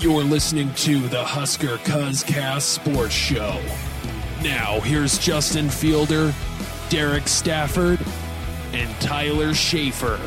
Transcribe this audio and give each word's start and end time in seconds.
You're 0.00 0.22
listening 0.22 0.72
to 0.74 1.08
the 1.08 1.24
Husker 1.24 1.76
Cuzcast 1.78 2.60
Sports 2.60 3.14
Show. 3.14 3.60
Now, 4.44 4.78
here's 4.78 5.18
Justin 5.18 5.68
Fielder, 5.68 6.32
Derek 6.88 7.26
Stafford, 7.26 7.98
and 8.72 8.88
Tyler 9.00 9.54
Schaefer. 9.54 10.20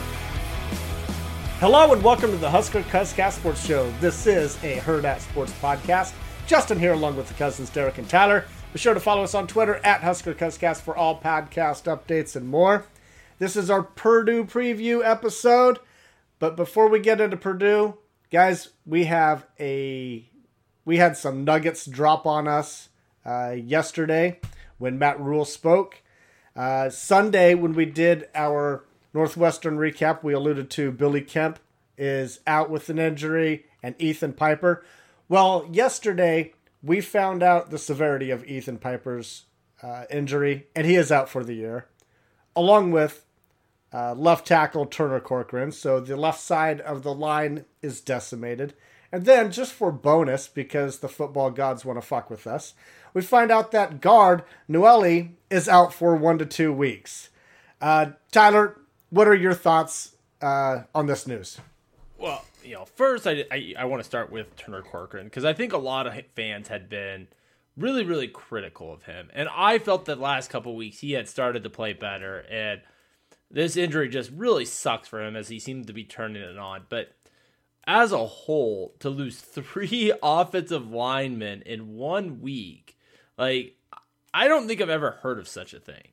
Hello 1.60 1.94
and 1.94 2.04
welcome 2.04 2.32
to 2.32 2.38
the 2.38 2.50
Husker 2.50 2.82
Cuzcast 2.82 3.38
Sports 3.38 3.66
Show. 3.66 3.90
This 4.02 4.28
is 4.28 4.62
a 4.62 4.76
Hurrdat 4.80 5.22
Sports 5.22 5.54
podcast. 5.62 6.12
Justin 6.48 6.78
here 6.78 6.92
along 6.92 7.16
with 7.16 7.30
the 7.30 7.34
cousins 7.36 7.70
Derek 7.70 7.98
and 7.98 8.10
Tyler. 8.10 8.44
Be 8.74 8.80
sure 8.80 8.94
to 8.94 9.00
follow 9.00 9.24
us 9.24 9.34
on 9.34 9.48
Twitter 9.48 9.76
at 9.86 10.02
Husker 10.02 10.34
Cuzcast 10.34 10.82
for 10.82 10.98
all 10.98 11.22
podcast 11.22 11.84
updates 11.84 12.36
and 12.36 12.50
more. 12.50 12.86
This 13.40 13.56
is 13.56 13.70
our 13.70 13.84
Purdue 13.84 14.44
preview 14.44 15.02
episode. 15.02 15.80
But 16.40 16.58
before 16.58 16.90
we 16.90 17.00
get 17.00 17.22
into 17.22 17.38
Purdue, 17.38 17.98
guys, 18.32 18.70
we 18.86 19.04
have 19.04 19.46
a 19.60 20.26
we 20.86 20.98
had 20.98 21.16
some 21.16 21.44
nuggets 21.44 21.86
drop 21.86 22.26
on 22.26 22.48
us 22.48 22.90
uh, 23.26 23.52
yesterday 23.52 24.40
when 24.80 24.98
Matt 24.98 25.20
Rhule 25.20 25.46
spoke. 25.46 26.02
Uh, 26.56 26.90
Sunday, 26.90 27.54
when 27.54 27.74
we 27.74 27.86
did 27.86 28.28
our 28.34 28.86
Northwestern 29.14 29.78
recap, 29.78 30.24
we 30.24 30.34
alluded 30.34 30.70
to 30.72 30.92
Billy 30.92 31.22
Kemp 31.22 31.60
is 31.98 32.40
out 32.48 32.70
with 32.70 32.90
an 32.90 32.98
injury 32.98 33.66
and 33.84 33.96
Ethan 34.00 34.34
Piper. 34.34 34.84
Well, 35.30 35.68
yesterday 35.72 36.54
we 36.82 37.00
found 37.00 37.44
out 37.44 37.70
the 37.70 37.78
severity 37.78 38.32
of 38.32 38.44
Ethan 38.46 38.80
Piper's 38.80 39.44
uh, 39.84 40.06
injury, 40.10 40.68
and 40.76 40.88
he 40.88 40.96
is 40.96 41.12
out 41.12 41.30
for 41.30 41.44
the 41.44 41.54
year, 41.54 41.88
along 42.56 42.92
with 42.92 43.26
uh, 43.94 44.14
left 44.14 44.48
tackle 44.48 44.86
Turner 44.86 45.20
Corcoran. 45.20 45.72
So 45.72 46.00
the 46.00 46.16
left 46.16 46.40
side 46.40 46.82
of 46.82 47.04
the 47.04 47.14
line 47.14 47.66
is 47.82 48.02
decimated. 48.02 48.74
And 49.12 49.26
then, 49.26 49.52
just 49.52 49.74
for 49.74 49.92
bonus, 49.92 50.48
because 50.48 51.00
the 51.00 51.10
football 51.10 51.52
gods 51.52 51.84
want 51.84 52.00
to 52.00 52.06
fuck 52.06 52.30
with 52.30 52.48
us, 52.48 52.74
we 53.14 53.22
find 53.22 53.52
out 53.52 53.72
that 53.72 54.00
guard 54.00 54.44
Nouili 54.70 55.32
is 55.50 55.68
out 55.68 55.94
for 55.94 56.16
one 56.16 56.38
to 56.38 56.46
two 56.46 56.72
weeks. 56.72 57.30
Uh, 57.82 58.12
Tyler, 58.32 58.80
what 59.10 59.28
are 59.28 59.36
your 59.36 59.54
thoughts 59.54 60.16
uh, 60.42 60.84
on 60.96 61.08
this 61.08 61.28
news? 61.28 61.60
Well, 62.18 62.46
you 62.64 62.76
know, 62.76 62.86
first 62.86 63.28
I, 63.28 63.44
I, 63.52 63.74
I 63.80 63.86
want 63.86 64.02
to 64.02 64.06
start 64.06 64.32
with 64.32 64.56
Turner 64.56 64.82
Corcoran 64.82 65.26
because 65.26 65.44
I 65.44 65.54
think 65.54 65.74
a 65.74 65.78
lot 65.78 66.08
of 66.08 66.14
fans 66.36 66.70
had 66.70 66.88
been 66.88 67.28
really, 67.76 68.06
really 68.06 68.28
critical 68.28 68.94
of 68.94 69.04
him. 69.04 69.30
And 69.34 69.50
I 69.54 69.80
felt 69.80 70.06
that 70.06 70.20
last 70.20 70.50
couple 70.50 70.76
weeks 70.76 71.00
he 71.00 71.14
had 71.14 71.28
started 71.28 71.64
to 71.64 71.70
play 71.70 71.94
better. 71.94 72.46
And 72.50 72.82
this 73.52 73.78
injury 73.78 74.10
just 74.10 74.32
really 74.32 74.66
sucks 74.66 75.08
for 75.08 75.22
him 75.22 75.36
as 75.36 75.50
he 75.50 75.60
seemed 75.60 75.88
to 75.88 75.94
be 75.94 76.04
turning 76.04 76.42
it 76.42 76.58
on. 76.58 76.86
But 76.90 77.14
as 77.86 78.12
a 78.12 78.26
whole, 78.26 78.96
to 79.00 79.10
lose 79.10 79.40
three 79.42 80.14
offensive 80.22 80.90
linemen 80.90 81.62
in 81.64 81.96
one 81.96 82.42
week, 82.42 82.98
like, 83.38 83.76
I 84.34 84.48
don't 84.48 84.68
think 84.68 84.82
I've 84.82 84.90
ever 84.90 85.12
heard 85.12 85.40
of 85.40 85.48
such 85.48 85.74
a 85.74 85.80
thing. 85.80 86.10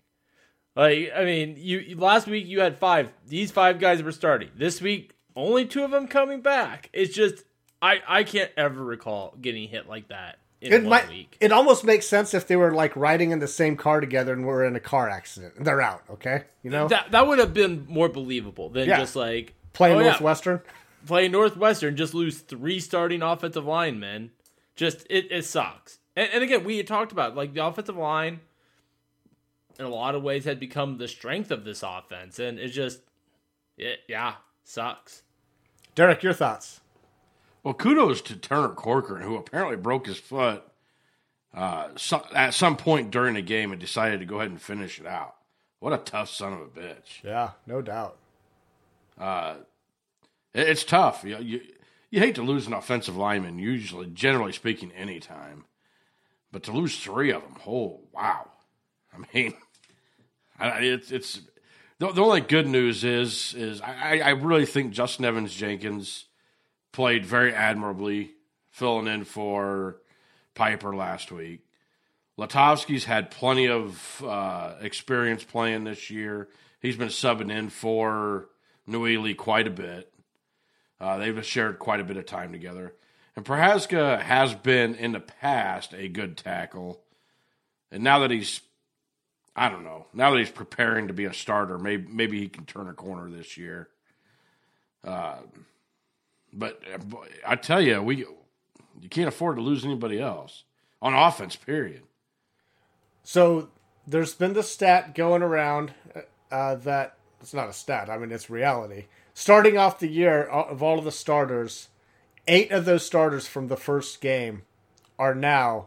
Like, 0.75 1.13
I 1.15 1.25
mean, 1.25 1.57
you 1.59 1.97
last 1.97 2.27
week 2.27 2.47
you 2.47 2.61
had 2.61 2.79
five. 2.79 3.13
These 3.27 3.51
five 3.51 3.81
guys 3.81 4.03
were 4.03 4.13
starting. 4.13 4.51
This 4.57 4.81
week, 4.81 5.15
only 5.35 5.67
two 5.67 5.83
of 5.83 5.91
them 5.91 6.07
coming 6.07 6.41
back. 6.41 6.89
It's 6.93 7.15
just 7.15 7.45
I 7.83 8.01
I 8.07 8.23
can't 8.23 8.53
ever 8.57 8.85
recall 8.85 9.37
getting 9.41 9.69
hit 9.69 9.89
like 9.89 10.09
that 10.09 10.39
It 10.61 10.85
might. 10.85 11.09
week. 11.09 11.37
It 11.41 11.53
almost 11.53 11.85
makes 11.85 12.07
sense 12.07 12.35
if 12.35 12.47
they 12.49 12.57
were 12.57 12.73
like 12.73 12.95
riding 12.97 13.31
in 13.31 13.39
the 13.39 13.47
same 13.47 13.77
car 13.77 14.01
together 14.01 14.33
and 14.33 14.45
were 14.45 14.65
in 14.65 14.75
a 14.75 14.81
car 14.81 15.09
accident. 15.09 15.55
and 15.57 15.67
They're 15.67 15.81
out. 15.81 16.03
Okay, 16.11 16.45
you 16.63 16.71
know, 16.71 16.89
That 16.89 17.13
that 17.13 17.27
would 17.27 17.39
have 17.39 17.55
been 17.55 17.87
more 17.89 18.09
believable 18.09 18.69
than 18.69 18.89
Yeah. 18.89 18.99
just 18.99 19.15
like 19.15 19.55
playing 19.73 19.97
oh, 19.97 20.01
yeah, 20.01 20.11
Northwestern. 20.11 20.61
playing 21.07 21.31
Northwestern, 21.33 21.97
just 21.97 22.13
lose 22.15 22.39
three 22.39 22.81
starting 22.81 23.23
offensive 23.23 23.65
linemen. 23.65 24.33
Just 24.75 25.07
it, 25.09 25.31
it 25.31 25.45
sucks. 25.45 25.99
And, 26.17 26.29
and 26.35 26.43
again, 26.45 26.65
we 26.65 26.77
had 26.79 26.87
talked 26.89 27.13
about 27.13 27.37
like 27.37 27.55
the 27.55 27.65
offensive 27.65 27.97
line 27.97 28.41
in 29.79 29.85
a 29.85 29.89
lot 29.89 30.17
of 30.17 30.25
ways 30.25 30.45
had 30.45 30.59
become 30.59 30.99
the 30.99 31.07
strength 31.07 31.53
of 31.53 31.65
this 31.65 31.85
offense, 31.85 32.41
and 32.41 32.59
it 32.59 32.69
just 32.71 33.01
it 33.77 34.01
yeah 34.09 34.35
sucks. 34.65 35.23
Derek, 35.95 36.23
your 36.25 36.33
thoughts? 36.33 36.81
Well, 37.69 37.75
kudos 37.75 38.23
to 38.23 38.35
Turner 38.35 38.71
Corcoran, 38.71 39.21
who 39.21 39.37
apparently 39.37 39.77
broke 39.77 40.07
his 40.07 40.17
foot 40.19 40.63
uh, 41.53 41.89
so, 41.97 42.25
at 42.35 42.55
some 42.55 42.79
point 42.79 43.11
during 43.11 43.35
the 43.35 43.43
game 43.43 43.73
and 43.73 43.79
decided 43.79 44.21
to 44.21 44.25
go 44.25 44.37
ahead 44.37 44.49
and 44.51 44.59
finish 44.59 44.99
it 44.99 45.05
out. 45.07 45.35
What 45.79 45.93
a 45.93 45.99
tough 45.99 46.31
son 46.31 46.55
of 46.55 46.61
a 46.61 46.65
bitch. 46.65 47.23
Yeah, 47.23 47.51
no 47.67 47.83
doubt. 47.83 48.17
It- 50.55 50.69
It's 50.71 50.83
tough. 50.83 51.25
You, 51.25 51.37
you 51.41 51.61
you 52.09 52.21
hate 52.21 52.37
to 52.37 52.43
lose 52.43 52.67
an 52.67 52.73
offensive 52.73 53.19
lineman, 53.19 53.59
usually, 53.59 54.07
generally 54.07 54.53
speaking, 54.53 54.91
anytime. 54.93 55.67
But 56.51 56.63
to 56.63 56.73
lose 56.73 56.99
three 56.99 57.31
of 57.33 57.43
them, 57.43 57.57
oh 57.67 58.01
wow! 58.15 58.49
I 59.13 59.19
mean, 59.35 59.53
I, 60.59 60.69
it's 60.79 61.13
it's 61.13 61.43
the, 61.99 62.13
the 62.13 62.23
only 62.23 62.41
good 62.41 62.67
news 62.67 63.05
is 63.05 63.53
is 63.53 63.83
I, 63.83 64.21
I 64.25 64.31
really 64.31 64.65
think 64.65 64.95
Justin 64.95 65.27
Evans 65.27 65.55
Jenkins 65.55 66.25
played 66.93 67.25
very 67.25 67.53
admirably, 67.53 68.33
filling 68.71 69.07
in 69.07 69.25
for 69.25 69.97
Piper 70.55 70.95
last 70.95 71.31
week. 71.31 71.61
Lutovsky's 72.39 73.05
had 73.05 73.31
plenty 73.31 73.69
of 73.69 74.23
uh, 74.25 74.75
experience 74.81 75.43
playing 75.43 75.85
this 75.85 76.11
year. 76.11 76.49
He's 76.81 76.97
been 76.97 77.09
subbing 77.09 77.51
in 77.51 77.69
for 77.69 78.49
Nouili 78.89 79.37
quite 79.37 79.67
a 79.67 79.71
bit. 79.71 80.13
Uh, 81.01 81.19
they've 81.19 81.45
shared 81.45 81.79
quite 81.79 82.01
a 82.01 82.05
bit 82.05 82.17
of 82.17 82.27
time 82.27 82.53
together. 82.53 82.95
And 83.37 83.45
Prochazka 83.45 84.21
has 84.21 84.55
been 84.55 84.95
in 84.95 85.13
the 85.13 85.21
past 85.21 85.95
a 85.95 86.09
good 86.09 86.37
tackle. 86.37 87.01
And 87.91 88.03
now 88.03 88.21
that 88.21 88.31
he's, 88.31 88.61
I 89.55 89.69
don't 89.69 89.85
know, 89.85 90.07
now 90.13 90.31
that 90.31 90.39
he's 90.39 90.51
preparing 90.51 91.09
to 91.09 91.15
be 91.15 91.25
a 91.25 91.33
starter, 91.33 91.79
maybe 91.79 92.07
maybe 92.11 92.41
he 92.41 92.49
can 92.49 92.65
turn 92.65 92.89
a 92.89 92.95
corner 92.95 93.31
this 93.31 93.57
year. 93.57 93.89
Uh, 95.05 95.37
but 96.53 96.81
uh, 96.93 97.17
I 97.47 97.57
tell 97.57 97.81
you, 97.81 98.03
we 98.03 98.17
you 98.17 99.09
can't 99.09 99.29
afford 99.29 99.57
to 99.57 99.63
lose 99.63 99.85
anybody 99.85 100.21
else 100.21 100.65
on 101.01 101.15
offense. 101.15 101.57
Period. 101.57 102.03
So 103.23 103.69
there's 104.07 104.35
been 104.35 104.55
the 104.55 104.63
stat 104.63 105.15
going 105.15 105.43
around 105.43 105.93
uh, 106.51 106.77
that 106.77 107.17
it's 107.41 107.55
not 107.55 107.69
a 107.69 107.73
stat. 107.73 108.09
I 108.11 108.19
mean, 108.19 108.33
it's 108.33 108.51
reality. 108.51 109.05
Starting 109.35 109.79
off 109.79 109.99
the 110.01 110.09
year 110.09 110.49
uh, 110.51 110.65
of 110.65 110.83
all 110.83 110.99
of 110.99 111.05
the 111.05 111.13
starters, 111.13 111.89
eight 112.47 112.71
of 112.73 112.85
those 112.85 113.05
starters 113.05 113.47
from 113.47 113.69
the 113.69 113.77
first 113.77 114.21
game 114.21 114.63
are 115.19 115.35
now 115.35 115.87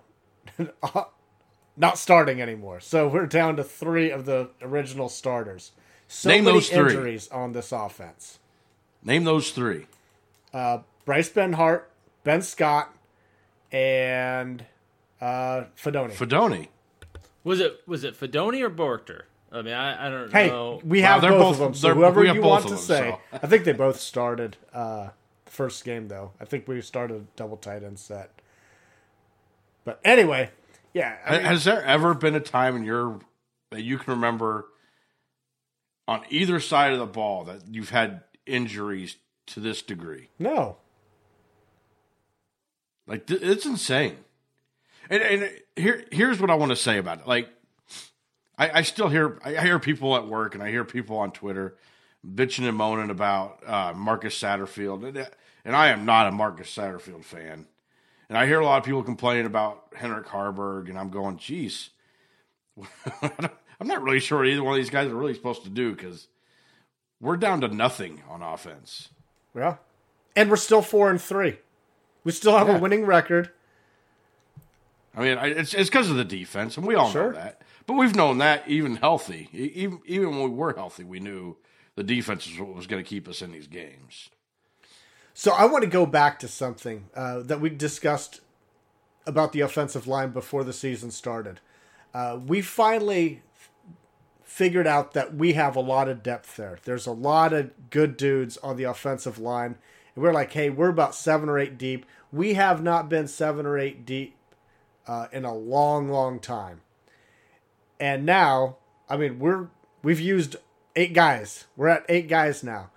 not 1.78 1.98
starting 1.98 2.42
anymore. 2.42 2.80
So 2.80 3.08
we're 3.08 3.26
down 3.26 3.56
to 3.58 3.64
three 3.64 4.12
of 4.12 4.26
the 4.26 4.50
original 4.62 5.10
starters. 5.10 5.72
So 6.08 6.30
Name 6.30 6.44
many 6.44 6.58
those 6.58 6.70
three. 6.70 6.80
injuries 6.94 7.28
on 7.30 7.54
this 7.54 7.72
offense. 7.72 8.40
Name 9.04 9.24
those 9.24 9.52
three. 9.52 9.88
Bryce 10.52 11.30
Benhart, 11.30 11.84
Ben 12.24 12.42
Scott, 12.42 12.94
and 13.72 14.66
uh, 15.20 15.66
Fidone. 15.78 16.12
Fidone. 16.12 16.68
Was 17.44 17.60
it 17.60 17.82
was 17.88 18.04
it 18.04 18.20
Fidone 18.20 18.62
or 18.62 18.70
Borchter 18.70 19.24
I 19.52 19.62
mean, 19.62 19.74
I, 19.74 20.08
I 20.08 20.10
don't 20.10 20.32
Hey, 20.32 20.48
know. 20.48 20.80
we 20.84 21.02
have 21.02 21.22
they're 21.22 21.32
both, 21.32 21.40
both- 21.40 21.54
of 21.56 21.60
them. 21.60 21.74
So 21.74 21.94
whoever 21.94 22.24
you 22.24 22.42
want 22.42 22.64
to 22.66 22.70
them, 22.72 22.78
say, 22.78 23.18
so. 23.32 23.38
I 23.38 23.48
think 23.48 23.66
they 23.66 23.74
both 23.74 24.00
started 24.00 24.58
uh, 24.74 25.10
the 25.46 25.52
first 25.52 25.84
game 25.84 26.08
though. 26.08 26.32
I 26.40 26.46
think 26.46 26.68
we 26.68 26.80
started 26.82 27.18
a 27.18 27.26
double 27.36 27.58
tight 27.58 27.84
end 27.84 28.00
set. 28.00 28.32
But 29.84 30.00
anyway, 30.06 30.52
yeah. 30.94 31.18
I 31.26 31.32
mean, 31.38 31.42
Has 31.46 31.64
there 31.66 31.84
ever 31.84 32.14
been 32.14 32.36
a 32.36 32.40
time 32.40 32.76
in 32.78 32.84
your 32.84 33.20
that 33.72 33.82
you 33.82 33.98
can 33.98 34.14
remember 34.14 34.68
on 36.08 36.22
either 36.30 36.60
side 36.60 36.94
of 36.94 37.00
the 37.00 37.06
ball 37.06 37.44
that 37.46 37.62
you've 37.70 37.90
had 37.90 38.22
injuries 38.46 39.16
to 39.54 39.60
this 39.60 39.82
degree? 39.82 40.30
no. 40.40 40.78
Like 43.08 43.26
th- 43.26 43.42
it's 43.42 43.66
insane. 43.66 44.16
And, 45.10 45.22
and 45.22 45.52
here 45.76 46.06
here's 46.12 46.40
what 46.40 46.50
I 46.50 46.56
want 46.56 46.72
to 46.72 46.78
say 46.78 46.98
about 46.98 47.20
it. 47.20 47.28
Like 47.28 47.50
I, 48.58 48.80
I 48.80 48.82
still 48.84 49.10
hear 49.10 49.40
I 49.44 49.62
hear 49.62 49.80
people 49.80 50.16
at 50.16 50.28
work 50.28 50.54
and 50.54 50.64
I 50.64 50.70
hear 50.70 50.86
people 50.86 51.18
on 51.18 51.32
Twitter 51.32 51.76
bitching 52.26 52.68
and 52.68 52.78
moaning 52.78 53.10
about 53.10 53.68
uh, 53.68 53.94
Marcus 53.96 54.40
Satterfield, 54.40 55.08
and, 55.08 55.28
and 55.66 55.76
I 55.76 55.88
am 55.88 56.06
not 56.06 56.28
a 56.28 56.32
Marcus 56.32 56.74
Satterfield 56.74 57.24
fan. 57.24 57.66
And 58.30 58.38
I 58.38 58.46
hear 58.46 58.60
a 58.60 58.66
lot 58.66 58.78
of 58.78 58.86
people 58.86 59.04
complaining 59.04 59.46
about 59.46 59.94
Heinrich 59.98 60.28
Haarberg, 60.28 60.88
and 60.88 60.98
I'm 60.98 61.10
going, 61.10 61.38
geez, 61.38 61.90
I'm 63.22 63.88
not 63.88 64.04
really 64.04 64.20
sure 64.20 64.40
what 64.40 64.48
either 64.48 64.64
one 64.64 64.74
of 64.76 64.78
these 64.78 64.90
guys 64.90 65.10
are 65.10 65.16
really 65.16 65.34
supposed 65.34 65.64
to 65.64 65.70
do 65.70 65.94
because 65.94 66.28
we're 67.20 67.38
down 67.38 67.62
to 67.62 67.68
nothing 67.68 68.22
on 68.30 68.42
offense. 68.42 69.10
Yeah. 69.56 69.78
And 70.36 70.50
we're 70.50 70.56
still 70.56 70.82
four 70.82 71.10
and 71.10 71.22
three. 71.22 71.58
We 72.24 72.32
still 72.32 72.58
have 72.58 72.68
Yeah. 72.68 72.78
a 72.78 72.80
winning 72.80 73.06
record. 73.06 73.52
I 75.16 75.22
mean, 75.22 75.38
it's 75.40 75.74
it's 75.74 75.90
because 75.90 76.10
of 76.10 76.16
the 76.16 76.24
defense, 76.24 76.78
and 76.78 76.88
we 76.88 76.96
all 76.96 77.10
Sure. 77.12 77.34
know 77.34 77.40
that. 77.40 77.62
But 77.86 77.94
we've 77.94 78.16
known 78.16 78.38
that 78.38 78.68
even 78.68 78.96
healthy, 78.98 79.50
even 79.52 80.00
even 80.06 80.30
when 80.32 80.44
we 80.44 80.50
were 80.58 80.74
healthy, 80.74 81.04
we 81.04 81.20
knew 81.20 81.58
the 81.96 82.04
defense 82.04 82.48
was 82.48 82.60
what 82.60 82.74
was 82.76 82.88
going 82.88 83.04
to 83.04 83.08
keep 83.10 83.28
us 83.28 83.42
in 83.42 83.52
these 83.52 83.68
games. 83.68 84.30
So 85.34 85.52
I 85.52 85.66
want 85.66 85.84
to 85.84 85.90
go 85.90 86.06
back 86.06 86.40
to 86.40 86.48
something 86.48 87.10
uh, 87.16 87.40
that 87.42 87.60
we 87.60 87.70
discussed 87.70 88.40
about 89.26 89.52
the 89.52 89.62
offensive 89.62 90.08
line 90.08 90.32
before 90.32 90.64
the 90.64 90.74
season 90.74 91.12
started. 91.12 91.60
Uh, 92.14 92.40
we 92.46 92.62
finally 92.62 93.42
figured 94.52 94.86
out 94.86 95.14
that 95.14 95.34
we 95.34 95.54
have 95.54 95.78
a 95.78 95.82
lot 95.82 96.10
of 96.10 96.22
depth 96.22 96.58
there. 96.58 96.78
There's 96.84 97.08
a 97.08 97.14
lot 97.14 97.54
of 97.54 97.72
good 97.90 98.18
dudes 98.18 98.58
on 98.58 98.76
the 98.76 98.84
offensive 98.84 99.40
line. 99.40 99.78
And 100.14 100.22
we're 100.22 100.34
like, 100.34 100.52
hey, 100.52 100.70
we're 100.70 100.90
about 100.90 101.16
seven 101.16 101.48
or 101.48 101.58
eight 101.58 101.78
deep. 101.78 102.06
We 102.34 102.56
have 102.56 102.84
not 102.84 103.08
been 103.08 103.30
seven 103.30 103.66
or 103.66 103.80
eight 103.80 104.06
deep 104.06 104.36
uh, 105.08 105.28
in 105.32 105.46
a 105.46 105.56
long, 105.56 106.10
long 106.10 106.38
time. 106.38 106.82
And 107.98 108.26
now, 108.26 108.76
I 109.10 109.16
mean, 109.16 109.40
we're 109.40 109.70
we've 110.04 110.20
used 110.20 110.58
eight 110.98 111.14
guys. 111.14 111.66
We're 111.78 111.88
at 111.88 112.06
eight 112.10 112.28
guys 112.28 112.62
now. 112.62 112.90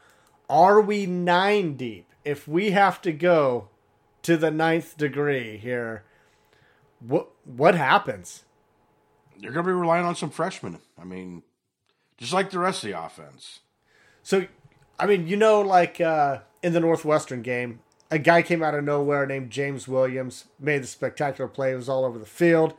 Are 0.50 0.80
we 0.80 1.06
nine 1.06 1.76
deep? 1.76 2.12
If 2.24 2.48
we 2.48 2.72
have 2.72 3.00
to 3.02 3.12
go 3.12 3.68
to 4.22 4.36
the 4.36 4.50
ninth 4.50 4.96
degree 4.96 5.56
here, 5.56 6.02
what 6.98 7.28
what 7.44 7.76
happens? 7.76 8.42
You're 9.38 9.52
going 9.52 9.64
to 9.64 9.70
be 9.70 9.74
relying 9.74 10.04
on 10.04 10.16
some 10.16 10.30
freshmen. 10.30 10.78
I 10.98 11.04
mean, 11.04 11.42
just 12.16 12.32
like 12.32 12.50
the 12.50 12.58
rest 12.58 12.84
of 12.84 12.90
the 12.90 13.00
offense. 13.00 13.60
So, 14.22 14.46
I 14.98 15.06
mean, 15.06 15.26
you 15.26 15.36
know, 15.36 15.60
like 15.60 16.00
uh, 16.00 16.40
in 16.62 16.72
the 16.72 16.80
Northwestern 16.80 17.42
game, 17.42 17.80
a 18.10 18.18
guy 18.18 18.42
came 18.42 18.62
out 18.62 18.74
of 18.74 18.84
nowhere 18.84 19.26
named 19.26 19.50
James 19.50 19.88
Williams, 19.88 20.44
made 20.60 20.82
the 20.82 20.86
spectacular 20.86 21.48
play. 21.48 21.72
It 21.72 21.76
was 21.76 21.88
all 21.88 22.04
over 22.04 22.18
the 22.18 22.26
field. 22.26 22.74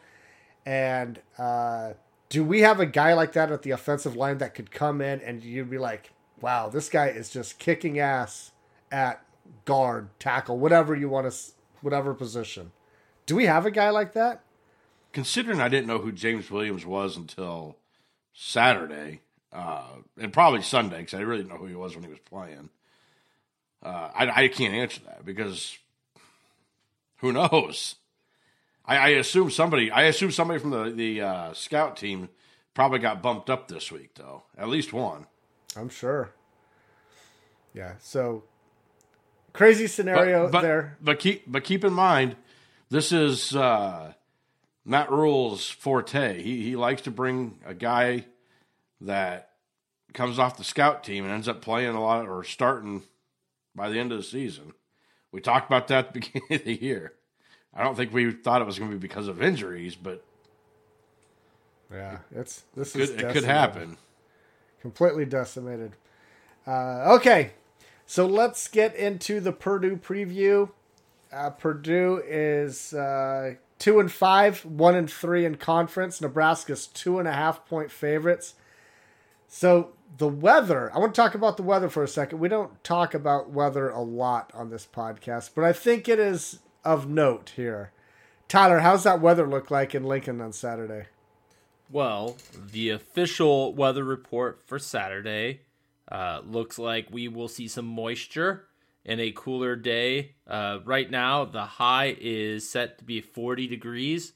And 0.66 1.22
uh, 1.38 1.94
do 2.30 2.44
we 2.44 2.62
have 2.62 2.80
a 2.80 2.86
guy 2.86 3.14
like 3.14 3.34
that 3.34 3.52
at 3.52 3.62
the 3.62 3.72
offensive 3.72 4.16
line 4.16 4.38
that 4.40 4.56
could 4.56 4.72
come 4.72 5.02
in 5.02 5.22
and 5.22 5.44
you'd 5.44 5.70
be 5.70 5.78
like, 5.78 6.14
wow, 6.42 6.70
this 6.70 6.90
guy 6.90 7.08
is 7.08 7.30
just 7.30 7.60
kicking 7.60 8.00
ass 8.00 8.52
at 8.92 9.24
guard, 9.66 10.10
tackle, 10.20 10.58
whatever 10.58 10.96
you 10.96 11.10
want 11.10 11.32
to, 11.32 11.38
whatever 11.82 12.14
position. 12.14 12.72
Do 13.26 13.36
we 13.36 13.46
have 13.46 13.66
a 13.66 13.72
guy 13.72 13.90
like 13.90 14.14
that? 14.14 14.42
Considering 15.16 15.62
I 15.62 15.70
didn't 15.70 15.88
know 15.88 16.00
who 16.00 16.12
James 16.12 16.52
Williams 16.52 16.86
was 16.86 17.16
until 17.16 17.78
Saturday, 18.34 19.22
uh, 19.54 19.88
and 20.20 20.34
probably 20.34 20.62
Sunday, 20.62 21.00
because 21.00 21.14
I 21.14 21.22
really 21.22 21.38
didn't 21.38 21.54
know 21.54 21.58
who 21.58 21.68
he 21.68 21.74
was 21.74 21.96
when 21.96 22.04
he 22.04 22.10
was 22.10 22.20
playing. 22.20 22.70
Uh, 23.82 24.10
I, 24.14 24.44
I 24.44 24.48
can't 24.50 24.74
answer 24.74 25.00
that 25.06 25.24
because 25.24 25.78
who 27.20 27.32
knows? 27.32 27.96
I, 28.86 28.98
I 28.98 29.08
assume 29.12 29.52
somebody. 29.52 29.90
I 29.90 30.04
assume 30.04 30.32
somebody 30.32 30.60
from 30.60 30.72
the 30.72 30.90
the 30.90 31.22
uh, 31.22 31.54
scout 31.54 31.96
team 31.96 32.28
probably 32.74 33.00
got 33.00 33.22
bumped 33.22 33.50
up 33.50 33.70
this 33.70 33.90
week, 33.90 34.16
though. 34.16 34.44
At 34.58 34.68
least 34.68 34.92
one. 34.92 35.28
I'm 35.78 35.88
sure. 35.88 36.32
Yeah. 37.74 37.94
So 38.00 38.44
crazy 39.54 39.88
scenario 39.88 40.50
but, 40.50 40.62
there. 40.62 40.98
But 41.00 41.20
keep 41.20 41.50
but 41.50 41.64
keep 41.64 41.86
in 41.86 41.94
mind, 41.94 42.36
this 42.90 43.14
is 43.14 43.56
uh, 43.56 44.12
Matt 44.86 45.12
Rhule's 45.12 45.70
forte. 45.70 46.42
He 46.42 46.64
he 46.64 46.76
likes 46.76 47.02
to 47.04 47.12
bring 47.12 47.60
a 47.66 47.74
guy 47.74 48.26
that 49.02 49.50
comes 50.14 50.40
off 50.40 50.58
the 50.58 50.64
scout 50.64 51.04
team 51.04 51.26
and 51.26 51.34
ends 51.34 51.48
up 51.48 51.62
playing 51.62 51.96
a 51.96 52.02
lot 52.02 52.28
or 52.28 52.44
starting 52.44 53.04
by 53.76 53.90
the 53.90 54.00
end 54.00 54.12
of 54.12 54.18
the 54.18 54.24
season. 54.24 54.74
We 55.32 55.42
talked 55.42 55.68
about 55.68 55.88
that 55.90 56.08
at 56.08 56.14
the 56.14 56.20
beginning 56.22 56.48
of 56.60 56.64
the 56.66 56.82
year. 56.82 57.14
I 57.74 57.84
don't 57.84 57.96
think 57.96 58.14
we 58.14 58.32
thought 58.32 58.62
it 58.62 58.66
was 58.66 58.80
going 58.80 58.92
to 58.92 58.96
be 58.96 59.02
because 59.02 59.28
of 59.28 59.42
injuries, 59.42 59.96
but 59.96 60.24
Yeah, 61.92 62.20
it's 62.34 62.64
this 62.76 62.94
could, 62.94 63.02
is 63.02 63.10
it 63.12 63.30
could 63.34 63.44
happen. 63.44 63.98
completely 64.82 65.26
decimated. 65.26 65.94
Uh, 66.66 67.16
okay, 67.16 67.52
so 68.06 68.26
let's 68.26 68.68
get 68.68 68.96
into 68.96 69.40
the 69.42 69.52
Purdue 69.52 69.98
preview. 69.98 70.70
Uh, 71.34 71.50
Purdue 71.50 72.24
is 72.26 72.94
uh, 72.94 73.56
two 73.80 74.00
and 74.00 74.12
five, 74.12 74.64
one 74.66 74.96
and 74.96 75.12
three 75.12 75.46
in 75.46 75.56
conference. 75.56 76.22
Nebraska's 76.22 76.88
two 76.88 77.20
and 77.20 77.28
a 77.28 77.34
half 77.34 77.66
point 77.66 77.92
favorites. 77.92 78.56
So 79.48 79.94
the 80.18 80.28
weather. 80.28 80.92
I 80.94 81.00
want 81.00 81.14
to 81.14 81.22
talk 81.22 81.36
about 81.36 81.58
the 81.58 81.64
weather 81.64 81.90
for 81.90 82.04
a 82.04 82.08
second. 82.08 82.40
We 82.40 82.50
don't 82.50 82.84
talk 82.84 83.14
about 83.14 83.50
weather 83.50 83.90
a 83.90 84.02
lot 84.02 84.52
on 84.54 84.70
this 84.70 84.88
podcast, 84.92 85.52
but 85.56 85.64
I 85.64 85.74
think 85.74 86.08
it 86.08 86.20
is 86.20 86.60
of 86.84 87.10
note 87.10 87.54
here. 87.56 87.92
Tyler, 88.48 88.80
how's 88.80 89.04
that 89.04 89.22
weather 89.22 89.48
look 89.48 89.72
like 89.72 89.96
in 89.96 90.04
Lincoln 90.04 90.40
on 90.40 90.54
Saturday? 90.54 91.08
Well, 91.90 92.38
the 92.54 92.90
official 92.90 93.74
weather 93.74 94.04
report 94.04 94.62
for 94.66 94.80
Saturday 94.80 95.62
uh, 96.12 96.42
looks 96.46 96.78
like 96.80 97.08
we 97.12 97.28
will 97.28 97.48
see 97.48 97.68
some 97.68 97.86
moisture 97.86 98.66
in 99.06 99.20
a 99.20 99.32
cooler 99.32 99.76
day. 99.76 100.34
Uh, 100.48 100.80
right 100.84 101.10
now, 101.10 101.46
the 101.46 101.64
high 101.64 102.16
is 102.20 102.70
set 102.70 102.98
to 102.98 103.04
be 103.04 103.22
40 103.22 103.68
degrees 103.68 104.34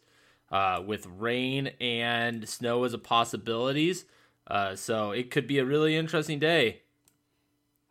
uh, 0.52 0.82
with 0.86 1.08
rain 1.18 1.72
and 1.82 2.48
snow 2.48 2.84
as 2.84 2.94
a 2.94 2.98
possibilities. 2.98 4.06
Uh, 4.48 4.76
so 4.76 5.12
it 5.12 5.30
could 5.32 5.48
be 5.48 5.60
a 5.60 5.66
really 5.66 5.96
interesting 5.96 6.40
day. 6.40 6.82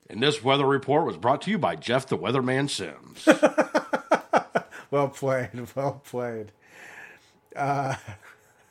And 0.08 0.23
this 0.23 0.42
weather 0.42 0.66
report 0.66 1.06
was 1.06 1.18
brought 1.18 1.42
to 1.42 1.50
you 1.50 1.58
by 1.58 1.76
Jeff 1.76 2.06
the 2.06 2.16
Weatherman 2.16 2.70
Sims. 2.70 3.28
Well 4.90 5.08
played. 5.08 5.50
Well 5.75 6.00
played. 6.04 6.52
Uh, 7.54 7.94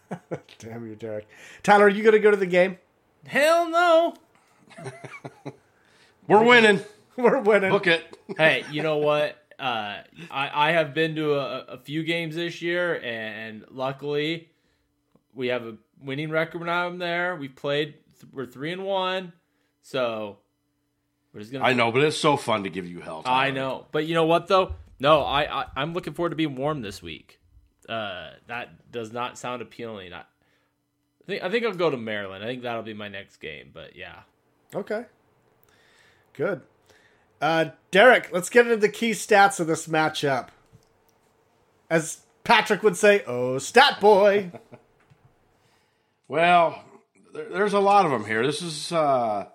damn 0.60 0.88
you, 0.88 0.96
Derek. 0.96 1.28
Tyler, 1.64 1.86
are 1.86 1.90
you 1.90 2.02
going 2.04 2.14
to 2.14 2.20
go 2.20 2.32
to 2.32 2.38
the 2.38 2.46
game? 2.46 2.78
Hell 3.26 3.70
no. 3.70 4.16
We're 6.28 6.44
winning. 6.44 6.82
We're 7.24 7.40
winning. 7.40 7.72
Look 7.72 7.88
it. 7.88 8.18
hey, 8.38 8.64
you 8.72 8.84
know 8.84 8.98
what? 8.98 9.38
Uh, 9.60 10.02
I 10.30 10.70
I 10.70 10.72
have 10.74 10.94
been 10.94 11.16
to 11.16 11.34
a, 11.34 11.60
a 11.66 11.78
few 11.80 12.04
games 12.04 12.36
this 12.36 12.62
year, 12.62 13.02
and 13.04 13.66
luckily, 13.72 14.50
we 15.34 15.48
have 15.48 15.66
a 15.66 15.78
winning 16.02 16.30
record 16.30 16.60
when 16.60 16.70
I'm 16.70 17.00
there. 17.00 17.36
We 17.36 17.48
played. 17.48 17.96
We're 18.32 18.46
three 18.46 18.72
and 18.72 18.86
one, 18.86 19.34
so 19.82 20.38
we're 21.34 21.40
just 21.40 21.52
gonna. 21.52 21.66
I 21.66 21.74
know, 21.74 21.92
but 21.92 22.04
it's 22.04 22.18
so 22.18 22.38
fun 22.38 22.64
to 22.64 22.70
give 22.70 22.86
you 22.88 23.00
hell. 23.02 23.24
I 23.26 23.50
know, 23.52 23.88
but 23.92 24.06
you 24.06 24.14
know 24.14 24.26
what 24.26 24.48
though? 24.48 24.74
No, 25.00 25.22
I, 25.22 25.62
I 25.62 25.66
I'm 25.76 25.94
looking 25.94 26.14
forward 26.14 26.30
to 26.32 26.36
being 26.36 26.56
warm 26.56 26.82
this 26.82 27.02
week. 27.02 27.40
Uh, 27.90 28.32
that 28.48 28.92
does 28.92 29.12
not 29.12 29.38
sound 29.38 29.62
appealing. 29.62 30.14
I, 30.14 30.20
I 30.20 30.24
think 31.26 31.44
I 31.44 31.50
think 31.50 31.66
I'll 31.66 31.74
go 31.74 31.90
to 31.90 31.98
Maryland. 31.98 32.44
I 32.44 32.48
think 32.48 32.62
that'll 32.64 32.84
be 32.84 32.94
my 32.94 33.08
next 33.08 33.38
game. 33.38 33.72
But 33.74 33.96
yeah, 33.96 34.20
Okay. 34.76 35.06
Good. 36.34 36.62
Uh, 37.42 37.66
Derek, 37.92 38.30
let's 38.32 38.50
get 38.50 38.66
into 38.66 38.78
the 38.78 38.90
key 38.90 39.12
stats 39.12 39.60
of 39.60 39.68
this 39.68 39.88
matchup. 39.88 40.50
As 41.90 42.22
Patrick 42.44 42.84
would 42.84 42.98
say, 42.98 43.24
oh, 43.28 43.58
stat 43.58 44.00
boy. 44.00 44.52
Well, 46.30 46.84
there, 47.34 47.48
there's 47.50 47.72
a 47.74 47.80
lot 47.80 48.06
of 48.06 48.12
them 48.12 48.26
here. 48.26 48.46
This 48.46 48.62
is 48.62 48.92
uh, 48.92 49.46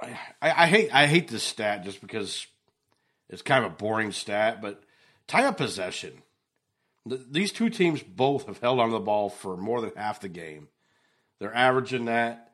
I, 0.00 0.18
I, 0.40 0.66
hate 0.66 0.94
I 0.94 1.06
hate 1.06 1.28
this 1.28 1.42
stat 1.42 1.84
just 1.84 2.00
because 2.00 2.46
it's 3.28 3.42
kind 3.42 3.64
of 3.64 3.72
a 3.72 3.74
boring 3.74 4.12
stat, 4.12 4.62
but 4.62 4.82
tie 5.26 5.44
up 5.44 5.56
possession. 5.56 6.22
Th- 7.08 7.22
These 7.30 7.52
two 7.52 7.70
teams 7.70 8.02
both 8.02 8.46
have 8.46 8.58
held 8.58 8.78
on 8.78 8.88
to 8.90 8.92
the 8.92 9.00
ball 9.00 9.30
for 9.30 9.56
more 9.56 9.80
than 9.80 9.92
half 9.96 10.20
the 10.20 10.28
game. 10.28 10.68
They're 11.38 11.54
averaging 11.54 12.04
that. 12.04 12.52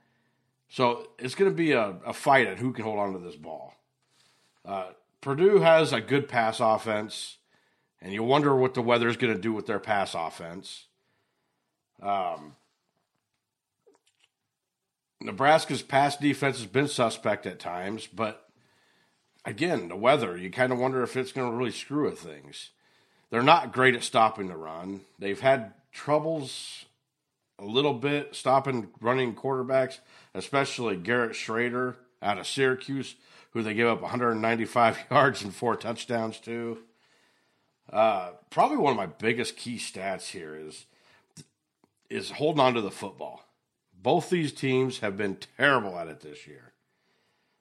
So 0.70 1.08
it's 1.18 1.34
going 1.34 1.50
to 1.50 1.54
be 1.56 1.72
a, 1.72 1.96
a 2.06 2.12
fight 2.12 2.46
at 2.46 2.58
who 2.58 2.72
can 2.72 2.84
hold 2.84 2.98
on 2.98 3.12
to 3.12 3.18
this 3.18 3.36
ball. 3.36 3.74
Uh, 4.68 4.88
Purdue 5.22 5.60
has 5.60 5.94
a 5.94 6.00
good 6.00 6.28
pass 6.28 6.60
offense, 6.60 7.38
and 8.02 8.12
you 8.12 8.22
wonder 8.22 8.54
what 8.54 8.74
the 8.74 8.82
weather 8.82 9.08
is 9.08 9.16
going 9.16 9.34
to 9.34 9.40
do 9.40 9.54
with 9.54 9.66
their 9.66 9.78
pass 9.78 10.14
offense. 10.14 10.84
Um, 12.02 12.54
Nebraska's 15.22 15.80
pass 15.80 16.18
defense 16.18 16.58
has 16.58 16.66
been 16.66 16.86
suspect 16.86 17.46
at 17.46 17.58
times, 17.58 18.06
but 18.06 18.50
again, 19.46 19.88
the 19.88 19.96
weather, 19.96 20.36
you 20.36 20.50
kind 20.50 20.70
of 20.70 20.78
wonder 20.78 21.02
if 21.02 21.16
it's 21.16 21.32
going 21.32 21.50
to 21.50 21.56
really 21.56 21.72
screw 21.72 22.04
with 22.04 22.20
things. 22.20 22.70
They're 23.30 23.42
not 23.42 23.72
great 23.72 23.94
at 23.94 24.04
stopping 24.04 24.48
the 24.48 24.56
run. 24.56 25.00
They've 25.18 25.40
had 25.40 25.72
troubles 25.92 26.84
a 27.58 27.64
little 27.64 27.94
bit 27.94 28.36
stopping 28.36 28.88
running 29.00 29.34
quarterbacks, 29.34 29.98
especially 30.34 30.96
Garrett 30.96 31.32
Shrader 31.32 31.96
out 32.22 32.38
of 32.38 32.46
Syracuse, 32.46 33.16
who 33.50 33.62
they 33.62 33.74
gave 33.74 33.86
up 33.86 34.02
195 34.02 34.98
yards 35.10 35.42
and 35.42 35.54
four 35.54 35.76
touchdowns 35.76 36.38
to. 36.40 36.78
Uh, 37.92 38.30
probably 38.50 38.76
one 38.76 38.92
of 38.92 38.96
my 38.96 39.06
biggest 39.06 39.56
key 39.56 39.76
stats 39.76 40.30
here 40.30 40.54
is 40.54 40.86
is 42.10 42.30
holding 42.32 42.60
on 42.60 42.74
to 42.74 42.80
the 42.80 42.90
football. 42.90 43.44
Both 44.00 44.30
these 44.30 44.52
teams 44.52 45.00
have 45.00 45.16
been 45.16 45.38
terrible 45.58 45.98
at 45.98 46.08
it 46.08 46.20
this 46.20 46.46
year. 46.46 46.72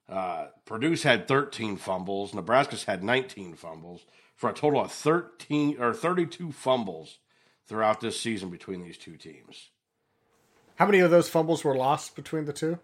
Uh, 0.08 0.48
Purdue's 0.66 1.04
had 1.04 1.28
13 1.28 1.76
fumbles. 1.76 2.34
Nebraska's 2.34 2.86
had 2.86 3.04
19 3.04 3.56
fumbles 3.56 4.06
for 4.36 4.50
a 4.50 4.54
total 4.54 4.82
of 4.82 4.92
13 4.92 5.82
or 5.82 5.94
32 5.94 6.52
fumbles 6.54 7.20
throughout 7.68 8.00
this 8.00 8.20
season 8.20 8.50
between 8.50 8.84
these 8.84 8.98
two 8.98 9.18
teams. 9.18 9.70
How 10.76 10.86
many 10.86 11.00
of 11.00 11.12
those 11.12 11.28
fumbles 11.28 11.64
were 11.64 11.76
lost 11.76 12.16
between 12.16 12.46
the 12.46 12.54
two? 12.54 12.80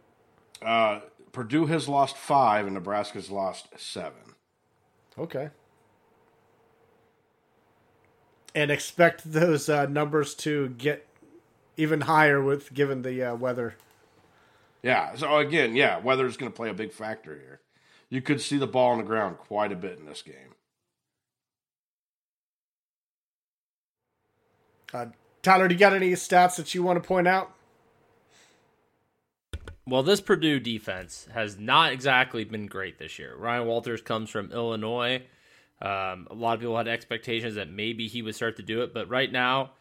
Uh, 0.61 1.01
Purdue 1.33 1.65
has 1.65 1.89
lost 1.89 2.15
five, 2.15 2.65
and 2.65 2.75
Nebraska's 2.75 3.29
lost 3.29 3.67
seven. 3.77 4.35
Okay. 5.17 5.49
And 8.55 8.69
expect 8.69 9.23
those 9.25 9.67
uh, 9.67 9.87
numbers 9.87 10.35
to 10.35 10.69
get 10.69 11.07
even 11.75 12.01
higher 12.01 12.41
with 12.41 12.73
given 12.73 13.01
the 13.01 13.23
uh, 13.23 13.35
weather. 13.35 13.75
Yeah. 14.83 15.15
So 15.15 15.37
again, 15.37 15.75
yeah, 15.75 15.99
weather 15.99 16.27
is 16.27 16.37
going 16.37 16.51
to 16.51 16.55
play 16.55 16.69
a 16.69 16.73
big 16.73 16.93
factor 16.93 17.33
here. 17.33 17.61
You 18.09 18.21
could 18.21 18.39
see 18.39 18.59
the 18.59 18.67
ball 18.67 18.91
on 18.91 18.99
the 18.99 19.03
ground 19.03 19.39
quite 19.39 19.71
a 19.71 19.75
bit 19.75 19.97
in 19.97 20.05
this 20.05 20.21
game. 20.21 20.35
Uh, 24.93 25.07
Tyler, 25.41 25.67
do 25.67 25.73
you 25.73 25.79
got 25.79 25.93
any 25.93 26.11
stats 26.11 26.57
that 26.57 26.75
you 26.75 26.83
want 26.83 27.01
to 27.01 27.07
point 27.07 27.27
out? 27.27 27.55
Well, 29.85 30.03
this 30.03 30.21
Purdue 30.21 30.61
defense 30.61 31.27
has 31.33 31.59
not 31.59 31.91
exactly 31.91 32.45
been 32.45 32.67
great 32.67 32.99
this 32.99 33.19
year. 33.19 33.35
Ryan 33.35 33.67
Walters 33.67 34.01
comes 34.01 34.29
from 34.29 34.51
Illinois. 34.51 35.23
Um, 35.81 36.27
a 36.31 36.33
lot 36.33 36.53
of 36.53 36.61
people 36.61 36.77
had 36.77 36.87
expectations 36.87 37.55
that 37.55 37.69
maybe 37.69 38.07
he 38.07 38.21
would 38.21 38.35
start 38.35 38.55
to 38.57 38.63
do 38.63 38.81
it, 38.83 38.93
but 38.93 39.09
right 39.09 39.29
now, 39.29 39.71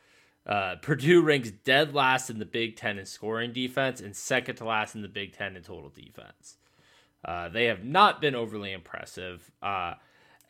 uh, 0.45 0.75
Purdue 0.83 1.23
ranks 1.23 1.53
dead 1.53 1.95
last 1.95 2.31
in 2.31 2.41
the 2.41 2.45
Big 2.45 2.75
Ten 2.75 2.99
in 2.99 3.07
scoring 3.07 3.53
defense 3.53 4.01
and 4.01 4.17
second 4.17 4.57
to 4.57 4.65
last 4.65 4.97
in 4.97 5.03
the 5.03 5.09
Big 5.09 5.35
Ten 5.37 5.57
in 5.57 5.63
total 5.63 5.91
defense. 5.91 6.57
Uh, 7.25 7.49
they 7.49 7.67
have 7.67 7.85
not 7.85 8.21
been 8.21 8.35
overly 8.35 8.73
impressive, 8.73 9.53
uh, 9.63 9.95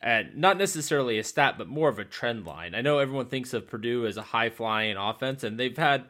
and 0.01 0.35
not 0.35 0.57
necessarily 0.57 1.19
a 1.19 1.23
stat, 1.23 1.59
but 1.59 1.67
more 1.67 1.89
of 1.89 1.99
a 1.99 2.03
trend 2.03 2.43
line. 2.45 2.73
I 2.73 2.81
know 2.81 2.97
everyone 2.97 3.27
thinks 3.27 3.53
of 3.53 3.67
Purdue 3.67 4.07
as 4.07 4.17
a 4.17 4.23
high 4.23 4.49
flying 4.49 4.97
offense, 4.97 5.43
and 5.43 5.59
they've 5.59 5.77
had 5.77 6.05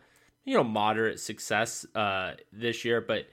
you 0.46 0.54
know 0.54 0.64
moderate 0.64 1.20
success 1.20 1.86
uh, 1.96 2.34
this 2.52 2.84
year, 2.86 3.02
but 3.02 3.26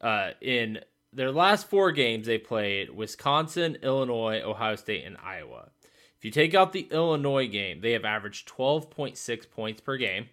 uh, 0.00 0.30
in 0.40 0.80
their 1.12 1.32
last 1.32 1.68
four 1.68 1.92
games, 1.92 2.26
they 2.26 2.38
played 2.38 2.90
Wisconsin, 2.90 3.76
Illinois, 3.82 4.40
Ohio 4.42 4.76
State, 4.76 5.04
and 5.04 5.16
Iowa. 5.22 5.70
If 6.16 6.24
you 6.24 6.30
take 6.30 6.54
out 6.54 6.72
the 6.72 6.86
Illinois 6.90 7.48
game, 7.48 7.80
they 7.80 7.92
have 7.92 8.04
averaged 8.04 8.48
12.6 8.48 9.50
points 9.50 9.80
per 9.80 9.96
game. 9.96 10.28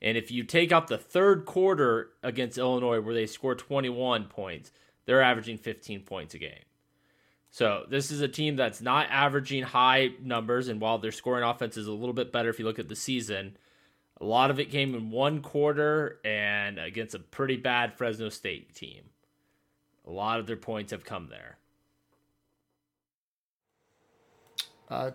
And 0.00 0.16
if 0.16 0.30
you 0.30 0.44
take 0.44 0.72
out 0.72 0.86
the 0.86 0.98
third 0.98 1.44
quarter 1.44 2.10
against 2.22 2.58
Illinois, 2.58 3.00
where 3.00 3.14
they 3.14 3.26
scored 3.26 3.58
21 3.58 4.26
points, 4.26 4.72
they're 5.04 5.22
averaging 5.22 5.58
15 5.58 6.02
points 6.02 6.34
a 6.34 6.38
game. 6.38 6.62
So 7.50 7.84
this 7.88 8.10
is 8.10 8.20
a 8.20 8.28
team 8.28 8.56
that's 8.56 8.80
not 8.80 9.08
averaging 9.10 9.62
high 9.64 10.10
numbers. 10.22 10.68
And 10.68 10.80
while 10.80 10.98
their 10.98 11.12
scoring 11.12 11.44
offense 11.44 11.76
is 11.76 11.86
a 11.86 11.92
little 11.92 12.12
bit 12.12 12.32
better 12.32 12.48
if 12.48 12.58
you 12.58 12.64
look 12.64 12.78
at 12.78 12.88
the 12.88 12.96
season, 12.96 13.56
a 14.20 14.24
lot 14.24 14.50
of 14.50 14.58
it 14.58 14.70
came 14.70 14.94
in 14.94 15.10
one 15.10 15.42
quarter 15.42 16.18
and 16.24 16.78
against 16.78 17.14
a 17.14 17.18
pretty 17.18 17.56
bad 17.56 17.94
Fresno 17.94 18.28
State 18.28 18.74
team. 18.74 19.04
A 20.06 20.10
lot 20.10 20.40
of 20.40 20.46
their 20.46 20.56
points 20.56 20.90
have 20.92 21.04
come 21.04 21.28
there. 21.28 21.58
Uh, 24.88 25.10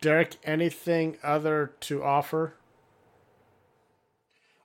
Derek, 0.00 0.36
anything 0.44 1.18
other 1.22 1.72
to 1.80 2.02
offer? 2.02 2.54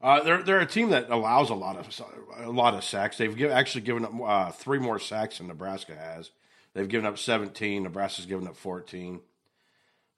Uh, 0.01 0.21
they're 0.21 0.43
they're 0.43 0.59
a 0.59 0.65
team 0.65 0.89
that 0.89 1.09
allows 1.09 1.49
a 1.49 1.55
lot 1.55 1.77
of 1.77 2.01
a 2.37 2.51
lot 2.51 2.73
of 2.73 2.83
sacks. 2.83 3.17
They've 3.17 3.35
give, 3.35 3.49
actually 3.51 3.81
given 3.81 4.05
up 4.05 4.13
uh, 4.21 4.51
three 4.51 4.77
more 4.77 4.99
sacks 4.99 5.37
than 5.37 5.47
Nebraska 5.47 5.95
has. 5.95 6.31
They've 6.73 6.87
given 6.87 7.05
up 7.05 7.17
17. 7.17 7.83
Nebraska's 7.83 8.25
given 8.25 8.47
up 8.47 8.57
14. 8.57 9.21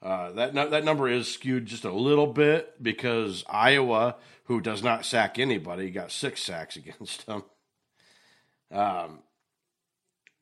Uh, 0.02 0.32
that 0.34 0.54
that 0.54 0.84
number 0.84 1.08
is 1.08 1.32
skewed 1.32 1.66
just 1.66 1.84
a 1.84 1.92
little 1.92 2.28
bit 2.28 2.82
because 2.82 3.44
Iowa, 3.50 4.18
who 4.46 4.62
does 4.62 4.84
not 4.84 5.06
sack 5.06 5.40
anybody, 5.40 5.90
got 5.90 6.12
six 6.12 6.44
sacks 6.44 6.75
against 6.75 7.25
them. 7.25 7.44
Um, 8.72 9.20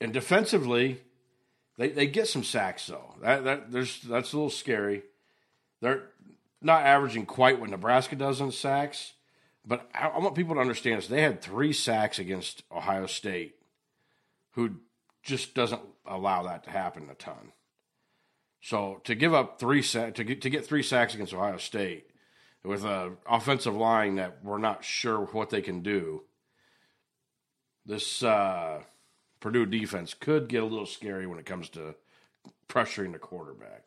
and 0.02 0.12
defensively, 0.12 1.02
they 1.78 1.90
they 1.90 2.08
get 2.08 2.28
some 2.28 2.44
sacks 2.44 2.88
though. 2.88 3.16
That 3.22 3.44
that 3.44 3.72
there's 3.72 4.02
that's 4.02 4.34
a 4.34 4.36
little 4.36 4.50
scary. 4.50 5.04
They're 5.82 6.10
not 6.62 6.84
averaging 6.84 7.26
quite 7.26 7.60
what 7.60 7.70
Nebraska 7.70 8.16
does 8.16 8.42
in 8.42 8.52
sacks, 8.52 9.14
but 9.66 9.90
I, 9.94 10.08
I 10.08 10.20
want 10.20 10.36
people 10.36 10.56
to 10.56 10.62
understand 10.62 10.98
this. 10.98 11.08
They 11.08 11.22
had 11.22 11.42
three 11.42 11.74
sacks 11.74 12.20
against 12.20 12.64
Ohio 12.72 13.06
State, 13.06 13.56
who 14.52 14.78
just 15.24 15.54
doesn't 15.54 15.82
allow 16.06 16.44
that 16.44 16.64
to 16.66 16.70
happen 16.70 17.10
a 17.10 17.16
ton. 17.16 17.54
So 18.64 19.02
to 19.04 19.14
give 19.14 19.34
up 19.34 19.60
three 19.60 19.82
sack 19.82 20.16
to 20.16 20.24
get 20.24 20.42
to 20.42 20.50
get 20.50 20.66
three 20.66 20.84
sacks 20.84 21.14
against 21.14 21.34
Ohio 21.34 21.58
State 21.58 22.10
with 22.64 22.86
an 22.86 23.18
offensive 23.30 23.76
line 23.76 24.16
that 24.16 24.38
we're 24.42 24.58
not 24.58 24.86
sure 24.86 25.26
what 25.26 25.50
they 25.50 25.62
can 25.62 25.82
do, 25.82 26.24
this 27.86 28.24
uh, 28.24 28.82
Purdue 29.42 29.66
defense 29.66 30.14
could 30.14 30.48
get 30.48 30.64
a 30.64 30.66
little 30.66 30.86
scary 30.86 31.28
when 31.28 31.40
it 31.40 31.46
comes 31.46 31.68
to 31.70 31.96
pressuring 32.70 33.12
the 33.12 33.20
quarterback. 33.20 33.84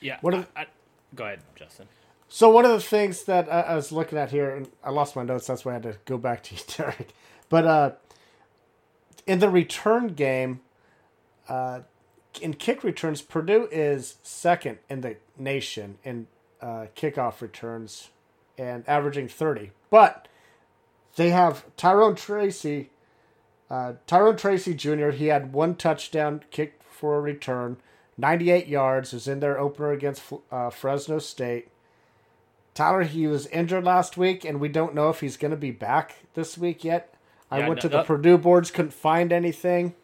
Yeah. 0.00 0.18
What 0.22 0.34
are 0.34 0.46
I, 0.56 0.62
I, 0.62 0.66
go 1.14 1.24
ahead, 1.24 1.40
Justin. 1.54 1.86
So 2.28 2.50
one 2.50 2.64
of 2.64 2.72
the 2.72 2.80
things 2.80 3.22
that 3.24 3.48
I, 3.48 3.60
I 3.60 3.74
was 3.76 3.92
looking 3.92 4.18
at 4.18 4.32
here, 4.32 4.56
and 4.56 4.68
I 4.82 4.90
lost 4.90 5.14
my 5.14 5.22
notes, 5.22 5.46
that's 5.46 5.64
why 5.64 5.70
I 5.70 5.74
had 5.74 5.84
to 5.84 5.96
go 6.04 6.18
back 6.18 6.42
to 6.44 6.56
you, 6.56 6.60
Derek. 6.76 7.14
But 7.48 7.64
uh, 7.64 7.90
in 9.24 9.38
the 9.38 9.48
return 9.48 10.08
game, 10.08 10.62
uh, 11.48 11.82
in 12.40 12.54
kick 12.54 12.82
returns, 12.84 13.22
Purdue 13.22 13.68
is 13.70 14.16
second 14.22 14.78
in 14.88 15.00
the 15.02 15.16
nation 15.38 15.98
in 16.04 16.26
uh, 16.60 16.86
kickoff 16.96 17.40
returns 17.40 18.10
and 18.56 18.88
averaging 18.88 19.28
30. 19.28 19.70
But 19.90 20.28
they 21.16 21.30
have 21.30 21.64
Tyrone 21.76 22.14
Tracy, 22.14 22.90
uh, 23.70 23.94
Tyrone 24.06 24.36
Tracy 24.36 24.74
Jr., 24.74 25.10
he 25.10 25.26
had 25.26 25.52
one 25.52 25.74
touchdown 25.74 26.42
kick 26.50 26.80
for 26.88 27.16
a 27.16 27.20
return, 27.20 27.78
98 28.16 28.66
yards, 28.68 29.12
was 29.12 29.26
in 29.26 29.40
their 29.40 29.58
opener 29.58 29.90
against 29.92 30.22
uh, 30.50 30.70
Fresno 30.70 31.18
State. 31.18 31.68
Tyler, 32.74 33.02
he 33.02 33.26
was 33.26 33.46
injured 33.48 33.84
last 33.84 34.16
week, 34.16 34.44
and 34.44 34.58
we 34.60 34.68
don't 34.68 34.94
know 34.94 35.10
if 35.10 35.20
he's 35.20 35.36
going 35.36 35.50
to 35.50 35.56
be 35.56 35.70
back 35.70 36.14
this 36.34 36.56
week 36.56 36.84
yet. 36.84 37.14
I 37.50 37.58
Yeah, 37.58 37.68
went 37.68 37.78
no- 37.78 37.82
to 37.82 37.88
the 37.90 37.96
no- 37.98 38.04
Purdue 38.04 38.38
boards, 38.38 38.70
couldn't 38.70 38.94
find 38.94 39.30
anything. 39.32 39.94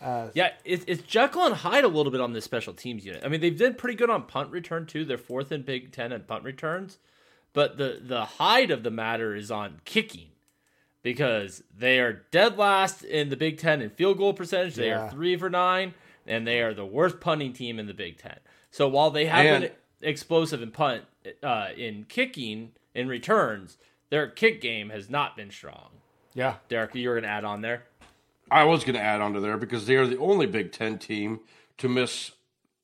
Yeah, 0.00 0.52
it, 0.64 0.84
it's 0.86 1.02
Jekyll 1.02 1.44
and 1.46 1.54
Hyde 1.54 1.84
a 1.84 1.88
little 1.88 2.12
bit 2.12 2.20
on 2.20 2.32
this 2.32 2.44
special 2.44 2.72
teams 2.74 3.04
unit. 3.04 3.22
I 3.24 3.28
mean, 3.28 3.40
they've 3.40 3.56
been 3.56 3.74
pretty 3.74 3.96
good 3.96 4.10
on 4.10 4.22
punt 4.24 4.50
return 4.50 4.86
too. 4.86 5.04
They're 5.04 5.18
fourth 5.18 5.50
in 5.52 5.62
Big 5.62 5.92
Ten 5.92 6.12
in 6.12 6.22
punt 6.22 6.44
returns, 6.44 6.98
but 7.52 7.76
the 7.78 8.00
the 8.02 8.24
Hyde 8.24 8.70
of 8.70 8.82
the 8.82 8.90
matter 8.90 9.34
is 9.34 9.50
on 9.50 9.80
kicking 9.84 10.28
because 11.02 11.62
they 11.76 11.98
are 12.00 12.24
dead 12.30 12.56
last 12.58 13.02
in 13.02 13.28
the 13.28 13.36
Big 13.36 13.58
Ten 13.58 13.80
in 13.82 13.90
field 13.90 14.18
goal 14.18 14.34
percentage. 14.34 14.74
They 14.74 14.88
Yeah. 14.88 15.06
are 15.06 15.10
three 15.10 15.36
for 15.36 15.48
nine, 15.50 15.94
and 16.26 16.46
they 16.46 16.60
are 16.60 16.74
the 16.74 16.86
worst 16.86 17.20
punting 17.20 17.52
team 17.52 17.78
in 17.78 17.86
the 17.86 17.94
Big 17.94 18.18
Ten. 18.18 18.38
So 18.70 18.88
while 18.88 19.10
they 19.10 19.26
have 19.26 19.46
And- 19.46 19.62
been 19.64 19.72
explosive 20.10 20.62
in 20.62 20.70
punt 20.70 21.04
uh, 21.42 21.68
in 21.76 22.04
kicking 22.04 22.72
in 22.94 23.08
returns, 23.08 23.78
their 24.10 24.28
kick 24.28 24.60
game 24.60 24.90
has 24.90 25.10
not 25.10 25.36
been 25.36 25.50
strong. 25.50 25.90
Yeah. 26.34 26.56
Derek, 26.68 26.94
you 26.94 27.08
were 27.08 27.14
going 27.16 27.24
to 27.24 27.28
add 27.30 27.44
on 27.44 27.62
there. 27.62 27.84
I 28.50 28.64
was 28.64 28.84
going 28.84 28.94
to 28.94 29.00
add 29.02 29.20
onto 29.20 29.40
there 29.40 29.56
because 29.56 29.86
they 29.86 29.96
are 29.96 30.06
the 30.06 30.18
only 30.18 30.46
Big 30.46 30.72
Ten 30.72 30.98
team 30.98 31.40
to 31.78 31.88
miss 31.88 32.32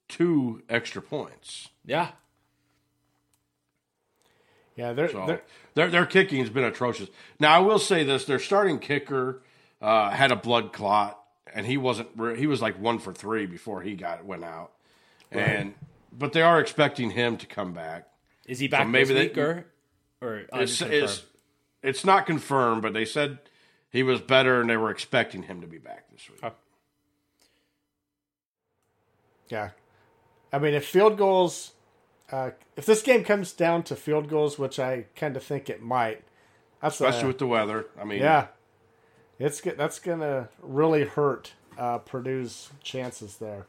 two 0.08 0.62
extra 0.68 1.00
points. 1.02 1.68
Yeah, 1.84 2.10
Yeah, 4.76 4.92
they're, 4.92 5.10
So 5.10 5.26
they're 5.26 5.42
their 5.74 5.88
their 5.90 6.06
kicking 6.06 6.40
has 6.40 6.50
been 6.50 6.64
atrocious. 6.64 7.08
Now 7.38 7.52
I 7.54 7.58
will 7.60 7.78
say 7.78 8.04
this: 8.04 8.24
their 8.24 8.38
starting 8.38 8.78
kicker 8.78 9.42
uh, 9.80 10.10
had 10.10 10.32
a 10.32 10.36
blood 10.36 10.72
clot, 10.72 11.18
and 11.52 11.66
he 11.66 11.76
wasn't. 11.76 12.08
re- 12.16 12.38
He 12.38 12.46
was 12.46 12.60
like 12.60 12.78
one 12.80 12.98
for 12.98 13.12
three 13.12 13.46
before 13.46 13.82
he 13.82 13.94
got 13.94 14.24
went 14.24 14.44
out. 14.44 14.72
And 15.30 15.74
but 16.12 16.32
they 16.32 16.42
are 16.42 16.60
expecting 16.60 17.10
him 17.10 17.36
to 17.38 17.46
come 17.46 17.72
back. 17.72 18.08
Is 18.46 18.58
he 18.58 18.68
back 18.68 18.86
maybe 18.88 19.14
this 19.14 19.16
they- 19.16 19.28
week 19.28 19.38
or 19.38 19.66
or 20.20 20.42
It's, 20.54 20.80
it's 20.80 21.22
it's 21.82 22.04
not 22.04 22.26
confirmed, 22.26 22.82
but 22.82 22.92
they 22.94 23.04
said 23.04 23.38
he 23.94 24.02
was 24.02 24.20
better, 24.20 24.60
and 24.60 24.68
they 24.68 24.76
were 24.76 24.90
expecting 24.90 25.44
him 25.44 25.60
to 25.60 25.68
be 25.68 25.78
back 25.78 26.10
this 26.10 26.28
week. 26.28 26.52
yeah. 29.48 29.70
I 30.52 30.58
mean, 30.58 30.74
if 30.74 30.84
field 30.84 31.16
goals, 31.16 31.74
uh, 32.32 32.50
if 32.76 32.86
this 32.86 33.02
game 33.02 33.22
comes 33.22 33.52
down 33.52 33.84
to 33.84 33.94
field 33.94 34.28
goals, 34.28 34.58
which 34.58 34.80
I 34.80 35.06
kind 35.14 35.36
of 35.36 35.44
think 35.44 35.70
it 35.70 35.80
might, 35.80 36.24
that's 36.82 36.96
Especially 36.96 37.22
uh, 37.22 37.28
with 37.28 37.38
the 37.38 37.46
weather. 37.46 37.86
I 37.96 38.02
mean, 38.02 38.18
yeah, 38.18 38.48
it's 39.38 39.60
go- 39.60 39.76
that's 39.76 40.00
gonna 40.00 40.48
really 40.60 41.04
hurt 41.04 41.52
uh, 41.78 41.98
Purdue's 41.98 42.70
chances 42.82 43.36
there. 43.36 43.66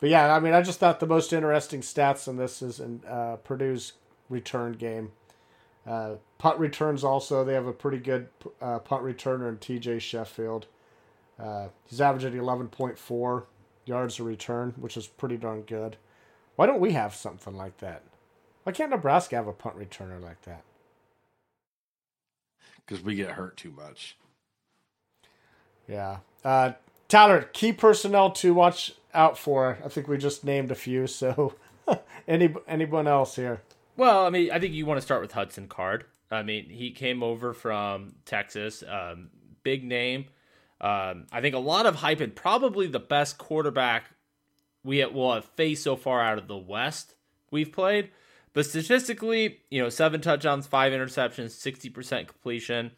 But 0.00 0.08
yeah, 0.08 0.34
I 0.34 0.40
mean, 0.40 0.54
I 0.54 0.62
just 0.62 0.80
thought 0.80 1.00
the 1.00 1.06
most 1.06 1.34
interesting 1.34 1.82
stats 1.82 2.26
in 2.28 2.38
this 2.38 2.62
is 2.62 2.80
in 2.80 3.02
uh, 3.06 3.36
Purdue's 3.44 3.92
return 4.30 4.72
game. 4.72 5.12
Uh, 5.86 6.16
punt 6.38 6.58
returns 6.58 7.04
also, 7.04 7.44
they 7.44 7.54
have 7.54 7.66
a 7.66 7.72
pretty 7.72 7.98
good 7.98 8.28
uh, 8.60 8.78
punt 8.80 9.04
returner 9.04 9.48
in 9.48 9.58
TJ 9.58 10.00
Sheffield. 10.00 10.66
Uh, 11.38 11.68
he's 11.84 12.00
averaging 12.00 12.32
11.4 12.32 13.44
yards 13.84 14.18
a 14.18 14.22
return, 14.24 14.74
which 14.78 14.96
is 14.96 15.06
pretty 15.06 15.36
darn 15.36 15.62
good. 15.62 15.96
Why 16.56 16.66
don't 16.66 16.80
we 16.80 16.92
have 16.92 17.14
something 17.14 17.56
like 17.56 17.78
that? 17.78 18.02
Why 18.64 18.72
can't 18.72 18.90
Nebraska 18.90 19.36
have 19.36 19.46
a 19.46 19.52
punt 19.52 19.78
returner 19.78 20.20
like 20.20 20.42
that? 20.42 20.62
because 22.86 23.02
we 23.04 23.14
get 23.14 23.32
hurt 23.32 23.56
too 23.56 23.70
much. 23.70 24.16
Yeah. 25.88 26.18
Uh, 26.44 26.72
Tyler, 27.08 27.42
key 27.52 27.72
personnel 27.72 28.30
to 28.32 28.54
watch 28.54 28.94
out 29.12 29.38
for. 29.38 29.78
I 29.84 29.88
think 29.88 30.08
we 30.08 30.18
just 30.18 30.44
named 30.44 30.70
a 30.70 30.74
few. 30.74 31.06
So, 31.06 31.54
any 32.28 32.54
anyone 32.66 33.06
else 33.06 33.36
here? 33.36 33.62
Well, 33.96 34.26
I 34.26 34.30
mean, 34.30 34.50
I 34.50 34.58
think 34.58 34.74
you 34.74 34.84
want 34.84 34.98
to 34.98 35.02
start 35.02 35.22
with 35.22 35.32
Hudson 35.32 35.68
Card. 35.68 36.04
I 36.30 36.42
mean, 36.42 36.68
he 36.68 36.90
came 36.90 37.22
over 37.22 37.54
from 37.54 38.16
Texas, 38.24 38.84
um, 38.86 39.30
big 39.62 39.84
name. 39.84 40.26
Um, 40.80 41.26
I 41.32 41.40
think 41.40 41.54
a 41.54 41.60
lot 41.60 41.86
of 41.86 41.96
hype 41.96 42.20
and 42.20 42.34
probably 42.34 42.86
the 42.86 43.00
best 43.00 43.38
quarterback 43.38 44.10
we 44.84 45.04
will 45.06 45.32
have 45.34 45.44
faced 45.44 45.82
so 45.82 45.96
far 45.96 46.22
out 46.22 46.38
of 46.38 46.46
the 46.46 46.56
West 46.56 47.14
we've 47.50 47.72
played. 47.72 48.10
But 48.52 48.66
statistically, 48.66 49.60
you 49.70 49.82
know, 49.82 49.88
seven 49.88 50.20
touchdowns, 50.20 50.66
five 50.66 50.92
interceptions, 50.92 51.50
60% 51.50 52.28
completion. 52.28 52.92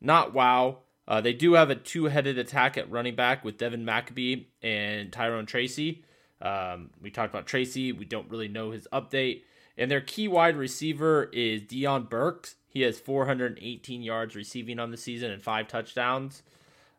Not 0.00 0.34
wow. 0.34 0.78
Uh, 1.06 1.20
they 1.20 1.32
do 1.32 1.54
have 1.54 1.70
a 1.70 1.74
two 1.74 2.06
headed 2.06 2.38
attack 2.38 2.78
at 2.78 2.90
running 2.90 3.14
back 3.14 3.44
with 3.44 3.58
Devin 3.58 3.84
Mockobee 3.84 4.46
and 4.62 5.12
Tyrone 5.12 5.46
Tracy. 5.46 6.04
Um, 6.40 6.90
we 7.00 7.10
talked 7.10 7.32
about 7.32 7.46
Tracy. 7.46 7.92
We 7.92 8.04
don't 8.04 8.30
really 8.30 8.48
know 8.48 8.70
his 8.70 8.88
update. 8.92 9.42
And 9.76 9.90
their 9.90 10.00
key 10.00 10.28
wide 10.28 10.56
receiver 10.56 11.24
is 11.32 11.62
Deion 11.62 12.08
Burks. 12.08 12.56
He 12.68 12.82
has 12.82 12.98
418 12.98 14.02
yards 14.02 14.36
receiving 14.36 14.78
on 14.78 14.90
the 14.90 14.96
season 14.96 15.30
and 15.30 15.42
five 15.42 15.68
touchdowns. 15.68 16.42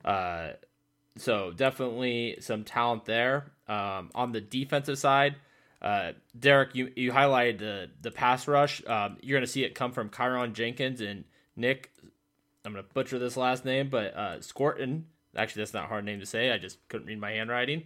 Uh, 0.03 0.51
so 1.17 1.51
definitely 1.51 2.37
some 2.41 2.63
talent 2.63 3.05
there. 3.05 3.51
Um, 3.67 4.11
on 4.13 4.31
the 4.31 4.41
defensive 4.41 4.99
side, 4.99 5.35
uh, 5.81 6.13
Derek, 6.37 6.75
you, 6.75 6.91
you 6.95 7.11
highlighted 7.11 7.59
the 7.59 7.89
the 8.01 8.11
pass 8.11 8.47
rush. 8.47 8.85
Um, 8.85 9.17
you're 9.21 9.37
going 9.37 9.45
to 9.45 9.51
see 9.51 9.63
it 9.63 9.75
come 9.75 9.91
from 9.91 10.09
Kydran 10.09 10.53
Jenkins 10.53 11.01
and 11.01 11.25
Nick. 11.55 11.91
I'm 12.63 12.73
going 12.73 12.83
to 12.83 12.93
butcher 12.93 13.19
this 13.19 13.37
last 13.37 13.65
name, 13.65 13.89
but 13.89 14.15
uh, 14.15 14.39
Scourton. 14.39 15.03
Actually, 15.35 15.61
that's 15.61 15.73
not 15.73 15.85
a 15.85 15.87
hard 15.87 16.05
name 16.05 16.19
to 16.19 16.25
say. 16.25 16.51
I 16.51 16.57
just 16.57 16.77
couldn't 16.87 17.07
read 17.07 17.19
my 17.19 17.31
handwriting 17.31 17.83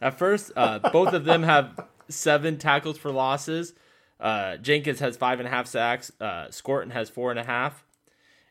at 0.00 0.18
first. 0.18 0.52
Uh, 0.56 0.78
both 0.78 1.12
of 1.12 1.24
them 1.24 1.42
have 1.42 1.88
seven 2.08 2.58
tackles 2.58 2.96
for 2.96 3.10
losses. 3.10 3.74
Uh, 4.20 4.56
Jenkins 4.56 5.00
has 5.00 5.16
five 5.16 5.38
and 5.40 5.46
a 5.46 5.50
half 5.50 5.66
sacks. 5.66 6.10
Uh, 6.20 6.46
Scourton 6.50 6.90
has 6.92 7.08
four 7.10 7.30
and 7.30 7.38
a 7.40 7.44
half. 7.44 7.84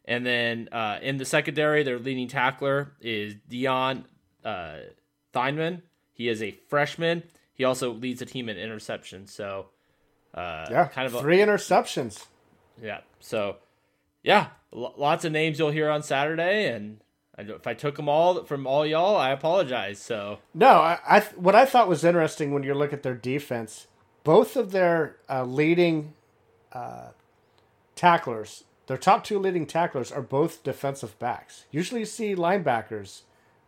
And 0.06 0.24
then 0.26 0.70
uh, 0.72 1.00
in 1.02 1.18
the 1.18 1.26
secondary, 1.26 1.82
their 1.84 1.98
leading 1.98 2.28
tackler 2.28 2.94
is 3.02 3.36
Dion 3.50 4.06
uh, 4.44 4.78
Thieneman. 5.34 5.82
He 6.14 6.28
is 6.30 6.44
a 6.44 6.52
freshman. 6.70 7.24
He 7.54 7.64
also 7.64 7.92
leads 7.92 8.20
the 8.20 8.26
team 8.26 8.48
in 8.48 8.58
interceptions. 8.58 9.30
So, 9.30 9.68
uh, 10.34 10.68
Yeah, 10.70 10.88
kind 10.90 11.08
of 11.08 11.16
a, 11.16 11.20
three 11.22 11.40
interceptions. 11.40 12.26
yeah. 12.82 13.00
So, 13.20 13.58
yeah, 14.24 14.48
l- 14.74 14.94
lots 14.98 15.26
of 15.26 15.32
names 15.32 15.58
you'll 15.58 15.72
hear 15.72 15.90
on 15.90 16.04
Saturday, 16.04 16.68
and 16.72 17.00
I, 17.38 17.42
if 17.42 17.66
I 17.66 17.74
took 17.74 17.96
them 17.96 18.08
all 18.08 18.44
from 18.44 18.68
all 18.68 18.86
y'all, 18.86 19.16
I 19.18 19.32
apologize. 19.32 20.00
So, 20.00 20.40
No, 20.54 20.68
I, 20.68 21.00
I 21.08 21.20
what 21.36 21.56
I 21.56 21.66
thought 21.66 21.88
was 21.88 22.04
interesting 22.04 22.52
when 22.54 22.62
you 22.64 22.74
look 22.76 22.94
at 22.94 23.02
their 23.04 23.16
defense, 23.16 23.88
both 24.26 24.58
of 24.58 24.72
their 24.72 25.16
uh, 25.30 25.46
leading 25.46 26.14
uh, 26.74 27.10
tacklers, 27.96 28.66
their 28.88 28.98
top 28.98 29.24
two 29.24 29.40
leading 29.40 29.66
tacklers 29.66 30.12
are 30.12 30.22
both 30.22 30.64
defensive 30.64 31.18
backs. 31.20 31.64
Usually, 31.72 32.02
you 32.02 32.06
see 32.06 32.36
linebackers 32.36 33.22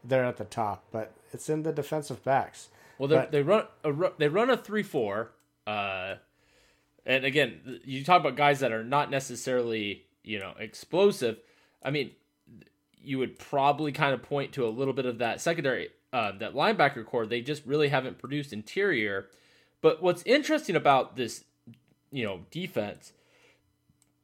there 0.03 0.25
at 0.25 0.35
the 0.37 0.43
top, 0.43 0.83
but 0.91 1.13
it's 1.31 1.47
in 1.49 1.63
the 1.63 1.71
defensive 1.71 2.23
backs. 2.25 2.67
well, 2.97 3.07
they 3.07 3.15
But- 3.15 3.31
they 3.31 3.41
run 3.41 3.65
a 3.85 3.93
they 4.17 4.27
run 4.27 4.49
a 4.49 4.57
three 4.57 4.83
four. 4.83 5.31
Uh, 5.65 6.15
and 7.05 7.23
again, 7.23 7.79
you 7.85 8.03
talk 8.03 8.19
about 8.19 8.35
guys 8.35 8.59
that 8.59 8.71
are 8.71 8.83
not 8.83 9.09
necessarily 9.11 10.05
you 10.23 10.39
know 10.39 10.53
explosive. 10.59 11.37
I 11.83 11.91
mean, 11.91 12.11
you 13.01 13.19
would 13.19 13.37
probably 13.37 13.91
kind 13.91 14.13
of 14.13 14.23
point 14.23 14.53
to 14.53 14.65
a 14.65 14.69
little 14.69 14.93
bit 14.93 15.05
of 15.05 15.19
that 15.19 15.39
secondary, 15.39 15.89
uh, 16.11 16.31
that 16.39 16.53
linebacker 16.53 17.05
core. 17.05 17.25
They 17.27 17.41
just 17.41 17.65
really 17.65 17.89
haven't 17.89 18.17
produced 18.17 18.51
interior. 18.51 19.27
But 19.81 20.01
what's 20.01 20.23
interesting 20.23 20.75
about 20.75 21.15
this, 21.15 21.43
you 22.11 22.25
know, 22.25 22.41
defense 22.51 23.13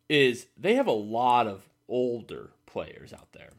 is 0.09 0.47
they 0.57 0.75
have 0.75 0.87
a 0.87 0.91
lot 0.91 1.47
of 1.47 1.69
older 1.87 2.51
players 2.65 3.13
out 3.13 3.31
there. 3.33 3.51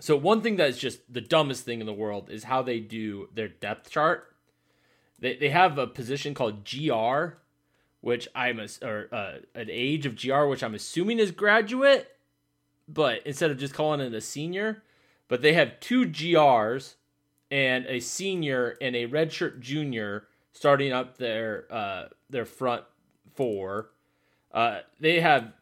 So 0.00 0.16
one 0.16 0.42
thing 0.42 0.56
that's 0.56 0.78
just 0.78 1.12
the 1.12 1.20
dumbest 1.20 1.64
thing 1.64 1.80
in 1.80 1.86
the 1.86 1.92
world 1.92 2.30
is 2.30 2.44
how 2.44 2.62
they 2.62 2.80
do 2.80 3.28
their 3.34 3.48
depth 3.48 3.90
chart. 3.90 4.34
They 5.18 5.36
they 5.36 5.48
have 5.48 5.78
a 5.78 5.86
position 5.86 6.34
called 6.34 6.68
GR, 6.68 7.38
which 8.00 8.28
I'm 8.34 8.60
a, 8.60 8.68
or 8.82 9.08
uh, 9.12 9.38
an 9.54 9.68
age 9.70 10.04
of 10.04 10.20
GR, 10.20 10.44
which 10.44 10.62
I'm 10.62 10.74
assuming 10.74 11.18
is 11.18 11.30
graduate, 11.30 12.10
but 12.86 13.26
instead 13.26 13.50
of 13.50 13.58
just 13.58 13.74
calling 13.74 14.00
it 14.00 14.12
a 14.12 14.20
senior, 14.20 14.82
but 15.28 15.40
they 15.40 15.54
have 15.54 15.80
two 15.80 16.04
GRs 16.06 16.94
and 17.50 17.86
a 17.86 18.00
senior 18.00 18.76
and 18.80 18.94
a 18.94 19.08
redshirt 19.08 19.60
junior 19.60 20.26
starting 20.56 20.90
up 20.90 21.18
their 21.18 21.66
uh, 21.70 22.04
their 22.30 22.46
front 22.46 22.82
four. 23.34 23.90
Uh, 24.52 24.80
they 24.98 25.20
have 25.20 25.52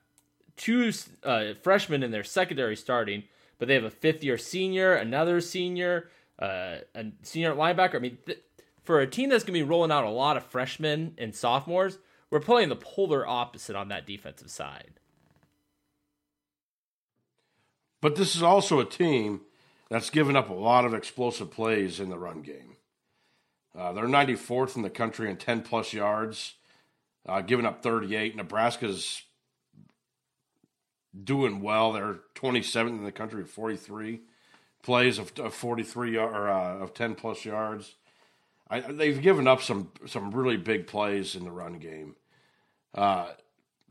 two 0.57 0.93
uh, 1.25 1.55
freshmen 1.63 2.05
in 2.05 2.13
their 2.13 2.23
secondary 2.23 2.77
starting, 2.77 3.25
but 3.59 3.67
they 3.67 3.75
have 3.75 3.85
a 3.85 3.91
fifth 3.91 4.23
year 4.23 4.39
senior, 4.39 4.95
another 4.95 5.41
senior, 5.41 6.11
uh, 6.39 6.77
a 6.95 7.07
senior 7.23 7.55
linebacker. 7.55 7.97
I 7.97 7.99
mean, 7.99 8.19
th- 8.25 8.39
for 8.85 9.01
a 9.01 9.07
team 9.07 9.31
that's 9.31 9.43
going 9.43 9.59
to 9.59 9.65
be 9.65 9.69
rolling 9.69 9.91
out 9.91 10.05
a 10.05 10.11
lot 10.11 10.37
of 10.37 10.45
freshmen 10.45 11.15
and 11.19 11.35
sophomores, 11.35 11.99
we're 12.31 12.39
playing 12.39 12.69
the 12.69 12.77
polar 12.77 13.27
opposite 13.27 13.75
on 13.75 13.89
that 13.89 14.07
defensive 14.07 14.51
side. 14.51 15.01
But 18.01 18.15
this 18.15 18.37
is 18.37 18.43
also 18.43 18.79
a 18.79 18.85
team 18.85 19.41
that's 19.89 20.11
given 20.11 20.37
up 20.37 20.51
a 20.51 20.55
lot 20.55 20.85
of 20.85 20.95
explosive 20.95 21.51
plays 21.51 21.99
in 21.99 22.11
the 22.11 22.19
run 22.19 22.43
game. 22.43 22.74
Uh, 23.77 23.93
they're 23.93 24.05
94th 24.05 24.77
in 24.77 24.83
the 24.83 24.91
country 24.91 25.29
in 25.29 25.37
10 25.37 25.63
plus 25.63 25.93
yards, 25.93 26.55
uh, 27.27 27.41
giving 27.41 27.67
up 27.67 27.83
38. 27.83 28.37
Nebraska's 28.37 29.23
doing 31.23 31.61
well. 31.61 31.93
They're 31.93 32.21
27th 32.35 32.89
in 32.89 33.05
the 33.05 33.13
country 33.13 33.43
with 33.43 33.51
43 33.51 34.21
plays 34.83 35.19
of, 35.19 35.33
of 35.39 35.55
43 35.55 36.17
or 36.17 36.49
uh, 36.49 36.79
of 36.79 36.95
10 36.95 37.15
plus 37.15 37.45
yards. 37.45 37.95
I, 38.69 38.81
they've 38.81 39.21
given 39.21 39.47
up 39.47 39.61
some 39.61 39.93
some 40.07 40.31
really 40.31 40.57
big 40.57 40.87
plays 40.87 41.35
in 41.35 41.45
the 41.45 41.51
run 41.51 41.75
game. 41.79 42.17
Uh, 42.95 43.29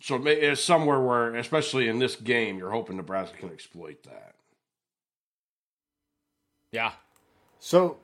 so 0.01 0.21
it's 0.25 0.61
somewhere 0.61 0.99
where, 0.99 1.35
especially 1.35 1.87
in 1.87 1.99
this 1.99 2.15
game, 2.15 2.57
you're 2.57 2.71
hoping 2.71 2.97
Nebraska 2.97 3.37
can 3.37 3.51
exploit 3.51 4.03
that. 4.03 4.35
Yeah. 6.71 6.93
So 7.59 7.99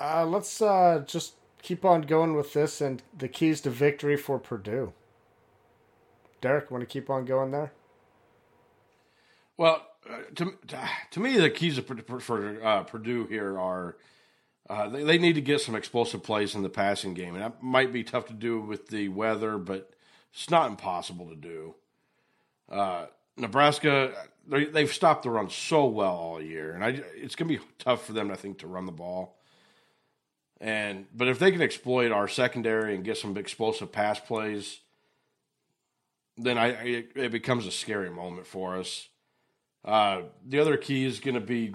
uh, 0.00 0.24
let's 0.26 0.62
uh, 0.62 1.04
just 1.06 1.34
keep 1.62 1.84
on 1.84 2.02
going 2.02 2.34
with 2.34 2.52
this 2.52 2.80
and 2.80 3.02
the 3.16 3.28
keys 3.28 3.60
to 3.62 3.70
victory 3.70 4.16
for 4.16 4.38
Purdue. 4.38 4.92
Derek, 6.40 6.70
want 6.70 6.82
to 6.82 6.86
keep 6.86 7.10
on 7.10 7.24
going 7.24 7.50
there? 7.50 7.72
Well, 9.56 9.86
uh, 10.08 10.20
to, 10.36 10.54
to 11.10 11.20
me, 11.20 11.36
the 11.36 11.50
keys 11.50 11.78
for, 11.78 12.20
for 12.20 12.64
uh, 12.64 12.82
Purdue 12.84 13.26
here 13.26 13.58
are 13.58 13.96
uh, 14.70 14.88
they, 14.88 15.04
they 15.04 15.18
need 15.18 15.34
to 15.34 15.42
get 15.42 15.60
some 15.60 15.74
explosive 15.74 16.22
plays 16.22 16.54
in 16.54 16.62
the 16.62 16.70
passing 16.70 17.12
game, 17.12 17.34
and 17.34 17.44
that 17.44 17.62
might 17.62 17.92
be 17.92 18.02
tough 18.02 18.26
to 18.26 18.32
do 18.32 18.60
with 18.60 18.88
the 18.88 19.08
weather, 19.08 19.58
but 19.58 19.90
it's 20.32 20.48
not 20.48 20.70
impossible 20.70 21.28
to 21.28 21.36
do. 21.36 21.74
Nebraska, 23.36 24.12
they, 24.46 24.66
they've 24.66 24.92
stopped 24.92 25.24
the 25.24 25.30
run 25.30 25.50
so 25.50 25.86
well 25.86 26.14
all 26.14 26.42
year, 26.42 26.72
and 26.72 26.84
I, 26.84 27.00
it's 27.16 27.34
going 27.34 27.48
to 27.48 27.58
be 27.58 27.64
tough 27.78 28.06
for 28.06 28.12
them, 28.12 28.30
I 28.30 28.36
think, 28.36 28.58
to 28.58 28.66
run 28.66 28.86
the 28.86 28.92
ball. 28.92 29.39
And 30.60 31.06
but 31.14 31.28
if 31.28 31.38
they 31.38 31.50
can 31.50 31.62
exploit 31.62 32.12
our 32.12 32.28
secondary 32.28 32.94
and 32.94 33.04
get 33.04 33.16
some 33.16 33.36
explosive 33.36 33.92
pass 33.92 34.20
plays, 34.20 34.80
then 36.36 36.58
I, 36.58 36.66
I 36.66 37.04
it 37.14 37.32
becomes 37.32 37.66
a 37.66 37.70
scary 37.70 38.10
moment 38.10 38.46
for 38.46 38.76
us. 38.76 39.08
Uh, 39.84 40.22
the 40.46 40.58
other 40.58 40.76
key 40.76 41.06
is 41.06 41.18
going 41.20 41.34
to 41.34 41.40
be 41.40 41.74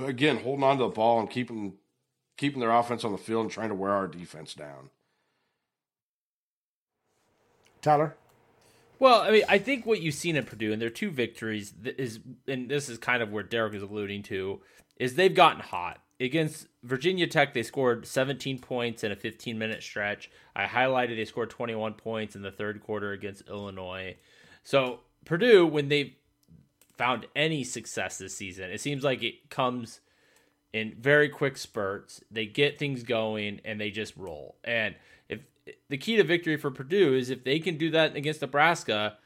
again 0.00 0.38
holding 0.38 0.64
on 0.64 0.78
to 0.78 0.84
the 0.84 0.88
ball 0.88 1.20
and 1.20 1.30
keeping 1.30 1.74
keeping 2.36 2.60
their 2.60 2.72
offense 2.72 3.04
on 3.04 3.12
the 3.12 3.18
field 3.18 3.42
and 3.42 3.52
trying 3.52 3.68
to 3.68 3.74
wear 3.74 3.92
our 3.92 4.08
defense 4.08 4.54
down. 4.54 4.90
Tyler. 7.82 8.16
Well, 8.98 9.20
I 9.20 9.30
mean, 9.30 9.42
I 9.48 9.58
think 9.58 9.84
what 9.84 10.00
you've 10.00 10.14
seen 10.14 10.36
at 10.36 10.46
Purdue, 10.46 10.72
and 10.72 10.80
their 10.80 10.90
two 10.90 11.10
victories 11.10 11.74
is, 11.84 12.20
and 12.46 12.68
this 12.68 12.88
is 12.88 12.98
kind 12.98 13.20
of 13.20 13.32
where 13.32 13.42
Derek 13.42 13.74
is 13.74 13.82
alluding 13.82 14.22
to, 14.24 14.60
is 14.96 15.16
they've 15.16 15.34
gotten 15.34 15.60
hot 15.60 16.00
against 16.22 16.68
Virginia 16.82 17.26
Tech. 17.26 17.54
They 17.54 17.62
scored 17.62 18.06
17 18.06 18.58
points 18.58 19.04
in 19.04 19.12
a 19.12 19.16
15 19.16 19.58
minute 19.58 19.82
stretch. 19.82 20.30
I 20.54 20.66
highlighted 20.66 21.16
they 21.16 21.24
scored 21.24 21.50
21 21.50 21.94
points 21.94 22.36
in 22.36 22.42
the 22.42 22.50
third 22.50 22.80
quarter 22.80 23.12
against 23.12 23.48
Illinois. 23.48 24.16
So 24.62 25.00
Purdue, 25.24 25.66
when 25.66 25.88
they 25.88 26.16
found 26.96 27.26
any 27.34 27.64
success 27.64 28.18
this 28.18 28.36
season, 28.36 28.70
it 28.70 28.80
seems 28.80 29.02
like 29.02 29.22
it 29.22 29.50
comes 29.50 30.00
in 30.72 30.94
very 30.98 31.28
quick 31.28 31.56
spurts. 31.56 32.22
They 32.30 32.46
get 32.46 32.78
things 32.78 33.02
going 33.02 33.60
and 33.64 33.80
they 33.80 33.90
just 33.90 34.16
roll. 34.16 34.56
And 34.64 34.94
if 35.28 35.40
the 35.88 35.98
key 35.98 36.16
to 36.16 36.24
victory 36.24 36.56
for 36.56 36.70
Purdue 36.70 37.14
is 37.14 37.30
if 37.30 37.44
they 37.44 37.58
can 37.58 37.76
do 37.76 37.90
that 37.90 38.16
against 38.16 38.40
Nebraska, 38.40 39.18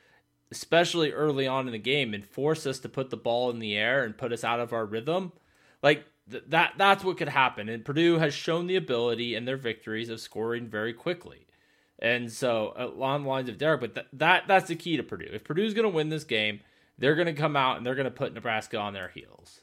especially 0.51 1.13
early 1.13 1.47
on 1.47 1.67
in 1.67 1.73
the 1.73 1.79
game, 1.79 2.15
and 2.15 2.25
force 2.25 2.67
us 2.67 2.79
to 2.81 2.89
put 2.89 3.11
the 3.11 3.17
ball 3.17 3.51
in 3.51 3.59
the 3.59 3.77
air 3.77 4.05
and 4.05 4.17
put 4.17 4.33
us 4.33 4.45
out 4.45 4.61
of 4.61 4.73
our 4.73 4.87
rhythm, 4.87 5.33
like 5.83 6.05
th- 6.31 6.45
that 6.49 6.75
that's 6.77 7.05
what 7.05 7.17
could 7.17 7.29
happen. 7.29 7.69
And 7.69 7.85
Purdue 7.85 8.19
has 8.19 8.35
shown 8.35 8.67
the 8.67 8.77
ability 8.77 9.35
in 9.35 9.45
their 9.45 9.57
victories 9.57 10.09
of 10.09 10.21
scoring 10.21 10.69
very 10.69 10.93
quickly. 10.93 11.47
And 11.99 12.31
so 12.31 12.75
along 12.77 13.23
the 13.23 13.29
lines 13.29 13.49
of 13.49 13.59
Derek, 13.59 13.81
but 13.81 13.95
th- 13.95 14.07
that 14.13 14.45
that's 14.47 14.69
the 14.69 14.77
key 14.77 14.97
to 14.97 15.03
Purdue. 15.03 15.31
If 15.33 15.45
Purdue's 15.45 15.75
going 15.75 15.91
to 15.91 15.95
win 15.95 16.09
this 16.09 16.25
game, 16.25 16.61
they're 16.99 17.15
going 17.15 17.27
to 17.27 17.33
come 17.33 17.57
out 17.57 17.77
and 17.77 17.87
they're 17.87 17.95
going 17.95 18.05
to 18.05 18.11
put 18.11 18.35
Nebraska 18.35 18.79
on 18.79 18.93
their 18.93 19.09
heels. 19.09 19.61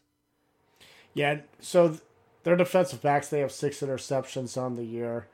Yeah, 1.13 1.41
so 1.59 1.89
th- 1.89 2.01
their 2.43 2.55
defensive 2.55 3.01
backs 3.01 3.27
they 3.27 3.39
have 3.39 3.51
six 3.51 3.81
interceptions 3.81 4.59
on 4.59 4.75
the 4.75 4.83
year. 4.83 5.27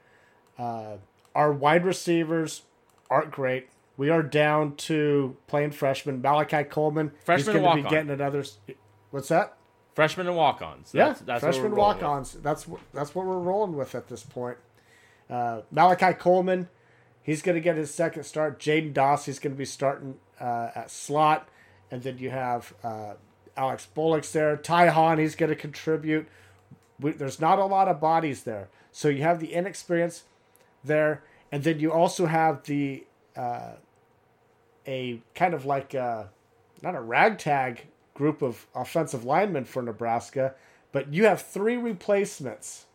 Uh, 0.58 0.98
our 1.34 1.54
wide 1.54 1.86
receivers 1.86 2.63
aren't 3.10 3.32
great. 3.32 3.70
We 3.96 4.10
are 4.10 4.24
down 4.24 4.76
to 4.78 5.36
playing 5.48 5.72
freshman 5.72 6.22
Malachi 6.22 6.63
Coleman. 6.63 7.12
Freshman 7.24 7.56
He's 7.56 7.63
going 7.63 7.78
to 7.78 7.84
be 7.84 7.89
getting 7.89 8.10
another. 8.12 8.44
What's 9.12 9.30
that? 9.30 9.58
Freshmen 10.00 10.28
and 10.28 10.36
walk-ons. 10.38 10.92
Yeah, 10.94 11.08
That's, 11.10 11.20
that's 11.22 11.40
freshman 11.42 11.72
what 11.72 11.72
we're 11.72 11.78
rolling 11.78 11.96
with. 11.98 12.04
walk-ons. 12.04 12.34
That's 12.36 12.68
that's 12.94 13.14
what 13.16 13.26
we're 13.26 13.38
rolling 13.38 13.76
with 13.76 13.96
at 13.96 14.08
this 14.08 14.24
point. 14.24 14.58
Uh, 15.30 15.64
Malachi 15.72 16.14
Coleman, 16.14 16.70
he's 17.22 17.42
going 17.42 17.56
to 17.56 17.62
get 17.62 17.76
his 17.76 17.94
second 17.94 18.24
start. 18.24 18.60
Jaidyn 18.62 18.94
Doss, 18.94 19.26
he's 19.26 19.40
going 19.40 19.54
to 19.54 19.58
be 19.58 19.66
starting 19.66 20.16
uh, 20.40 20.70
at 20.74 20.90
slot, 20.90 21.50
and 21.92 22.02
then 22.02 22.18
you 22.18 22.30
have 22.30 22.74
uh, 22.82 23.16
Alex 23.58 23.88
Bullocks 23.88 24.32
there. 24.32 24.56
Ty 24.56 24.88
Hahn, 24.88 25.20
he's 25.20 25.36
going 25.36 25.50
to 25.50 25.56
contribute. 25.56 26.30
We, 26.98 27.12
there's 27.12 27.42
not 27.42 27.60
a 27.60 27.66
lot 27.66 27.90
of 27.90 28.00
bodies 28.00 28.44
there, 28.44 28.70
so 28.94 29.10
you 29.10 29.24
have 29.24 29.42
the 29.42 29.54
inexperience 29.54 30.24
there, 30.82 31.24
and 31.52 31.66
then 31.66 31.82
you 31.82 31.92
also 31.92 32.26
have 32.26 32.64
the 32.64 33.04
uh, 33.36 33.74
a 34.88 35.22
kind 35.36 35.54
of 35.54 35.66
like 35.66 35.94
a, 35.94 36.30
not 36.82 36.96
a 36.96 37.02
ragtag 37.02 37.88
group 38.20 38.42
of 38.42 38.68
offensive 38.76 39.24
linemen 39.24 39.64
for 39.64 39.82
Nebraska, 39.82 40.54
but 40.92 41.14
you 41.14 41.24
have 41.24 41.42
three 41.42 41.78
replacements 41.78 42.86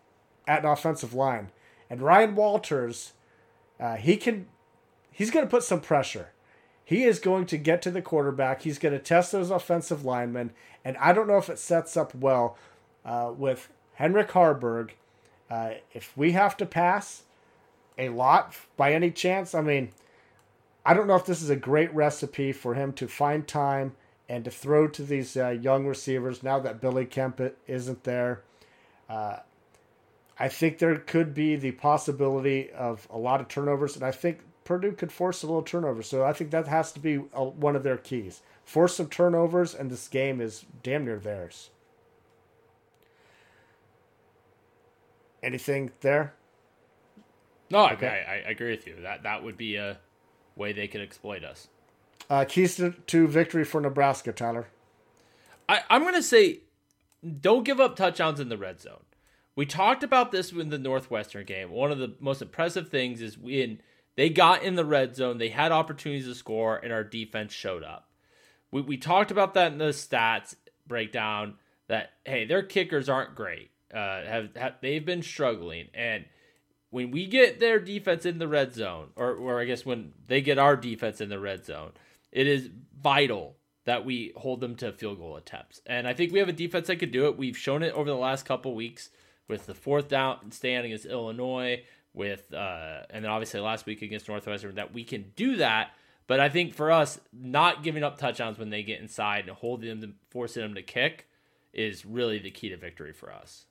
at 0.46 0.62
an 0.62 0.70
offensive 0.70 1.14
line, 1.14 1.48
and 1.88 2.02
Ryan 2.02 2.34
Walters, 2.34 3.14
uh, 3.80 3.96
he 3.96 4.18
can, 4.18 4.46
he's 5.10 5.30
going 5.30 5.46
to 5.46 5.50
put 5.50 5.64
some 5.64 5.80
pressure. 5.80 6.28
He 6.84 7.04
is 7.04 7.18
going 7.18 7.46
to 7.46 7.56
get 7.56 7.80
to 7.82 7.90
the 7.90 8.02
quarterback. 8.02 8.60
He's 8.60 8.78
going 8.78 8.92
to 8.92 8.98
test 8.98 9.32
those 9.32 9.50
offensive 9.50 10.04
linemen, 10.04 10.50
and 10.84 10.94
I 10.98 11.14
don't 11.14 11.26
know 11.26 11.38
if 11.38 11.48
it 11.48 11.58
sets 11.58 11.96
up 11.96 12.14
well 12.14 12.58
uh, 13.02 13.32
with 13.34 13.70
Heinrich 13.94 14.32
Haarberg. 14.32 14.90
Uh, 15.48 15.70
if 15.94 16.14
we 16.18 16.32
have 16.32 16.54
to 16.58 16.66
pass 16.66 17.22
a 17.96 18.10
lot 18.10 18.54
by 18.76 18.92
any 18.92 19.10
chance, 19.10 19.54
I 19.54 19.62
mean, 19.62 19.92
I 20.84 20.92
don't 20.92 21.06
know 21.06 21.16
if 21.16 21.24
this 21.24 21.40
is 21.40 21.48
a 21.48 21.56
great 21.56 21.94
recipe 21.94 22.52
for 22.52 22.74
him 22.74 22.92
to 22.92 23.08
find 23.08 23.48
time 23.48 23.96
and 24.34 24.44
to 24.44 24.50
throw 24.50 24.88
to 24.88 25.04
these 25.04 25.36
uh, 25.36 25.50
young 25.50 25.86
receivers 25.86 26.42
now 26.42 26.58
that 26.58 26.80
Billy 26.80 27.06
Kemp 27.06 27.40
isn't 27.68 28.02
there. 28.02 28.42
Uh, 29.08 29.36
I 30.36 30.48
think 30.48 30.78
there 30.78 30.96
could 30.96 31.34
be 31.34 31.54
the 31.54 31.70
possibility 31.70 32.72
of 32.72 33.06
a 33.10 33.16
lot 33.16 33.40
of 33.40 33.46
turnovers, 33.46 33.94
and 33.94 34.04
I 34.04 34.10
think 34.10 34.40
Purdue 34.64 34.90
could 34.90 35.12
force 35.12 35.44
a 35.44 35.46
little 35.46 35.62
turnover. 35.62 36.02
So 36.02 36.24
I 36.24 36.32
think 36.32 36.50
that 36.50 36.66
has 36.66 36.90
to 36.92 37.00
be 37.00 37.18
uh 37.32 37.44
one 37.44 37.76
of 37.76 37.84
their 37.84 37.96
keys. 37.96 38.42
Force 38.64 38.96
some 38.96 39.06
turnovers, 39.08 39.72
and 39.72 39.88
this 39.88 40.08
game 40.08 40.40
is 40.40 40.64
damn 40.82 41.04
near 41.04 41.20
theirs. 41.20 41.70
Anything 45.44 45.92
there? 46.00 46.34
No, 47.70 47.84
I, 47.84 47.92
Okay. 47.92 48.24
I, 48.28 48.32
I 48.48 48.50
agree 48.50 48.72
with 48.72 48.84
you. 48.88 48.96
That 49.00 49.22
that 49.22 49.44
would 49.44 49.56
be 49.56 49.76
a 49.76 49.98
way 50.56 50.72
they 50.72 50.88
could 50.88 51.02
exploit 51.02 51.44
us. 51.44 51.68
Uh, 52.30 52.44
keys 52.44 52.76
to, 52.76 52.92
to 53.06 53.28
victory 53.28 53.64
for 53.64 53.80
Nebraska, 53.80 54.32
Tyler. 54.32 54.66
I, 55.68 55.80
I'm 55.90 56.02
going 56.02 56.14
to 56.14 56.22
say 56.22 56.60
don't 57.40 57.64
give 57.64 57.80
up 57.80 57.96
touchdowns 57.96 58.40
in 58.40 58.48
the 58.48 58.58
red 58.58 58.80
zone. 58.80 59.04
We 59.56 59.66
talked 59.66 60.02
about 60.02 60.32
this 60.32 60.52
in 60.52 60.70
the 60.70 60.78
Northwestern 60.78 61.44
game. 61.44 61.70
One 61.70 61.92
of 61.92 61.98
the 61.98 62.14
most 62.20 62.42
impressive 62.42 62.88
things 62.88 63.22
is 63.22 63.38
when 63.38 63.80
they 64.16 64.28
got 64.28 64.62
in 64.62 64.74
the 64.74 64.84
red 64.84 65.14
zone, 65.14 65.38
they 65.38 65.48
had 65.48 65.72
opportunities 65.72 66.26
to 66.26 66.34
score, 66.34 66.76
and 66.76 66.92
our 66.92 67.04
defense 67.04 67.52
showed 67.52 67.82
up. 67.82 68.08
We, 68.70 68.82
we 68.82 68.96
talked 68.96 69.30
about 69.30 69.54
that 69.54 69.72
in 69.72 69.78
the 69.78 69.86
stats 69.86 70.56
breakdown 70.86 71.54
that, 71.88 72.10
hey, 72.24 72.44
their 72.44 72.62
kickers 72.62 73.08
aren't 73.08 73.34
great. 73.34 73.70
Uh, 73.92 74.22
have, 74.24 74.56
have 74.56 74.74
They've 74.82 75.04
been 75.04 75.22
struggling. 75.22 75.88
And 75.94 76.24
when 76.90 77.10
we 77.10 77.26
get 77.26 77.60
their 77.60 77.78
defense 77.78 78.26
in 78.26 78.38
the 78.38 78.48
red 78.48 78.74
zone, 78.74 79.10
or, 79.14 79.34
or 79.34 79.60
I 79.60 79.64
guess 79.64 79.86
when 79.86 80.12
they 80.26 80.40
get 80.40 80.58
our 80.58 80.76
defense 80.76 81.20
in 81.20 81.28
the 81.28 81.38
red 81.38 81.64
zone, 81.64 81.92
it 82.34 82.46
is 82.46 82.68
vital 83.00 83.56
that 83.84 84.04
we 84.04 84.32
hold 84.36 84.60
them 84.60 84.76
to 84.76 84.92
field 84.92 85.18
goal 85.18 85.36
attempts. 85.36 85.80
And 85.86 86.08
I 86.08 86.12
think 86.12 86.32
we 86.32 86.40
have 86.40 86.48
a 86.48 86.52
defense 86.52 86.88
that 86.88 86.96
could 86.96 87.12
do 87.12 87.26
it. 87.26 87.38
We've 87.38 87.56
shown 87.56 87.82
it 87.82 87.94
over 87.94 88.10
the 88.10 88.16
last 88.16 88.44
couple 88.44 88.74
weeks 88.74 89.10
with 89.48 89.66
the 89.66 89.74
fourth 89.74 90.08
down 90.08 90.50
stand 90.50 90.84
against 90.84 91.06
Illinois, 91.06 91.84
with 92.12 92.52
uh, 92.52 93.02
and 93.10 93.24
then 93.24 93.30
obviously 93.30 93.60
last 93.60 93.86
week 93.86 94.02
against 94.02 94.28
Northwestern 94.28 94.74
that 94.74 94.92
we 94.92 95.04
can 95.04 95.32
do 95.36 95.56
that. 95.56 95.90
But 96.26 96.40
I 96.40 96.48
think 96.48 96.74
for 96.74 96.90
us, 96.90 97.20
not 97.32 97.82
giving 97.82 98.02
up 98.02 98.18
touchdowns 98.18 98.58
when 98.58 98.70
they 98.70 98.82
get 98.82 99.00
inside 99.00 99.46
and 99.46 99.50
holding 99.50 100.00
them, 100.00 100.00
to, 100.00 100.16
forcing 100.30 100.62
them 100.62 100.74
to 100.74 100.82
kick, 100.82 101.28
is 101.74 102.06
really 102.06 102.38
the 102.38 102.50
key 102.50 102.70
to 102.70 102.78
victory 102.78 103.12
for 103.12 103.30
us. 103.30 103.66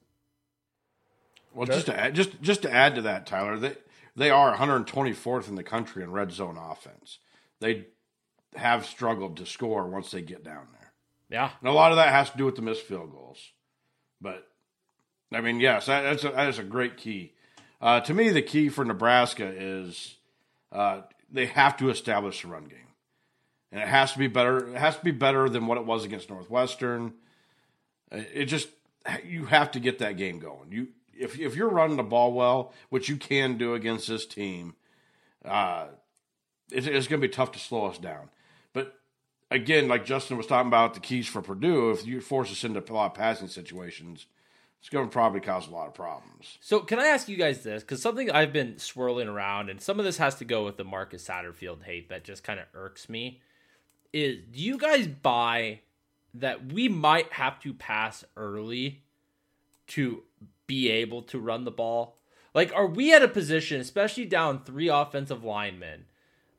Well, 1.56 1.66
just 1.66 1.88
to 1.88 2.00
add, 2.00 2.16
just 2.16 2.42
just 2.42 2.62
to 2.62 2.72
add 2.72 2.96
to 2.96 3.02
that, 3.02 3.26
Tyler, 3.26 3.58
they 3.58 3.76
they 4.16 4.30
are 4.30 4.56
124th 4.56 5.48
in 5.48 5.56
the 5.56 5.64
country 5.64 6.04
in 6.04 6.12
red 6.12 6.32
zone 6.32 6.58
offense. 6.58 7.20
They 7.60 7.88
have 8.56 8.86
struggled 8.86 9.38
to 9.38 9.46
score 9.46 9.88
once 9.88 10.12
they 10.12 10.22
get 10.22 10.44
down 10.44 10.68
there, 10.74 10.94
Yeah, 11.30 11.52
and 11.60 11.70
a 11.70 11.74
lot 11.74 11.92
of 11.92 11.98
that 11.98 12.10
has 12.10 12.30
to 12.32 12.38
do 12.38 12.46
with 12.46 12.56
the 12.56 12.62
missed 12.62 12.84
field 12.84 13.12
goals. 13.12 13.52
But 14.22 14.48
I 15.32 15.42
mean, 15.42 15.60
yes, 15.60 15.88
that, 15.88 16.02
that's 16.02 16.24
a, 16.24 16.30
that 16.30 16.50
is 16.50 16.60
a 16.60 16.64
great 16.64 16.98
key. 16.98 17.34
Uh, 17.82 18.00
to 18.02 18.14
me, 18.14 18.30
the 18.30 18.42
key 18.42 18.70
for 18.70 18.86
Nebraska 18.86 19.46
is 19.46 20.16
uh, 20.72 21.02
they 21.30 21.48
have 21.48 21.76
to 21.78 21.90
establish 21.90 22.44
a 22.44 22.48
run 22.48 22.66
game, 22.66 22.80
and 23.72 23.82
it 23.82 23.88
has 23.88 24.14
to 24.14 24.20
be 24.20 24.28
better. 24.28 24.70
It 24.70 24.78
has 24.78 24.98
to 24.98 25.04
be 25.04 25.12
better 25.12 25.50
than 25.50 25.68
what 25.68 25.78
it 25.78 25.86
was 25.86 26.06
against 26.06 26.30
Northwestern. 26.30 27.14
It 28.12 28.30
it 28.34 28.46
just 28.46 28.70
you 29.26 29.46
have 29.46 29.72
to 29.72 29.80
get 29.80 30.00
that 30.00 30.18
game 30.18 30.40
going. 30.40 30.72
You 30.72 30.88
if 31.14 31.40
if 31.40 31.56
you're 31.56 31.70
running 31.70 31.98
the 31.98 32.04
ball 32.04 32.34
well, 32.34 32.74
which 32.90 33.10
you 33.10 33.18
can 33.18 33.58
do 33.58 33.74
against 33.74 34.08
this 34.08 34.26
team, 34.26 34.76
uh, 35.44 35.88
it, 36.72 36.88
it's 36.88 37.08
going 37.08 37.22
to 37.22 37.28
be 37.28 37.34
tough 37.34 37.52
to 37.54 37.60
slow 37.60 37.86
us 37.86 37.98
down. 37.98 38.30
Again, 39.54 39.88
like 39.88 40.06
Justin 40.06 40.36
was 40.36 40.48
talking 40.48 40.68
about, 40.68 40.96
the 40.96 41.00
keys 41.00 41.28
for 41.28 41.42
Purdue, 41.42 41.92
if 41.92 42.06
you 42.06 42.20
force 42.22 42.52
us 42.52 42.64
into 42.64 42.80
a 42.80 42.94
lot 42.94 43.12
of 43.12 43.14
passing 43.14 43.48
situations, 43.48 44.26
it's 44.80 44.90
going 44.90 45.08
to 45.08 45.12
probably 45.12 45.40
cause 45.40 45.68
a 45.68 45.72
lot 45.72 45.88
of 45.88 45.94
problems. 45.94 46.58
So 46.60 46.80
can 46.80 47.00
I 47.00 47.08
ask 47.08 47.30
you 47.30 47.38
guys 47.38 47.64
this? 47.64 47.84
Because 47.84 48.02
something 48.02 48.32
I've 48.32 48.52
been 48.52 48.80
swirling 48.80 49.28
around, 49.28 49.70
and 49.70 49.80
some 49.80 50.00
of 50.00 50.06
this 50.06 50.18
has 50.18 50.36
to 50.36 50.46
go 50.46 50.66
with 50.66 50.78
the 50.78 50.84
Marcus 50.84 51.26
Satterfield 51.26 51.84
hate 51.84 52.10
that 52.10 52.24
just 52.24 52.44
kind 52.44 52.60
of 52.60 52.66
irks 52.74 53.08
me. 53.08 53.40
Is 54.12 54.40
do 54.52 54.60
you 54.60 54.78
guys 54.78 55.08
buy 55.08 55.80
that 56.34 56.74
we 56.74 56.90
might 56.90 57.32
have 57.34 57.60
to 57.62 57.74
pass 57.74 58.26
early 58.36 59.04
to 59.88 60.24
be 60.68 60.90
able 60.90 61.22
to 61.22 61.40
run 61.40 61.64
the 61.64 61.72
ball? 61.72 62.18
Like, 62.54 62.74
are 62.76 62.88
we 62.88 63.14
at 63.14 63.24
a 63.24 63.28
position, 63.28 63.80
especially 63.80 64.26
down 64.26 64.64
three 64.64 64.90
offensive 64.90 65.44
linemen, 65.44 66.06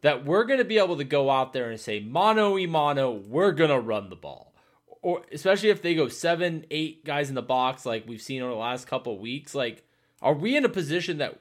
that 0.04 0.22
we're 0.22 0.44
going 0.44 0.58
to 0.58 0.66
be 0.66 0.76
able 0.76 0.98
to 0.98 1.04
go 1.04 1.30
out 1.30 1.54
there 1.54 1.70
and 1.70 1.80
say 1.80 1.98
mano 1.98 2.52
y 2.52 2.66
mano, 2.66 3.10
we're 3.10 3.52
going 3.52 3.70
to 3.70 3.80
run 3.80 4.10
the 4.10 4.16
ball. 4.16 4.52
Or 5.00 5.22
especially 5.32 5.70
if 5.70 5.80
they 5.80 5.94
go 5.94 6.08
seven, 6.08 6.66
eight 6.70 7.06
guys 7.06 7.30
in 7.30 7.34
the 7.34 7.40
box 7.40 7.86
like 7.86 8.06
we've 8.06 8.20
seen 8.20 8.42
over 8.42 8.52
the 8.52 8.58
last 8.58 8.86
couple 8.86 9.18
weeks, 9.18 9.54
like 9.54 9.82
are 10.20 10.34
we 10.34 10.58
in 10.58 10.64
a 10.66 10.68
position 10.68 11.16
that 11.18 11.40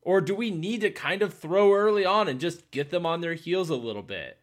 or 0.00 0.22
do 0.22 0.34
we 0.34 0.50
need 0.50 0.80
to 0.80 0.90
kind 0.90 1.20
of 1.20 1.34
throw 1.34 1.74
early 1.74 2.06
on 2.06 2.28
and 2.28 2.40
just 2.40 2.70
get 2.70 2.88
them 2.88 3.04
on 3.04 3.20
their 3.20 3.34
heels 3.34 3.68
a 3.68 3.76
little 3.76 4.02
bit? 4.02 4.38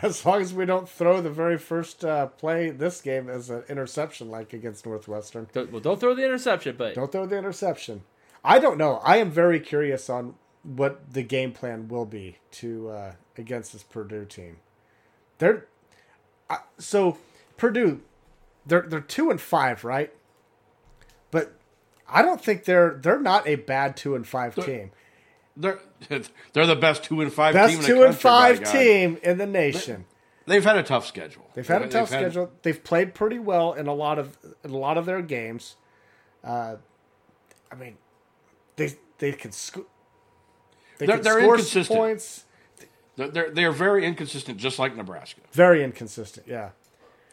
As 0.00 0.24
long 0.24 0.40
as 0.40 0.54
we 0.54 0.64
don't 0.64 0.88
throw 0.88 1.20
the 1.20 1.30
very 1.30 1.58
first 1.58 2.04
uh, 2.04 2.28
play 2.28 2.70
this 2.70 3.00
game 3.00 3.28
as 3.28 3.50
an 3.50 3.64
interception, 3.68 4.30
like 4.30 4.52
against 4.52 4.86
Northwestern. 4.86 5.48
Don't, 5.52 5.72
well, 5.72 5.80
don't 5.80 5.98
throw 5.98 6.14
the 6.14 6.24
interception, 6.24 6.76
but 6.78 6.94
Don't 6.94 7.10
throw 7.10 7.26
the 7.26 7.36
interception. 7.36 8.04
I 8.44 8.60
don't 8.60 8.78
know. 8.78 9.02
I 9.04 9.16
am 9.16 9.32
very 9.32 9.58
curious 9.58 10.08
on 10.08 10.36
what 10.62 11.12
the 11.12 11.22
game 11.22 11.52
plan 11.52 11.88
will 11.88 12.06
be 12.06 12.38
to 12.52 12.88
uh, 12.90 13.12
against 13.36 13.72
this 13.72 13.82
Purdue 13.82 14.24
team. 14.24 14.58
They're 15.38 15.66
uh, 16.48 16.58
so 16.78 17.18
Purdue. 17.56 18.00
They're 18.66 18.82
they're 18.82 19.00
two 19.00 19.30
and 19.30 19.40
five, 19.40 19.84
right? 19.84 20.12
But 21.30 21.54
I 22.08 22.22
don't 22.22 22.40
think 22.42 22.64
they're 22.64 22.98
they're 23.00 23.20
not 23.20 23.46
a 23.48 23.56
bad 23.56 23.96
two 23.96 24.14
and 24.14 24.26
5 24.26 24.54
team. 24.66 24.92
They're 25.56 25.80
they're 26.52 26.66
the 26.66 26.76
best 26.76 27.04
two 27.04 27.20
and 27.20 27.32
five 27.32 27.54
Best 27.54 27.72
team 27.72 27.80
in 27.80 27.86
two 27.86 27.98
the 27.98 28.06
and 28.06 28.16
five 28.16 28.62
team 28.70 29.18
in 29.22 29.38
the 29.38 29.46
nation. 29.46 30.04
They've 30.46 30.64
had 30.64 30.76
a 30.76 30.82
tough 30.82 31.06
schedule. 31.06 31.48
They've 31.54 31.66
had 31.66 31.82
a 31.82 31.88
tough 31.88 32.10
had- 32.10 32.20
schedule. 32.20 32.52
They've 32.62 32.82
played 32.82 33.14
pretty 33.14 33.38
well 33.38 33.72
in 33.72 33.86
a 33.86 33.94
lot 33.94 34.18
of 34.18 34.36
in 34.64 34.70
a 34.70 34.78
lot 34.78 34.98
of 34.98 35.06
their 35.06 35.22
games. 35.22 35.76
Uh, 36.44 36.76
I 37.70 37.74
mean, 37.74 37.96
they 38.76 38.94
they 39.18 39.32
can 39.32 39.52
score. 39.52 39.84
They 41.06 41.06
They're- 41.14 41.22
they're 41.22 41.40
score 41.40 41.54
inconsistent. 41.56 41.98
points. 41.98 42.44
They're, 43.16 43.28
they're 43.28 43.50
they're 43.50 43.72
very 43.72 44.06
inconsistent, 44.06 44.58
just 44.58 44.78
like 44.78 44.96
Nebraska. 44.96 45.40
Very 45.52 45.84
inconsistent. 45.84 46.46
Yeah. 46.48 46.70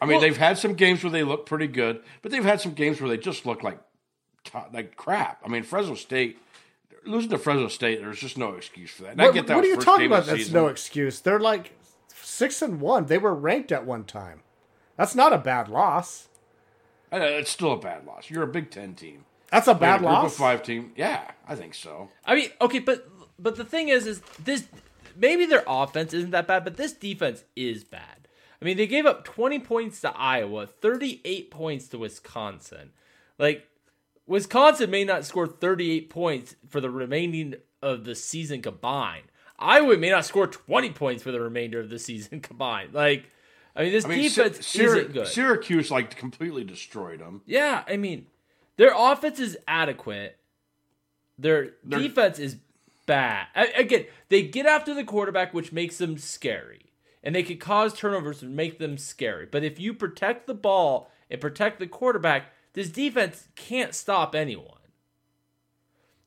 I 0.02 0.06
mean, 0.06 0.20
they've 0.20 0.36
had 0.36 0.56
some 0.58 0.74
games 0.74 1.02
where 1.04 1.10
they 1.10 1.22
look 1.22 1.46
pretty 1.46 1.66
good, 1.66 2.02
but 2.22 2.30
they've 2.32 2.44
had 2.44 2.60
some 2.60 2.72
games 2.72 3.00
where 3.00 3.08
they 3.08 3.16
just 3.18 3.46
look 3.46 3.62
like 3.62 3.78
like 4.72 4.96
crap. 4.96 5.40
I 5.44 5.48
mean, 5.48 5.62
Fresno 5.62 5.94
State 5.94 6.38
losing 7.04 7.30
to 7.30 7.38
Fresno 7.38 7.68
State, 7.68 8.00
there's 8.00 8.18
just 8.20 8.36
no 8.38 8.54
excuse 8.54 8.90
for 8.90 9.02
that. 9.04 9.12
And 9.12 9.22
I 9.22 9.26
What, 9.26 9.34
get 9.34 9.46
that 9.46 9.56
what 9.56 9.64
are 9.64 9.68
you 9.68 9.74
first 9.76 9.86
talking 9.86 10.06
about? 10.06 10.24
the 10.24 10.32
That's 10.32 10.42
season. 10.44 10.54
no 10.54 10.66
excuse. 10.68 11.20
They're 11.20 11.40
like 11.40 11.72
six 12.08 12.60
and 12.62 12.80
one. 12.80 13.06
They 13.06 13.18
were 13.18 13.34
ranked 13.34 13.72
at 13.72 13.86
one 13.86 14.04
time. 14.04 14.40
That's 14.96 15.14
not 15.14 15.32
a 15.32 15.38
bad 15.38 15.68
loss. 15.68 16.28
Uh, 17.12 17.16
it's 17.20 17.50
still 17.50 17.72
a 17.72 17.78
bad 17.78 18.06
loss. 18.06 18.28
You're 18.30 18.42
a 18.42 18.46
Big 18.46 18.70
Ten 18.70 18.94
team. 18.94 19.24
That's 19.50 19.66
a 19.66 19.74
bad 19.74 19.98
group 20.00 20.10
loss. 20.12 20.32
Of 20.32 20.38
five 20.38 20.62
team. 20.62 20.92
Yeah, 20.94 21.22
I 21.48 21.56
think 21.56 21.74
so. 21.74 22.08
I 22.24 22.34
mean, 22.36 22.50
okay, 22.60 22.78
but 22.78 23.08
but 23.40 23.56
the 23.56 23.64
thing 23.64 23.88
is, 23.88 24.06
is 24.06 24.20
this 24.42 24.66
maybe 25.16 25.46
their 25.46 25.64
offense 25.66 26.12
isn't 26.14 26.30
that 26.30 26.46
bad, 26.46 26.64
but 26.64 26.76
this 26.76 26.92
defense 26.92 27.44
is 27.56 27.84
bad. 27.84 28.28
I 28.60 28.64
mean, 28.64 28.76
they 28.76 28.86
gave 28.86 29.06
up 29.06 29.24
20 29.24 29.58
points 29.60 30.00
to 30.02 30.14
Iowa, 30.16 30.66
38 30.66 31.50
points 31.50 31.88
to 31.88 31.98
Wisconsin. 31.98 32.90
Like, 33.38 33.66
Wisconsin 34.26 34.90
may 34.90 35.02
not 35.04 35.24
score 35.24 35.46
38 35.46 36.10
points 36.10 36.56
for 36.68 36.80
the 36.80 36.90
remaining 36.90 37.54
of 37.82 38.04
the 38.04 38.14
season 38.14 38.60
combined. 38.60 39.24
Iowa 39.58 39.96
may 39.96 40.10
not 40.10 40.26
score 40.26 40.46
20 40.46 40.90
points 40.90 41.22
for 41.22 41.32
the 41.32 41.40
remainder 41.40 41.80
of 41.80 41.88
the 41.90 41.98
season 41.98 42.40
combined. 42.42 42.92
Like, 42.94 43.24
I 43.74 43.84
mean, 43.84 43.92
this 43.92 44.04
I 44.04 44.08
mean, 44.08 44.22
defense 44.24 44.66
Sy- 44.66 44.82
isn't 44.82 45.12
good. 45.14 45.26
Syracuse 45.26 45.90
like 45.90 46.14
completely 46.16 46.64
destroyed 46.64 47.20
them. 47.20 47.40
Yeah, 47.46 47.82
I 47.88 47.96
mean, 47.96 48.26
their 48.76 48.92
offense 48.94 49.38
is 49.40 49.56
adequate. 49.66 50.36
Their 51.38 51.70
Their- 51.84 52.00
defense 52.00 52.38
is 52.38 52.56
bad. 53.10 53.48
Again, 53.76 54.06
they 54.28 54.42
get 54.42 54.66
after 54.66 54.94
the 54.94 55.02
quarterback, 55.02 55.52
which 55.52 55.72
makes 55.72 55.98
them 55.98 56.16
scary. 56.16 56.92
And 57.24 57.34
they 57.34 57.42
can 57.42 57.58
cause 57.58 57.92
turnovers 57.92 58.40
and 58.40 58.54
make 58.54 58.78
them 58.78 58.96
scary. 58.98 59.46
But 59.50 59.64
if 59.64 59.80
you 59.80 59.92
protect 59.92 60.46
the 60.46 60.54
ball 60.54 61.10
and 61.28 61.40
protect 61.40 61.80
the 61.80 61.88
quarterback, 61.88 62.52
this 62.72 62.88
defense 62.88 63.48
can't 63.56 63.96
stop 63.96 64.36
anyone. 64.36 64.78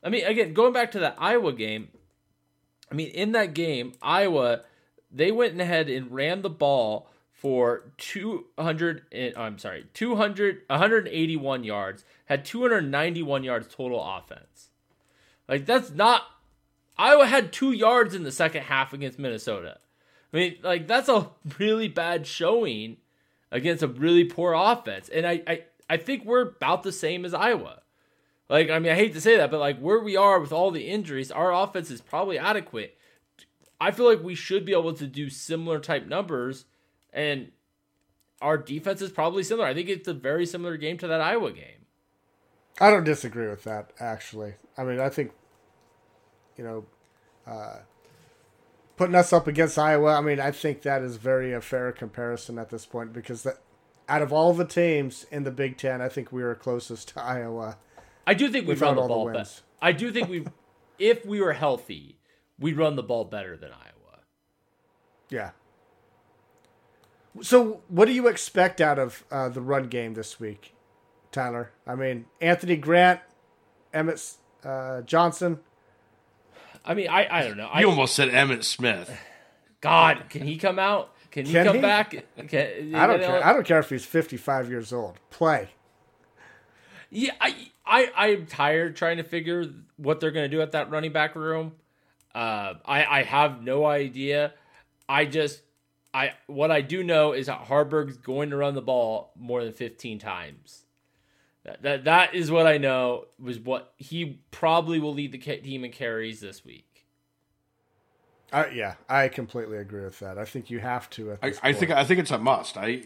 I 0.02 0.10
mean, 0.10 0.26
again, 0.26 0.52
going 0.52 0.74
back 0.74 0.90
to 0.92 0.98
that 0.98 1.16
Iowa 1.18 1.54
game, 1.54 1.88
I 2.92 2.94
mean, 2.94 3.08
in 3.08 3.32
that 3.32 3.54
game, 3.54 3.94
Iowa, 4.02 4.60
they 5.10 5.32
went 5.32 5.58
ahead 5.58 5.88
and 5.88 6.12
ran 6.12 6.42
the 6.42 6.50
ball 6.50 7.08
for 7.32 7.92
200 7.96 9.06
and, 9.10 9.32
oh, 9.36 9.40
I'm 9.40 9.58
sorry, 9.58 9.86
200 9.94 10.64
181 10.66 11.64
yards, 11.64 12.04
had 12.26 12.44
291 12.44 13.42
yards 13.42 13.74
total 13.74 14.04
offense. 14.04 14.68
Like 15.48 15.64
that's 15.64 15.90
not 15.90 16.22
Iowa 16.96 17.26
had 17.26 17.52
2 17.52 17.72
yards 17.72 18.14
in 18.14 18.22
the 18.22 18.32
second 18.32 18.62
half 18.62 18.92
against 18.92 19.18
Minnesota. 19.18 19.78
I 20.32 20.36
mean, 20.36 20.56
like 20.62 20.86
that's 20.86 21.08
a 21.08 21.30
really 21.58 21.88
bad 21.88 22.26
showing 22.26 22.96
against 23.50 23.82
a 23.82 23.88
really 23.88 24.24
poor 24.24 24.52
offense. 24.52 25.08
And 25.08 25.26
I 25.26 25.42
I, 25.46 25.62
I 25.88 25.96
think 25.96 26.24
we're 26.24 26.42
about 26.42 26.82
the 26.82 26.92
same 26.92 27.24
as 27.24 27.34
Iowa. 27.34 27.82
Like, 28.48 28.68
I 28.68 28.78
mean, 28.78 28.92
I 28.92 28.96
hate 28.96 29.14
to 29.14 29.20
say 29.20 29.36
that, 29.36 29.50
but 29.50 29.60
like 29.60 29.78
where 29.78 30.00
we 30.00 30.16
are 30.16 30.38
with 30.38 30.52
all 30.52 30.70
the 30.70 30.88
injuries, 30.88 31.30
our 31.30 31.52
offense 31.52 31.90
is 31.90 32.00
probably 32.00 32.38
adequate. 32.38 32.96
I 33.80 33.90
feel 33.90 34.06
like 34.06 34.22
we 34.22 34.34
should 34.34 34.64
be 34.64 34.72
able 34.72 34.92
to 34.94 35.06
do 35.06 35.30
similar 35.30 35.78
type 35.78 36.06
numbers, 36.06 36.64
and 37.12 37.52
our 38.40 38.56
defense 38.56 39.02
is 39.02 39.10
probably 39.10 39.42
similar. 39.42 39.66
I 39.66 39.74
think 39.74 39.88
it's 39.88 40.08
a 40.08 40.14
very 40.14 40.46
similar 40.46 40.76
game 40.76 40.98
to 40.98 41.06
that 41.06 41.20
Iowa 41.20 41.52
game. 41.52 41.86
I 42.80 42.90
don't 42.90 43.04
disagree 43.04 43.48
with 43.48 43.64
that. 43.64 43.92
Actually, 43.98 44.54
I 44.76 44.84
mean, 44.84 45.00
I 45.00 45.08
think 45.08 45.32
you 46.56 46.64
know, 46.64 46.84
uh, 47.46 47.78
putting 48.96 49.14
us 49.14 49.32
up 49.32 49.46
against 49.46 49.78
Iowa. 49.78 50.14
I 50.14 50.20
mean, 50.20 50.40
I 50.40 50.50
think 50.50 50.82
that 50.82 51.02
is 51.02 51.16
very 51.16 51.52
a 51.52 51.60
fair 51.60 51.92
comparison 51.92 52.58
at 52.58 52.70
this 52.70 52.86
point 52.86 53.12
because 53.12 53.42
that 53.42 53.58
out 54.08 54.22
of 54.22 54.32
all 54.32 54.52
the 54.52 54.64
teams 54.64 55.26
in 55.30 55.44
the 55.44 55.50
Big 55.50 55.76
Ten, 55.78 56.00
I 56.00 56.08
think 56.08 56.32
we 56.32 56.42
were 56.42 56.54
closest 56.54 57.08
to 57.08 57.22
Iowa. 57.22 57.78
I 58.26 58.34
do 58.34 58.48
think 58.50 58.66
we 58.66 58.74
Without 58.74 58.86
run 58.86 58.96
the 58.96 59.02
all 59.02 59.08
the 59.08 59.14
ball 59.14 59.32
better. 59.32 59.50
I 59.80 59.92
do 59.92 60.10
think 60.10 60.28
we, 60.28 60.46
if 60.98 61.24
we 61.24 61.40
were 61.40 61.52
healthy, 61.52 62.18
we'd 62.58 62.76
run 62.76 62.96
the 62.96 63.02
ball 63.02 63.24
better 63.24 63.56
than 63.56 63.70
Iowa. 63.70 64.20
Yeah. 65.30 65.50
So, 67.42 67.80
what 67.88 68.04
do 68.06 68.12
you 68.12 68.28
expect 68.28 68.80
out 68.80 68.98
of 68.98 69.24
uh, 69.30 69.48
the 69.48 69.60
run 69.60 69.88
game 69.88 70.14
this 70.14 70.38
week, 70.38 70.74
Tyler? 71.32 71.72
I 71.86 71.96
mean, 71.96 72.26
Anthony 72.40 72.76
Grant, 72.76 73.20
Emmett 73.92 74.22
uh, 74.62 75.02
Johnson. 75.02 75.58
I 76.84 76.94
mean, 76.94 77.08
I 77.08 77.26
I 77.30 77.42
don't 77.42 77.56
know. 77.56 77.68
I, 77.72 77.80
You 77.80 77.88
almost 77.90 78.14
said 78.14 78.28
Emmett 78.28 78.64
Smith. 78.64 79.10
God, 79.80 80.24
can 80.30 80.42
he 80.42 80.56
come 80.56 80.78
out? 80.78 81.14
Can 81.30 81.46
he 81.46 81.52
come 81.52 81.76
he? 81.76 81.82
back? 81.82 82.10
Can, 82.48 82.94
I 82.94 83.06
don't 83.06 83.16
you 83.16 83.22
know, 83.22 83.26
care. 83.26 83.46
I 83.46 83.52
don't 83.52 83.66
care 83.66 83.78
if 83.80 83.90
he's 83.90 84.04
fifty-five 84.04 84.70
years 84.70 84.92
old. 84.92 85.18
Play. 85.30 85.70
Yeah, 87.10 87.32
I, 87.40 87.70
I, 87.86 88.10
I'm 88.16 88.46
tired 88.46 88.96
trying 88.96 89.18
to 89.18 89.22
figure 89.22 89.64
what 89.96 90.18
they're 90.18 90.32
going 90.32 90.50
to 90.50 90.56
do 90.56 90.60
at 90.62 90.72
that 90.72 90.90
running 90.90 91.12
back 91.12 91.36
room. 91.36 91.72
Uh, 92.34 92.74
I, 92.84 93.04
I 93.04 93.22
have 93.22 93.62
no 93.62 93.84
idea. 93.86 94.52
I 95.08 95.24
just, 95.24 95.62
I, 96.12 96.32
what 96.48 96.72
I 96.72 96.80
do 96.80 97.04
know 97.04 97.32
is 97.32 97.46
that 97.46 97.60
Haarberg's 97.60 98.16
going 98.16 98.50
to 98.50 98.56
run 98.56 98.74
the 98.74 98.82
ball 98.82 99.30
more 99.38 99.62
than 99.62 99.72
15 99.72 100.18
times. 100.18 100.83
That, 101.64 101.82
that, 101.82 102.04
that 102.04 102.34
is 102.34 102.50
what 102.50 102.66
I 102.66 102.78
know 102.78 103.26
was 103.38 103.58
what 103.58 103.94
he 103.96 104.40
probably 104.50 104.98
will 104.98 105.14
lead 105.14 105.32
the 105.32 105.38
ca- 105.38 105.60
team 105.60 105.84
in 105.84 105.92
carries 105.92 106.40
this 106.40 106.64
week. 106.64 107.06
I, 108.52 108.68
yeah, 108.68 108.94
I 109.08 109.28
completely 109.28 109.78
agree 109.78 110.04
with 110.04 110.18
that. 110.20 110.38
I 110.38 110.44
think 110.44 110.70
you 110.70 110.78
have 110.80 111.08
to. 111.10 111.32
At 111.32 111.38
I, 111.42 111.48
this 111.50 111.60
I 111.62 111.72
think. 111.72 111.90
I 111.90 112.04
think 112.04 112.20
it's 112.20 112.30
a 112.30 112.38
must. 112.38 112.76
I 112.76 113.04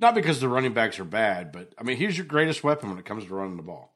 not 0.00 0.14
because 0.14 0.40
the 0.40 0.48
running 0.48 0.72
backs 0.72 0.98
are 0.98 1.04
bad, 1.04 1.52
but 1.52 1.72
I 1.78 1.84
mean 1.84 1.98
he's 1.98 2.16
your 2.16 2.26
greatest 2.26 2.64
weapon 2.64 2.88
when 2.88 2.98
it 2.98 3.04
comes 3.04 3.24
to 3.24 3.34
running 3.34 3.56
the 3.56 3.62
ball. 3.62 3.92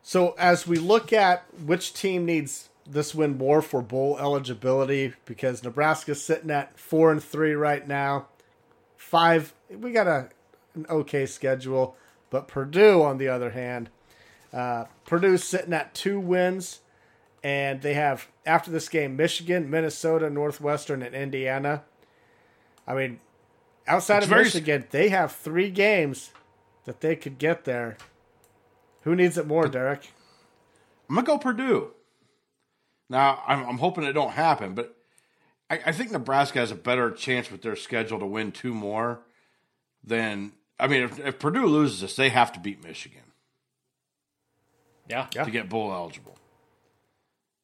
So 0.00 0.34
as 0.38 0.66
we 0.66 0.78
look 0.78 1.12
at 1.12 1.44
which 1.60 1.92
team 1.92 2.24
needs 2.24 2.68
this 2.88 3.14
win 3.14 3.36
more 3.36 3.60
for 3.60 3.82
bowl 3.82 4.16
eligibility, 4.18 5.14
because 5.24 5.64
Nebraska's 5.64 6.22
sitting 6.22 6.50
at 6.50 6.78
four 6.78 7.10
and 7.10 7.22
three 7.22 7.54
right 7.54 7.86
now, 7.86 8.28
five. 8.96 9.52
We 9.68 9.90
got 9.90 10.06
a 10.06 10.28
an 10.76 10.86
okay 10.88 11.26
schedule, 11.26 11.96
but 12.30 12.48
Purdue, 12.48 13.02
on 13.02 13.18
the 13.18 13.28
other 13.28 13.50
hand, 13.50 13.90
uh, 14.52 14.84
Purdue's 15.06 15.44
sitting 15.44 15.72
at 15.72 15.94
two 15.94 16.20
wins, 16.20 16.80
and 17.42 17.82
they 17.82 17.94
have 17.94 18.28
after 18.44 18.70
this 18.70 18.88
game 18.88 19.16
Michigan, 19.16 19.70
Minnesota, 19.70 20.30
Northwestern, 20.30 21.02
and 21.02 21.14
Indiana. 21.14 21.84
I 22.86 22.94
mean, 22.94 23.20
outside 23.86 24.22
It's 24.22 24.32
of 24.32 24.38
Michigan, 24.38 24.86
they 24.90 25.08
have 25.08 25.32
three 25.32 25.70
games 25.70 26.30
that 26.84 27.00
they 27.00 27.16
could 27.16 27.38
get 27.38 27.64
there. 27.64 27.96
Who 29.02 29.14
needs 29.14 29.38
it 29.38 29.46
more, 29.46 29.68
Derek? 29.68 30.10
I'm 31.08 31.16
gonna 31.16 31.26
go 31.26 31.38
Purdue. 31.38 31.92
Now 33.08 33.42
I'm, 33.46 33.64
I'm 33.66 33.78
hoping 33.78 34.04
it 34.04 34.12
don't 34.12 34.32
happen, 34.32 34.74
but 34.74 34.96
I, 35.70 35.80
I 35.86 35.92
think 35.92 36.10
Nebraska 36.10 36.58
has 36.58 36.70
a 36.70 36.76
better 36.76 37.10
chance 37.10 37.50
with 37.50 37.62
their 37.62 37.76
schedule 37.76 38.18
to 38.18 38.26
win 38.26 38.52
two 38.52 38.74
more 38.74 39.20
than 40.02 40.52
I 40.78 40.86
mean. 40.88 41.02
If, 41.04 41.18
if 41.18 41.38
Purdue 41.38 41.66
loses 41.66 42.00
this, 42.00 42.16
they 42.16 42.28
have 42.28 42.52
to 42.52 42.60
beat 42.60 42.84
Michigan 42.84 43.22
Yeah. 45.08 45.26
to 45.26 45.50
get 45.50 45.68
bowl 45.68 45.92
eligible. 45.92 46.38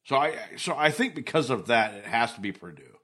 So 0.05 0.17
I 0.17 0.35
so 0.57 0.75
I 0.77 0.89
think 0.91 1.15
because 1.15 1.49
of 1.49 1.67
that, 1.67 1.93
it 1.93 2.05
has 2.05 2.33
to 2.33 2.41
be 2.41 2.51
Purdue. 2.51 2.97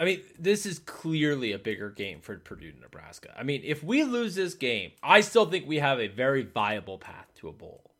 I 0.00 0.04
mean, 0.04 0.22
this 0.38 0.64
is 0.64 0.78
clearly 0.78 1.52
a 1.52 1.58
bigger 1.58 1.90
game 1.90 2.20
for 2.22 2.36
Purdue 2.38 2.70
and 2.70 2.80
Nebraska. 2.80 3.34
I 3.38 3.42
mean, 3.42 3.60
if 3.64 3.84
we 3.84 4.02
lose 4.02 4.34
this 4.34 4.54
game, 4.54 4.92
I 5.02 5.20
still 5.20 5.44
think 5.44 5.68
we 5.68 5.78
have 5.78 6.00
a 6.00 6.08
very 6.08 6.42
viable 6.42 6.96
path 6.98 7.26
to 7.36 7.48
a 7.48 7.52
bowl. 7.52 7.90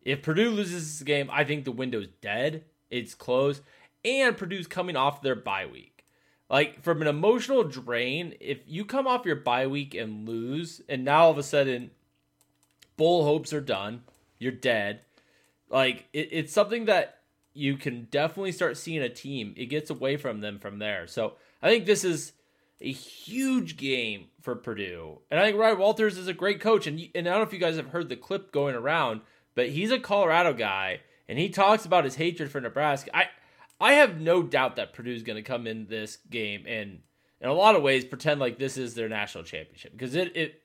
If 0.00 0.22
Purdue 0.22 0.50
loses 0.50 0.98
this 0.98 1.02
game, 1.04 1.28
I 1.30 1.44
think 1.44 1.64
the 1.64 1.72
window's 1.72 2.08
dead. 2.22 2.64
It's 2.90 3.14
closed. 3.14 3.60
And 4.02 4.36
Purdue's 4.36 4.66
coming 4.66 4.96
off 4.96 5.20
their 5.20 5.34
bye 5.34 5.66
week. 5.66 5.95
Like, 6.48 6.82
from 6.82 7.02
an 7.02 7.08
emotional 7.08 7.64
drain, 7.64 8.34
if 8.40 8.58
you 8.66 8.84
come 8.84 9.06
off 9.06 9.26
your 9.26 9.36
bye 9.36 9.66
week 9.66 9.94
and 9.94 10.28
lose, 10.28 10.80
and 10.88 11.04
now 11.04 11.24
all 11.24 11.30
of 11.32 11.38
a 11.38 11.42
sudden 11.42 11.90
bull 12.96 13.24
hopes 13.24 13.52
are 13.52 13.60
done, 13.60 14.02
you're 14.38 14.52
dead. 14.52 15.00
Like, 15.68 16.06
it, 16.12 16.28
it's 16.30 16.52
something 16.52 16.84
that 16.84 17.18
you 17.52 17.76
can 17.76 18.06
definitely 18.10 18.52
start 18.52 18.76
seeing 18.76 19.02
a 19.02 19.08
team. 19.08 19.54
It 19.56 19.66
gets 19.66 19.90
away 19.90 20.16
from 20.16 20.40
them 20.40 20.58
from 20.58 20.78
there. 20.78 21.06
So 21.06 21.34
I 21.62 21.68
think 21.68 21.86
this 21.86 22.04
is 22.04 22.32
a 22.80 22.92
huge 22.92 23.76
game 23.76 24.26
for 24.42 24.54
Purdue. 24.54 25.20
And 25.30 25.40
I 25.40 25.44
think 25.44 25.58
Ryan 25.58 25.78
Walters 25.78 26.18
is 26.18 26.28
a 26.28 26.34
great 26.34 26.60
coach. 26.60 26.86
And, 26.86 27.00
and 27.14 27.26
I 27.26 27.30
don't 27.32 27.40
know 27.40 27.46
if 27.46 27.52
you 27.52 27.58
guys 27.58 27.76
have 27.76 27.88
heard 27.88 28.08
the 28.08 28.16
clip 28.16 28.52
going 28.52 28.74
around, 28.74 29.22
but 29.54 29.70
he's 29.70 29.90
a 29.90 29.98
Colorado 29.98 30.52
guy 30.52 31.00
and 31.28 31.38
he 31.38 31.48
talks 31.48 31.84
about 31.84 32.04
his 32.04 32.16
hatred 32.16 32.50
for 32.50 32.60
Nebraska. 32.60 33.10
I 33.16 33.28
I 33.80 33.92
have 33.94 34.20
no 34.20 34.42
doubt 34.42 34.76
that 34.76 34.92
Purdue's 34.92 35.22
going 35.22 35.36
to 35.36 35.42
come 35.42 35.66
in 35.66 35.86
this 35.86 36.16
game 36.30 36.64
and 36.66 37.00
in 37.40 37.48
a 37.48 37.52
lot 37.52 37.76
of 37.76 37.82
ways 37.82 38.04
pretend 38.04 38.40
like 38.40 38.58
this 38.58 38.76
is 38.78 38.94
their 38.94 39.08
national 39.08 39.44
championship 39.44 39.92
because 39.92 40.14
it 40.14 40.34
it 40.36 40.62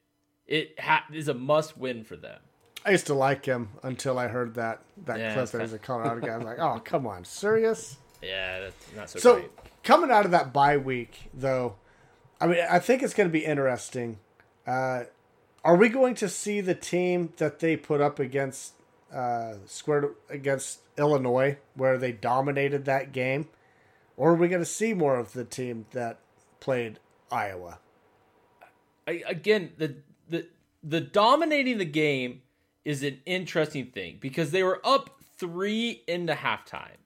it 0.48 0.80
ha- 0.80 1.06
is 1.14 1.28
a 1.28 1.34
must 1.34 1.78
win 1.78 2.04
for 2.04 2.16
them. 2.16 2.40
I 2.86 2.92
used 2.92 3.08
to 3.08 3.14
like 3.14 3.46
him 3.46 3.70
until 3.84 4.18
I 4.18 4.28
heard 4.28 4.56
that 4.56 4.82
that 5.06 5.20
Yeah, 5.20 5.34
clip 5.34 5.50
that 5.50 5.62
he's 5.62 5.74
a 5.74 5.80
Colorado 5.80 6.22
guy. 6.26 6.34
I'm 6.34 6.44
like, 6.44 6.60
oh 6.60 6.80
come 6.84 7.06
on, 7.08 7.26
serious? 7.26 7.98
Yeah, 8.24 8.60
that's 8.60 8.96
not 8.96 9.10
so, 9.10 9.20
So 9.20 9.34
great. 9.34 9.50
coming 9.84 10.12
out 10.12 10.26
of 10.26 10.32
that 10.32 10.54
bye 10.54 10.78
week, 10.78 11.30
though, 11.34 11.78
I 12.40 12.46
mean, 12.46 12.60
I 12.70 12.78
think 12.78 13.02
it's 13.02 13.16
going 13.16 13.28
to 13.28 13.34
be 13.34 13.44
interesting. 13.44 14.20
Uh, 14.68 15.06
are 15.64 15.76
we 15.76 15.90
going 15.90 16.14
to 16.16 16.30
see 16.30 16.62
the 16.62 16.76
team 16.76 17.34
that 17.38 17.58
they 17.62 17.76
put 17.76 18.00
up 18.00 18.20
against 18.20 18.74
uh, 19.14 19.56
squared 19.66 20.16
against 20.30 20.80
Illinois, 20.98 21.58
where 21.76 21.98
they 21.98 22.12
dominated 22.12 22.86
that 22.86 23.12
game, 23.12 23.48
or 24.18 24.32
are 24.32 24.36
we 24.36 24.48
going 24.48 24.62
to 24.62 24.66
see 24.66 24.94
more 24.94 25.18
of 25.18 25.34
the 25.34 25.44
team 25.44 25.86
that 25.92 26.20
played 26.60 27.00
Iowa? 27.32 27.80
I, 29.08 29.24
again, 29.28 29.72
the 29.78 29.96
the 30.30 30.48
the 30.84 31.02
dominating 31.02 31.78
the 31.78 31.86
game 31.86 32.42
is 32.86 33.04
an 33.04 33.20
interesting 33.26 33.88
thing 33.88 34.18
because 34.20 34.52
they 34.52 34.64
were 34.64 34.80
up 34.84 35.22
three 35.38 36.04
into 36.08 36.34
halftime. 36.34 36.98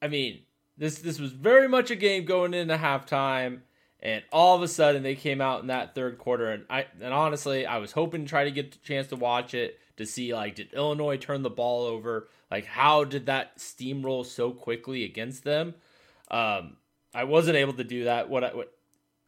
I 0.00 0.08
mean, 0.08 0.40
this 0.76 0.98
this 0.98 1.18
was 1.18 1.32
very 1.32 1.68
much 1.68 1.90
a 1.90 1.96
game 1.96 2.24
going 2.24 2.54
into 2.54 2.76
halftime, 2.76 3.60
and 4.00 4.22
all 4.32 4.56
of 4.56 4.62
a 4.62 4.68
sudden 4.68 5.02
they 5.02 5.14
came 5.14 5.40
out 5.40 5.60
in 5.60 5.66
that 5.66 5.94
third 5.94 6.18
quarter, 6.18 6.50
and 6.50 6.64
I 6.70 6.86
and 7.00 7.12
honestly, 7.12 7.66
I 7.66 7.78
was 7.78 7.92
hoping 7.92 8.24
to 8.24 8.28
try 8.28 8.44
to 8.44 8.50
get 8.50 8.72
the 8.72 8.78
chance 8.78 9.08
to 9.08 9.16
watch 9.16 9.54
it 9.54 9.78
to 9.96 10.06
see 10.06 10.34
like 10.34 10.54
did 10.54 10.72
Illinois 10.72 11.16
turn 11.16 11.42
the 11.42 11.50
ball 11.50 11.84
over? 11.84 12.28
Like 12.50 12.66
how 12.66 13.04
did 13.04 13.26
that 13.26 13.58
steamroll 13.58 14.24
so 14.24 14.50
quickly 14.50 15.04
against 15.04 15.44
them? 15.44 15.74
Um, 16.30 16.76
I 17.14 17.24
wasn't 17.24 17.56
able 17.56 17.74
to 17.74 17.84
do 17.84 18.04
that. 18.04 18.28
What 18.28 18.44
I 18.44 18.54
what 18.54 18.72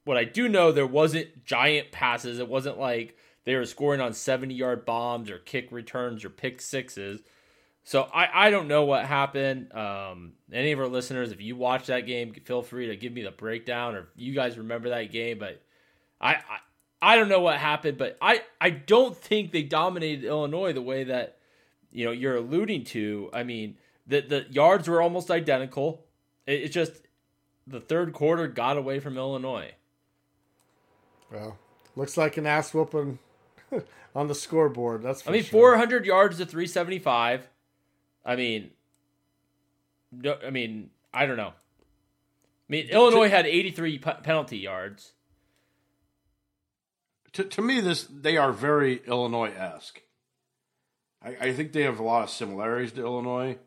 what 0.05 0.17
I 0.17 0.25
do 0.25 0.49
know, 0.49 0.73
there 0.73 0.87
wasn't 0.87 1.45
giant 1.45 1.93
passes. 1.93 2.39
It 2.39 2.49
wasn't 2.49 2.79
like 2.79 3.17
they 3.45 3.55
were 3.55 3.67
scoring 3.67 4.01
on 4.01 4.13
70 4.13 4.55
yard 4.55 4.85
bombs 4.85 5.31
or 5.31 5.39
kick 5.39 5.71
returns 5.71 6.25
or 6.25 6.31
pick 6.31 6.61
sixes. 6.61 7.23
So 7.85 8.09
I, 8.15 8.47
I 8.47 8.51
don't 8.51 8.69
know 8.69 8.85
what 8.85 9.05
happened. 9.05 9.73
Um, 9.75 10.33
any 10.51 10.73
of 10.73 10.81
our 10.81 10.89
listeners, 10.89 11.33
if 11.33 11.41
you 11.43 11.55
watch 11.55 11.87
that 11.87 12.07
game, 12.07 12.33
feel 12.33 12.63
free 12.63 12.87
to 12.87 12.97
give 12.97 13.13
me 13.13 13.23
the 13.23 13.31
breakdown 13.31 13.95
or 13.95 14.09
you 14.17 14.35
guys 14.35 14.57
remember 14.57 14.89
that 14.91 15.13
game. 15.13 15.39
But 15.39 15.63
I, 16.21 16.35
I 16.35 16.59
I 17.01 17.17
don't 17.17 17.29
know 17.29 17.41
what 17.41 17.59
happened, 17.59 17.99
but 17.99 18.17
I, 18.21 18.43
I 18.61 18.71
don't 18.71 19.17
think 19.17 19.53
they 19.53 19.63
dominated 19.63 20.25
Illinois 20.25 20.73
the 20.73 20.83
way 20.83 21.05
that 21.05 21.39
you 21.93 22.05
know 22.05 22.13
you're 22.13 22.37
alluding 22.37 22.85
to. 22.85 23.31
I 23.33 23.43
mean, 23.43 23.77
the 24.07 24.21
the 24.21 24.47
yards 24.51 24.89
were 24.89 25.03
almost 25.03 25.31
identical. 25.31 26.05
It, 26.47 26.63
it 26.63 26.69
just 26.69 27.03
the 27.67 27.81
third 27.81 28.13
quarter 28.13 28.47
got 28.49 28.77
away 28.77 29.01
from 29.01 29.17
Illinois. 29.17 29.73
Well, 31.31 31.59
looks 31.97 32.17
like 32.17 32.37
an 32.37 32.47
ass 32.47 32.73
whooping 32.73 33.19
on 34.15 34.29
the 34.29 34.35
scoreboard. 34.35 35.03
That's 35.03 35.27
I 35.27 35.33
mean, 35.33 35.43
sure. 35.43 35.73
400 35.77 36.07
yards 36.07 36.39
to 36.39 36.47
375. 36.47 37.49
I 38.25 38.37
mean, 38.37 38.71
no, 40.13 40.37
I 40.45 40.51
mean, 40.51 40.91
I 41.13 41.27
don't 41.27 41.37
know. 41.37 41.53
I 41.53 42.69
mean, 42.69 42.89
Illinois 42.89 43.29
had 43.29 43.47
83 43.47 43.99
pe- 43.99 44.21
penalty 44.23 44.59
yards. 44.59 45.13
To, 47.35 47.45
to 47.45 47.63
me, 47.63 47.81
this 47.81 48.05
they 48.05 48.37
are 48.37 48.53
very 48.53 49.03
Illinois 49.07 49.53
esque. 49.53 50.01
I, 51.23 51.37
I 51.41 51.53
think 51.53 51.73
they 51.73 51.83
have 51.83 51.99
a 51.99 52.05
lot 52.05 52.25
of 52.25 52.31
similarities 52.31 52.93
to 52.93 53.01
Illinois. 53.01 53.59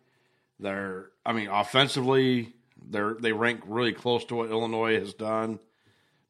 They're, 0.60 1.10
I 1.25 1.34
mean, 1.34 1.49
offensively, 1.49 2.53
they're 2.82 3.15
they 3.19 3.34
rank 3.34 3.62
really 3.65 3.93
close 3.93 4.25
to 4.25 4.36
what 4.36 4.49
Illinois 4.49 4.99
has 4.99 5.13
done. 5.13 5.60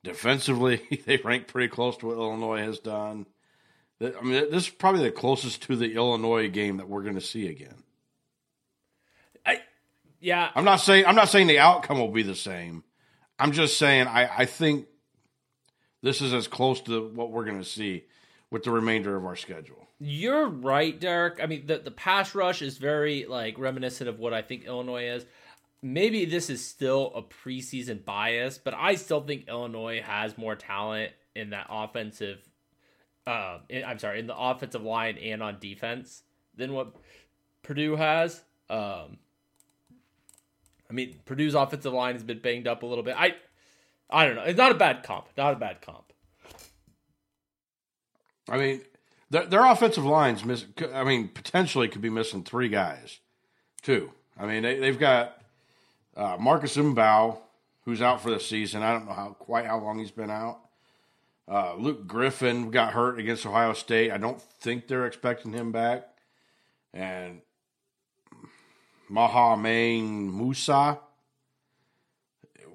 Defensively, 0.03 0.81
they 1.05 1.17
rank 1.17 1.47
pretty 1.47 1.69
close 1.69 1.97
to 1.97 2.07
what 2.07 2.17
Illinois 2.17 2.61
has 2.61 2.79
done. 2.79 3.25
I 4.01 4.21
mean, 4.21 4.51
this 4.51 4.67
is 4.67 4.69
probably 4.69 5.03
the 5.03 5.11
closest 5.11 5.63
to 5.63 5.75
the 5.75 5.95
Illinois 5.95 6.49
game 6.49 6.77
that 6.77 6.87
we're 6.87 7.01
going 7.01 7.15
to 7.15 7.21
see 7.21 7.47
again. 7.47 7.83
I, 9.43 9.61
yeah, 10.19 10.51
I'm 10.53 10.65
not 10.65 10.77
saying 10.77 11.05
I'm 11.05 11.15
not 11.15 11.29
saying 11.29 11.47
the 11.47 11.59
outcome 11.59 11.99
will 11.99 12.11
be 12.11 12.23
the 12.23 12.35
same. 12.35 12.83
I'm 13.39 13.51
just 13.51 13.77
saying 13.77 14.07
I, 14.07 14.39
I 14.39 14.45
think 14.45 14.87
this 16.07 16.21
is 16.21 16.33
as 16.33 16.47
close 16.47 16.79
to 16.81 17.09
what 17.09 17.31
we're 17.31 17.43
going 17.43 17.59
to 17.59 17.65
see 17.65 18.05
with 18.49 18.63
the 18.63 18.71
remainder 18.71 19.17
of 19.17 19.25
our 19.25 19.35
schedule. 19.35 19.87
You're 19.99 20.47
right, 20.47 20.97
Derek. 20.97 21.43
I 21.43 21.47
mean, 21.47 21.67
the 21.67 21.79
the 21.79 21.91
pass 21.91 22.33
rush 22.33 22.61
is 22.61 22.77
very 22.77 23.25
like 23.25 23.59
reminiscent 23.59 24.07
of 24.07 24.17
what 24.17 24.33
I 24.33 24.41
think 24.41 24.63
Illinois 24.63 25.09
is. 25.09 25.25
Maybe 25.81 26.25
this 26.25 26.49
is 26.49 26.65
still 26.65 27.11
a 27.13 27.21
preseason 27.21 28.05
bias, 28.05 28.57
but 28.57 28.73
I 28.73 28.95
still 28.95 29.21
think 29.21 29.47
Illinois 29.47 30.01
has 30.01 30.37
more 30.37 30.55
talent 30.55 31.11
in 31.35 31.49
that 31.49 31.67
offensive. 31.69 32.39
Uh, 33.25 33.59
I'm 33.85 33.99
sorry, 33.99 34.19
in 34.19 34.27
the 34.27 34.37
offensive 34.37 34.83
line 34.83 35.17
and 35.17 35.43
on 35.43 35.59
defense 35.59 36.23
than 36.55 36.73
what 36.73 36.95
Purdue 37.63 37.97
has. 37.97 38.41
Um, 38.69 39.17
I 40.89 40.93
mean, 40.93 41.19
Purdue's 41.25 41.53
offensive 41.53 41.91
line 41.91 42.15
has 42.15 42.23
been 42.23 42.39
banged 42.39 42.67
up 42.67 42.83
a 42.83 42.85
little 42.85 43.03
bit. 43.03 43.15
I, 43.17 43.35
I 44.09 44.25
don't 44.25 44.35
know. 44.35 44.43
It's 44.43 44.57
not 44.57 44.71
a 44.71 44.75
bad 44.75 45.03
comp. 45.03 45.27
Not 45.37 45.53
a 45.53 45.57
bad 45.57 45.81
comp. 45.81 46.13
I 48.49 48.57
mean, 48.57 48.81
their, 49.29 49.45
their 49.45 49.65
offensive 49.65 50.05
lines 50.05 50.45
miss. 50.45 50.65
I 50.93 51.03
mean, 51.03 51.27
potentially 51.27 51.87
could 51.89 52.01
be 52.01 52.09
missing 52.09 52.43
three 52.43 52.69
guys, 52.69 53.19
too. 53.81 54.11
I 54.39 54.45
mean, 54.45 54.63
they, 54.63 54.79
they've 54.79 54.97
got 54.97 55.41
uh, 56.15 56.37
Marcus 56.39 56.77
Mbow, 56.77 57.37
who's 57.83 58.01
out 58.01 58.21
for 58.21 58.29
the 58.29 58.39
season. 58.39 58.83
I 58.83 58.93
don't 58.93 59.05
know 59.05 59.13
how 59.13 59.35
quite 59.39 59.65
how 59.65 59.79
long 59.79 59.99
he's 59.99 60.11
been 60.11 60.31
out. 60.31 60.59
Uh, 61.49 61.75
Luke 61.75 62.07
Griffin 62.07 62.71
got 62.71 62.93
hurt 62.93 63.19
against 63.19 63.45
Ohio 63.45 63.73
State. 63.73 64.11
I 64.11 64.17
don't 64.17 64.41
think 64.41 64.87
they're 64.87 65.05
expecting 65.05 65.53
him 65.53 65.71
back. 65.71 66.07
And 66.93 67.41
Mahamane 69.09 70.29
Moussa, 70.29 70.99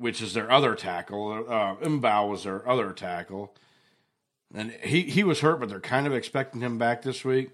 which 0.03 0.21
is 0.21 0.35
their 0.35 0.51
other 0.51 0.75
tackle. 0.75 1.47
Uh, 1.49 1.77
Mbow 1.77 2.29
was 2.29 2.43
their 2.43 2.69
other 2.69 2.93
tackle. 2.93 3.55
And 4.53 4.73
he, 4.83 5.03
he 5.03 5.23
was 5.23 5.41
hurt, 5.41 5.61
but 5.61 5.69
they're 5.69 5.79
kind 5.79 6.09
of 6.09 6.13
expecting 6.13 6.61
him 6.61 6.77
back 6.77 7.03
this 7.03 7.25
week. 7.25 7.51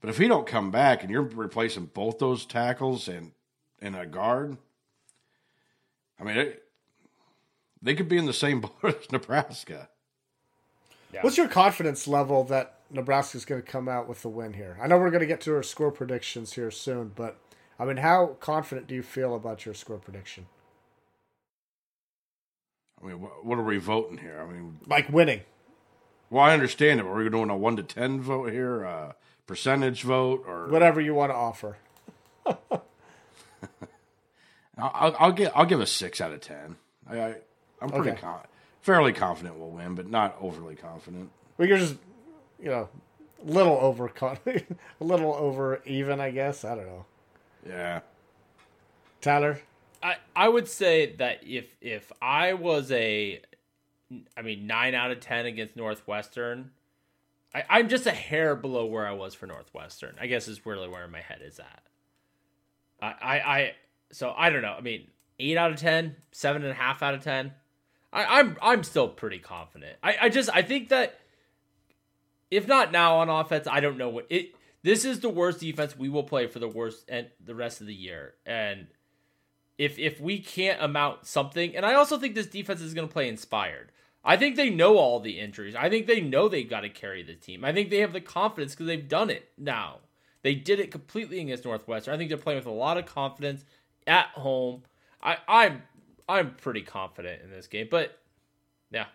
But 0.00 0.08
if 0.08 0.16
he 0.16 0.28
don't 0.28 0.46
come 0.46 0.70
back 0.70 1.02
and 1.02 1.10
you're 1.10 1.22
replacing 1.22 1.86
both 1.86 2.20
those 2.20 2.46
tackles 2.46 3.08
and, 3.08 3.32
and 3.82 3.96
a 3.96 4.06
guard, 4.06 4.56
I 6.18 6.22
mean, 6.22 6.36
it, 6.36 6.62
they 7.82 7.96
could 7.96 8.08
be 8.08 8.18
in 8.18 8.26
the 8.26 8.32
same 8.32 8.60
boat 8.82 8.84
as 8.84 9.10
Nebraska. 9.10 9.88
What's 11.22 11.36
your 11.36 11.48
confidence 11.48 12.06
level 12.06 12.44
that 12.44 12.78
Nebraska's 12.88 13.44
going 13.44 13.60
to 13.60 13.66
come 13.66 13.88
out 13.88 14.08
with 14.08 14.22
the 14.22 14.28
win 14.28 14.52
here? 14.52 14.78
I 14.80 14.86
know 14.86 14.96
we're 14.96 15.10
going 15.10 15.22
to 15.22 15.26
get 15.26 15.40
to 15.42 15.56
our 15.56 15.64
score 15.64 15.90
predictions 15.90 16.52
here 16.52 16.70
soon, 16.70 17.10
but 17.16 17.36
I 17.80 17.84
mean, 17.84 17.96
how 17.96 18.36
confident 18.38 18.86
do 18.86 18.94
you 18.94 19.02
feel 19.02 19.34
about 19.34 19.66
your 19.66 19.74
score 19.74 19.98
prediction? 19.98 20.46
I 23.02 23.06
mean, 23.06 23.20
what, 23.20 23.44
what 23.44 23.58
are 23.58 23.62
we 23.62 23.78
voting 23.78 24.18
here? 24.18 24.38
I 24.40 24.52
mean, 24.52 24.78
Like 24.86 25.08
winning. 25.08 25.40
well, 26.28 26.44
I 26.44 26.52
understand 26.52 27.00
it. 27.00 27.04
But 27.04 27.10
are 27.10 27.22
we 27.22 27.28
doing 27.30 27.50
a 27.50 27.56
one 27.56 27.76
to 27.76 27.82
ten 27.82 28.20
vote 28.20 28.50
here, 28.52 28.82
a 28.82 29.14
percentage 29.46 30.02
vote, 30.02 30.44
or 30.46 30.68
Whatever 30.68 31.00
you 31.00 31.14
want 31.14 31.30
to 31.32 31.36
offer. 31.36 31.76
I'll, 34.78 35.14
I'll 35.18 35.32
get 35.32 35.52
I'll 35.54 35.66
give 35.66 35.80
a 35.80 35.86
six 35.86 36.20
out 36.20 36.32
of 36.32 36.40
ten. 36.40 36.76
I, 37.08 37.20
I 37.20 37.34
I'm 37.82 37.90
pretty 37.90 38.10
Okay. 38.10 38.20
con- 38.20 38.40
fairly 38.80 39.12
confident 39.12 39.58
we'll 39.58 39.70
win, 39.70 39.94
but 39.94 40.08
not 40.08 40.36
overly 40.40 40.74
confident. 40.74 41.30
We 41.58 41.70
are 41.70 41.78
just, 41.78 41.96
you 42.58 42.70
know, 42.70 42.88
a 43.42 43.50
little 43.50 43.76
over, 43.76 44.06
a 44.06 44.38
little 45.04 45.34
over 45.34 45.82
even, 45.84 46.20
I 46.20 46.30
guess. 46.30 46.64
I 46.64 46.74
don't 46.76 46.86
know. 46.86 47.04
Yeah. 47.66 48.00
Tyler, 49.20 49.60
I, 50.02 50.16
I 50.34 50.48
would 50.48 50.68
say 50.68 51.14
that 51.16 51.40
if 51.46 51.76
if 51.80 52.10
I 52.22 52.54
was 52.54 52.90
a, 52.90 53.40
I 54.36 54.42
mean 54.42 54.66
nine 54.66 54.94
out 54.94 55.10
of 55.10 55.20
ten 55.20 55.46
against 55.46 55.76
Northwestern, 55.76 56.70
I, 57.54 57.64
I'm 57.68 57.88
just 57.88 58.06
a 58.06 58.12
hair 58.12 58.54
below 58.56 58.86
where 58.86 59.06
I 59.06 59.12
was 59.12 59.34
for 59.34 59.46
Northwestern. 59.46 60.16
I 60.20 60.26
guess 60.26 60.48
is 60.48 60.64
really 60.64 60.88
where 60.88 61.06
my 61.08 61.20
head 61.20 61.40
is 61.44 61.58
at. 61.58 61.82
I 63.00 63.06
I, 63.06 63.38
I 63.38 63.74
so 64.12 64.32
I 64.36 64.50
don't 64.50 64.62
know. 64.62 64.74
I 64.76 64.80
mean 64.80 65.06
eight 65.38 65.56
out 65.56 65.70
of 65.70 65.78
ten, 65.78 66.16
seven 66.32 66.62
and 66.62 66.70
a 66.70 66.74
half 66.74 67.02
out 67.02 67.14
of 67.14 67.22
ten. 67.22 67.52
I, 68.12 68.40
I'm 68.40 68.56
I'm 68.62 68.82
still 68.82 69.08
pretty 69.08 69.38
confident. 69.38 69.96
I, 70.02 70.16
I 70.22 70.28
just 70.28 70.50
I 70.52 70.62
think 70.62 70.88
that 70.88 71.20
if 72.50 72.66
not 72.66 72.90
now 72.90 73.16
on 73.16 73.28
offense, 73.28 73.66
I 73.70 73.80
don't 73.80 73.98
know 73.98 74.08
what 74.08 74.26
it. 74.30 74.54
This 74.82 75.04
is 75.04 75.20
the 75.20 75.28
worst 75.28 75.60
defense 75.60 75.96
we 75.96 76.08
will 76.08 76.22
play 76.22 76.46
for 76.46 76.58
the 76.58 76.68
worst 76.68 77.04
and 77.08 77.26
the 77.44 77.54
rest 77.54 77.82
of 77.82 77.86
the 77.86 77.94
year. 77.94 78.34
And 78.46 78.86
if 79.80 79.98
if 79.98 80.20
we 80.20 80.38
can't 80.38 80.82
amount 80.82 81.26
something, 81.26 81.74
and 81.74 81.86
I 81.86 81.94
also 81.94 82.18
think 82.18 82.34
this 82.34 82.46
defense 82.46 82.82
is 82.82 82.92
going 82.92 83.08
to 83.08 83.12
play 83.12 83.30
inspired. 83.30 83.90
I 84.22 84.36
think 84.36 84.56
they 84.56 84.68
know 84.68 84.98
all 84.98 85.20
the 85.20 85.40
injuries. 85.40 85.74
I 85.74 85.88
think 85.88 86.06
they 86.06 86.20
know 86.20 86.48
they've 86.48 86.68
got 86.68 86.80
to 86.80 86.90
carry 86.90 87.22
the 87.22 87.34
team. 87.34 87.64
I 87.64 87.72
think 87.72 87.88
they 87.88 88.00
have 88.00 88.12
the 88.12 88.20
confidence 88.20 88.74
because 88.74 88.86
they've 88.86 89.08
done 89.08 89.30
it 89.30 89.48
now. 89.56 90.00
They 90.42 90.54
did 90.54 90.80
it 90.80 90.90
completely 90.90 91.40
against 91.40 91.64
Northwestern. 91.64 92.12
I 92.12 92.18
think 92.18 92.28
they're 92.28 92.36
playing 92.36 92.58
with 92.58 92.66
a 92.66 92.70
lot 92.70 92.98
of 92.98 93.06
confidence 93.06 93.64
at 94.06 94.26
home. 94.26 94.82
I, 95.22 95.38
I'm 95.48 95.82
I'm 96.28 96.54
pretty 96.56 96.82
confident 96.82 97.40
in 97.42 97.50
this 97.50 97.66
game, 97.66 97.88
but 97.90 98.18
yeah, 98.90 99.06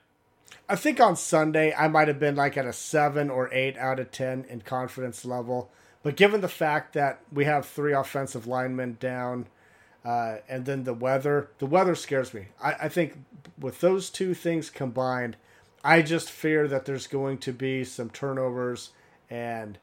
I 0.67 0.75
think 0.75 0.99
on 0.99 1.15
Sunday 1.15 1.75
I 1.75 1.89
might 1.89 2.07
have 2.07 2.19
been 2.19 2.35
like 2.35 2.57
at 2.57 2.65
a 2.65 2.73
seven 2.73 3.29
or 3.29 3.53
eight 3.53 3.77
out 3.77 3.99
of 3.99 4.09
ten 4.09 4.45
in 4.49 4.61
confidence 4.61 5.25
level. 5.25 5.69
But 6.01 6.17
given 6.17 6.41
the 6.41 6.47
fact 6.47 6.93
that 6.93 7.21
we 7.31 7.45
have 7.45 7.67
three 7.67 7.93
offensive 7.93 8.47
linemen 8.47 8.97
down, 8.99 9.45
uh, 10.05 10.37
and 10.47 10.65
then 10.65 10.83
the 10.83 10.93
weather, 10.93 11.49
the 11.59 11.65
weather 11.65 11.95
scares 11.95 12.33
me. 12.33 12.47
I, 12.63 12.73
I 12.83 12.89
think 12.89 13.17
with 13.59 13.81
those 13.81 14.09
two 14.09 14.33
things 14.33 14.69
combined, 14.69 15.35
I 15.83 16.01
just 16.01 16.29
fear 16.31 16.67
that 16.67 16.85
there's 16.85 17.07
going 17.07 17.39
to 17.39 17.51
be 17.53 17.83
some 17.83 18.09
turnovers, 18.09 18.91
and 19.29 19.77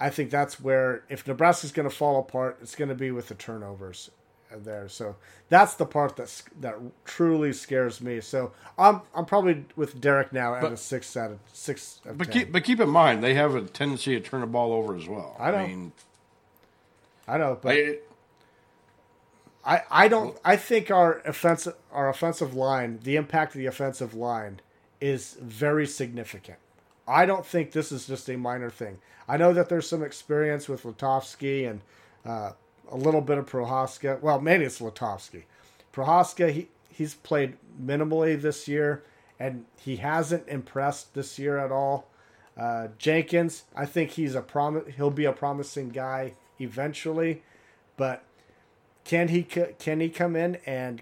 I 0.00 0.10
think 0.10 0.30
that's 0.30 0.60
where 0.60 1.02
if 1.08 1.26
Nebraska's 1.26 1.72
going 1.72 1.88
to 1.88 1.94
fall 1.94 2.18
apart, 2.20 2.58
it's 2.60 2.74
going 2.74 2.88
to 2.90 2.94
be 2.94 3.10
with 3.10 3.28
the 3.28 3.34
turnovers 3.34 4.10
there. 4.54 4.88
So 4.88 5.16
that's 5.48 5.74
the 5.74 5.84
part 5.86 6.16
that's 6.16 6.42
that 6.60 6.76
truly 7.04 7.52
scares 7.52 8.00
me. 8.00 8.20
So 8.20 8.52
I'm 8.78 9.00
I'm 9.14 9.24
probably 9.24 9.64
with 9.76 10.00
Derek 10.00 10.32
now 10.32 10.54
at 10.54 10.62
But- 10.62 10.72
a 10.72 10.76
six 10.76 11.16
out 11.16 11.32
of 11.32 11.38
six. 11.52 12.00
Of 12.06 12.16
But 12.18 12.26
10. 12.26 12.32
keep 12.32 12.52
but 12.52 12.64
keep 12.64 12.80
in 12.80 12.88
mind 12.90 13.22
they 13.24 13.34
have 13.34 13.54
a 13.54 13.62
tendency 13.62 14.18
to 14.18 14.20
turn 14.20 14.42
the 14.42 14.46
ball 14.46 14.72
over 14.72 14.94
as 14.96 15.08
well. 15.08 15.36
I 15.38 15.50
know. 15.50 15.66
mean, 15.66 15.92
I 17.28 17.38
know, 17.38 17.58
but 17.60 17.74
I, 17.76 17.98
I, 19.66 19.82
I 19.90 20.08
don't 20.08 20.38
I 20.44 20.56
think 20.56 20.90
our 20.90 21.18
offensive 21.20 21.74
our 21.92 22.08
offensive 22.08 22.54
line, 22.54 23.00
the 23.02 23.16
impact 23.16 23.54
of 23.54 23.58
the 23.58 23.66
offensive 23.66 24.14
line 24.14 24.60
is 25.00 25.36
very 25.40 25.86
significant. 25.86 26.58
I 27.08 27.26
don't 27.26 27.44
think 27.44 27.72
this 27.72 27.92
is 27.92 28.06
just 28.06 28.28
a 28.28 28.36
minor 28.36 28.70
thing. 28.70 28.98
I 29.28 29.36
know 29.36 29.52
that 29.52 29.68
there's 29.68 29.88
some 29.88 30.02
experience 30.02 30.68
with 30.68 30.84
Lutovsky 30.84 31.68
and 31.68 31.80
uh, 32.24 32.52
a 32.90 32.96
little 32.96 33.20
bit 33.20 33.38
of 33.38 33.46
Prochazka. 33.46 34.20
Well, 34.20 34.40
maybe 34.40 34.64
it's 34.64 34.80
Lutovsky. 34.80 35.42
Prochazka, 35.92 36.52
he, 36.52 36.68
he's 36.88 37.14
played 37.14 37.56
minimally 37.80 38.40
this 38.40 38.68
year, 38.68 39.02
and 39.38 39.64
he 39.76 39.96
hasn't 39.96 40.48
impressed 40.48 41.14
this 41.14 41.38
year 41.38 41.58
at 41.58 41.72
all. 41.72 42.08
Uh, 42.56 42.88
Jenkins, 42.98 43.64
I 43.74 43.86
think 43.86 44.12
he's 44.12 44.34
a 44.34 44.40
prom- 44.40 44.84
he'll 44.96 45.10
be 45.10 45.24
a 45.24 45.32
promising 45.32 45.90
guy 45.90 46.34
eventually, 46.58 47.42
but 47.96 48.22
can 49.06 49.28
he 49.28 49.44
can 49.44 50.00
he 50.00 50.08
come 50.08 50.34
in 50.34 50.56
and 50.66 51.00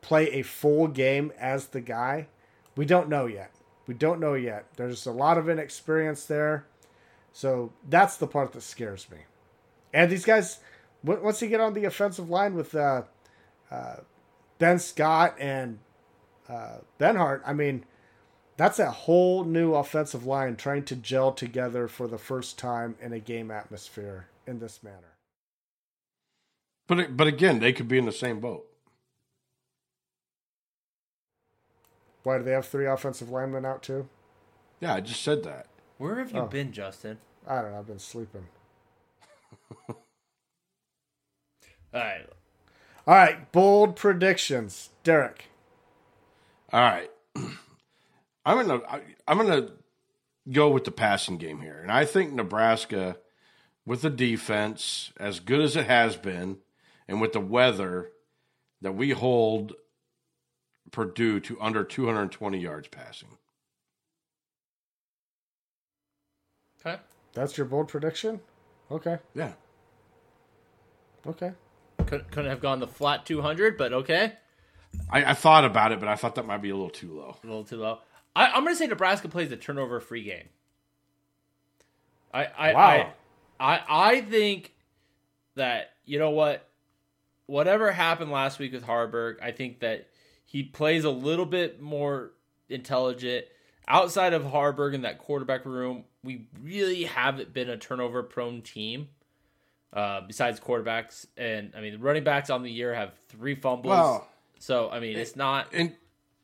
play 0.00 0.30
a 0.32 0.42
full 0.42 0.88
game 0.88 1.32
as 1.38 1.68
the 1.68 1.80
guy? 1.80 2.26
We 2.76 2.84
don't 2.84 3.08
know 3.08 3.26
yet. 3.26 3.52
We 3.86 3.94
don't 3.94 4.20
know 4.20 4.34
yet. 4.34 4.66
There's 4.76 5.06
a 5.06 5.12
lot 5.12 5.38
of 5.38 5.48
inexperience 5.48 6.24
there, 6.24 6.66
so 7.32 7.72
that's 7.88 8.16
the 8.16 8.26
part 8.26 8.52
that 8.52 8.62
scares 8.62 9.08
me. 9.10 9.18
And 9.94 10.10
these 10.10 10.24
guys, 10.24 10.58
once 11.04 11.40
you 11.40 11.48
get 11.48 11.60
on 11.60 11.74
the 11.74 11.84
offensive 11.84 12.28
line 12.28 12.54
with 12.54 12.74
uh, 12.74 13.02
uh, 13.70 13.96
Ben 14.58 14.80
Scott 14.80 15.36
and 15.38 15.78
uh, 16.48 16.78
Benhart, 16.98 17.42
I 17.46 17.52
mean, 17.52 17.84
that's 18.56 18.80
a 18.80 18.90
whole 18.90 19.44
new 19.44 19.74
offensive 19.74 20.26
line 20.26 20.56
trying 20.56 20.84
to 20.86 20.96
gel 20.96 21.32
together 21.32 21.86
for 21.86 22.08
the 22.08 22.18
first 22.18 22.58
time 22.58 22.96
in 23.00 23.12
a 23.12 23.20
game 23.20 23.52
atmosphere 23.52 24.26
in 24.44 24.58
this 24.58 24.82
manner. 24.82 25.17
But 26.88 27.16
but 27.16 27.26
again, 27.28 27.60
they 27.60 27.72
could 27.72 27.86
be 27.88 27.98
in 27.98 28.06
the 28.06 28.12
same 28.12 28.40
boat. 28.40 28.66
Why 32.24 32.38
do 32.38 32.44
they 32.44 32.52
have 32.52 32.66
three 32.66 32.86
offensive 32.86 33.30
linemen 33.30 33.64
out 33.64 33.82
too? 33.82 34.08
Yeah, 34.80 34.94
I 34.94 35.00
just 35.00 35.22
said 35.22 35.44
that. 35.44 35.66
where 35.98 36.16
have 36.18 36.30
you 36.32 36.40
Oh. 36.42 36.46
been, 36.46 36.72
Justin? 36.72 37.18
I 37.46 37.62
don't 37.62 37.72
know. 37.72 37.78
I've 37.78 37.86
been 37.86 37.98
sleeping. 37.98 38.46
All 39.88 39.96
right, 41.94 42.26
All 43.06 43.14
right, 43.14 43.50
bold 43.50 43.96
predictions, 43.96 44.90
Derek. 45.02 45.46
All 46.70 46.80
right, 46.80 47.10
I'm 47.36 48.66
gonna 48.66 48.82
I, 48.86 49.00
I'm 49.26 49.38
gonna 49.38 49.68
go 50.52 50.68
with 50.68 50.84
the 50.84 50.90
passing 50.90 51.38
game 51.38 51.62
here, 51.62 51.78
and 51.80 51.90
I 51.90 52.04
think 52.04 52.32
Nebraska, 52.34 53.16
with 53.86 54.02
the 54.02 54.10
defense 54.10 55.12
as 55.18 55.40
good 55.40 55.60
as 55.62 55.76
it 55.76 55.86
has 55.86 56.16
been, 56.16 56.58
and 57.08 57.20
with 57.20 57.32
the 57.32 57.40
weather, 57.40 58.10
that 58.82 58.92
we 58.92 59.10
hold 59.10 59.74
Purdue 60.92 61.40
to 61.40 61.60
under 61.60 61.84
220 61.84 62.58
yards 62.58 62.88
passing. 62.88 63.38
okay. 66.80 67.00
That's 67.34 67.56
your 67.56 67.66
bold 67.66 67.88
prediction. 67.88 68.40
Okay. 68.90 69.18
Yeah, 69.34 69.52
Okay. 71.26 71.52
Couldn't, 72.06 72.30
couldn't 72.30 72.50
have 72.50 72.60
gone 72.60 72.80
the 72.80 72.86
flat 72.86 73.26
200, 73.26 73.76
but 73.76 73.92
okay. 73.92 74.32
I, 75.10 75.24
I 75.24 75.34
thought 75.34 75.64
about 75.64 75.92
it, 75.92 76.00
but 76.00 76.08
I 76.08 76.14
thought 76.14 76.36
that 76.36 76.46
might 76.46 76.62
be 76.62 76.70
a 76.70 76.74
little 76.74 76.88
too 76.88 77.12
low. 77.12 77.36
A 77.42 77.46
little 77.46 77.64
too 77.64 77.76
low. 77.76 77.98
I, 78.34 78.46
I'm 78.46 78.62
going 78.62 78.74
to 78.74 78.78
say 78.78 78.86
Nebraska 78.86 79.28
plays 79.28 79.52
a 79.52 79.56
turnover 79.56 80.00
free 80.00 80.22
game. 80.22 80.48
I 82.32 82.44
I, 82.44 82.72
Wow. 82.74 83.12
I 83.60 83.74
I 83.74 83.82
I 83.88 84.20
think 84.22 84.74
that 85.56 85.90
you 86.04 86.18
know 86.18 86.30
what, 86.30 86.67
whatever 87.48 87.90
happened 87.90 88.30
last 88.30 88.60
week 88.60 88.72
with 88.72 88.84
Haarberg, 88.84 89.42
I 89.42 89.50
think 89.50 89.80
that 89.80 90.06
he 90.44 90.62
plays 90.62 91.04
a 91.04 91.10
little 91.10 91.46
bit 91.46 91.80
more 91.80 92.30
intelligent. 92.68 93.46
Outside 93.88 94.34
of 94.34 94.42
Haarberg 94.44 94.94
in 94.94 95.02
that 95.02 95.18
quarterback 95.18 95.64
room, 95.64 96.04
we 96.22 96.46
really 96.62 97.04
haven't 97.04 97.52
been 97.52 97.70
a 97.70 97.76
turnover 97.76 98.22
prone 98.22 98.62
team. 98.62 99.08
Uh, 99.90 100.20
besides 100.20 100.60
quarterbacks, 100.60 101.24
and 101.38 101.72
I 101.74 101.80
mean, 101.80 101.92
the 101.94 101.98
running 101.98 102.22
backs 102.22 102.50
on 102.50 102.62
the 102.62 102.70
year 102.70 102.92
have 102.94 103.14
three 103.30 103.54
fumbles. 103.54 103.88
Well, 103.90 104.28
so 104.58 104.90
I 104.90 105.00
mean, 105.00 105.16
it's 105.16 105.34
not. 105.34 105.68
and 105.72 105.96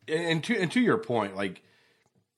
and 0.08 0.42
to 0.44 0.58
and 0.58 0.72
to 0.72 0.80
your 0.80 0.96
point, 0.96 1.36
like 1.36 1.60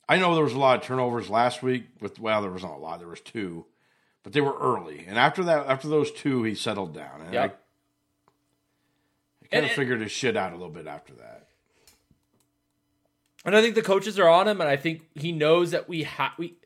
I 0.08 0.18
know 0.18 0.34
there 0.34 0.42
was 0.42 0.52
a 0.52 0.58
lot 0.58 0.80
of 0.80 0.84
turnovers 0.84 1.30
last 1.30 1.62
week. 1.62 1.84
With 2.00 2.18
well, 2.18 2.42
there 2.42 2.50
was 2.50 2.64
not 2.64 2.74
a 2.74 2.78
lot. 2.78 2.98
There 2.98 3.06
was 3.06 3.20
two, 3.20 3.66
but 4.24 4.32
they 4.32 4.40
were 4.40 4.58
early. 4.58 5.04
And 5.06 5.16
after 5.16 5.44
that, 5.44 5.68
after 5.68 5.86
those 5.86 6.10
two, 6.10 6.42
he 6.42 6.56
settled 6.56 6.92
down. 6.92 7.20
And 7.22 7.32
Yep. 7.32 7.52
I 7.54 7.56
kind 9.50 9.64
And 9.64 9.70
of 9.70 9.76
figured 9.76 10.00
his 10.00 10.12
shit 10.12 10.36
out 10.36 10.52
a 10.52 10.56
little 10.56 10.72
bit 10.72 10.86
after 10.86 11.14
that. 11.14 11.48
And 13.44 13.56
I 13.56 13.62
think 13.62 13.76
the 13.76 13.82
coaches 13.82 14.18
are 14.18 14.28
on 14.28 14.48
him, 14.48 14.60
and 14.60 14.68
I 14.68 14.76
think 14.76 15.02
he 15.14 15.30
knows 15.30 15.70
that 15.70 15.88
we 15.88 16.02
have 16.02 16.32
we 16.36 16.56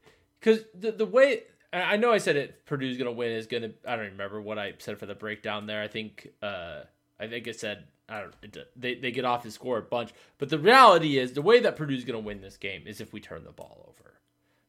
because 0.40 0.64
the 0.74 0.92
the 0.92 1.04
way 1.06 1.42
I 1.72 1.96
know 1.96 2.10
I 2.10 2.18
said 2.18 2.36
it 2.36 2.64
Purdue's 2.64 2.96
gonna 2.96 3.12
win 3.12 3.32
is 3.32 3.46
gonna 3.46 3.70
I 3.86 3.96
don't 3.96 4.06
remember 4.06 4.40
what 4.40 4.58
I 4.58 4.74
said 4.78 4.98
for 4.98 5.06
the 5.06 5.14
breakdown 5.14 5.66
there. 5.66 5.82
I 5.82 5.88
think 5.88 6.28
uh 6.42 6.80
I 7.18 7.26
think 7.26 7.46
it 7.46 7.60
said 7.60 7.84
I 8.08 8.20
don't 8.20 8.56
they 8.76 8.94
they 8.94 9.10
get 9.10 9.26
off 9.26 9.44
and 9.44 9.52
score 9.52 9.78
a 9.78 9.82
bunch, 9.82 10.12
but 10.38 10.48
the 10.48 10.58
reality 10.58 11.18
is 11.18 11.34
the 11.34 11.42
way 11.42 11.60
that 11.60 11.76
Purdue's 11.76 12.04
gonna 12.04 12.18
win 12.18 12.40
this 12.40 12.56
game 12.56 12.86
is 12.86 13.00
if 13.00 13.12
we 13.12 13.20
turn 13.20 13.44
the 13.44 13.52
ball 13.52 13.86
over. 13.88 14.14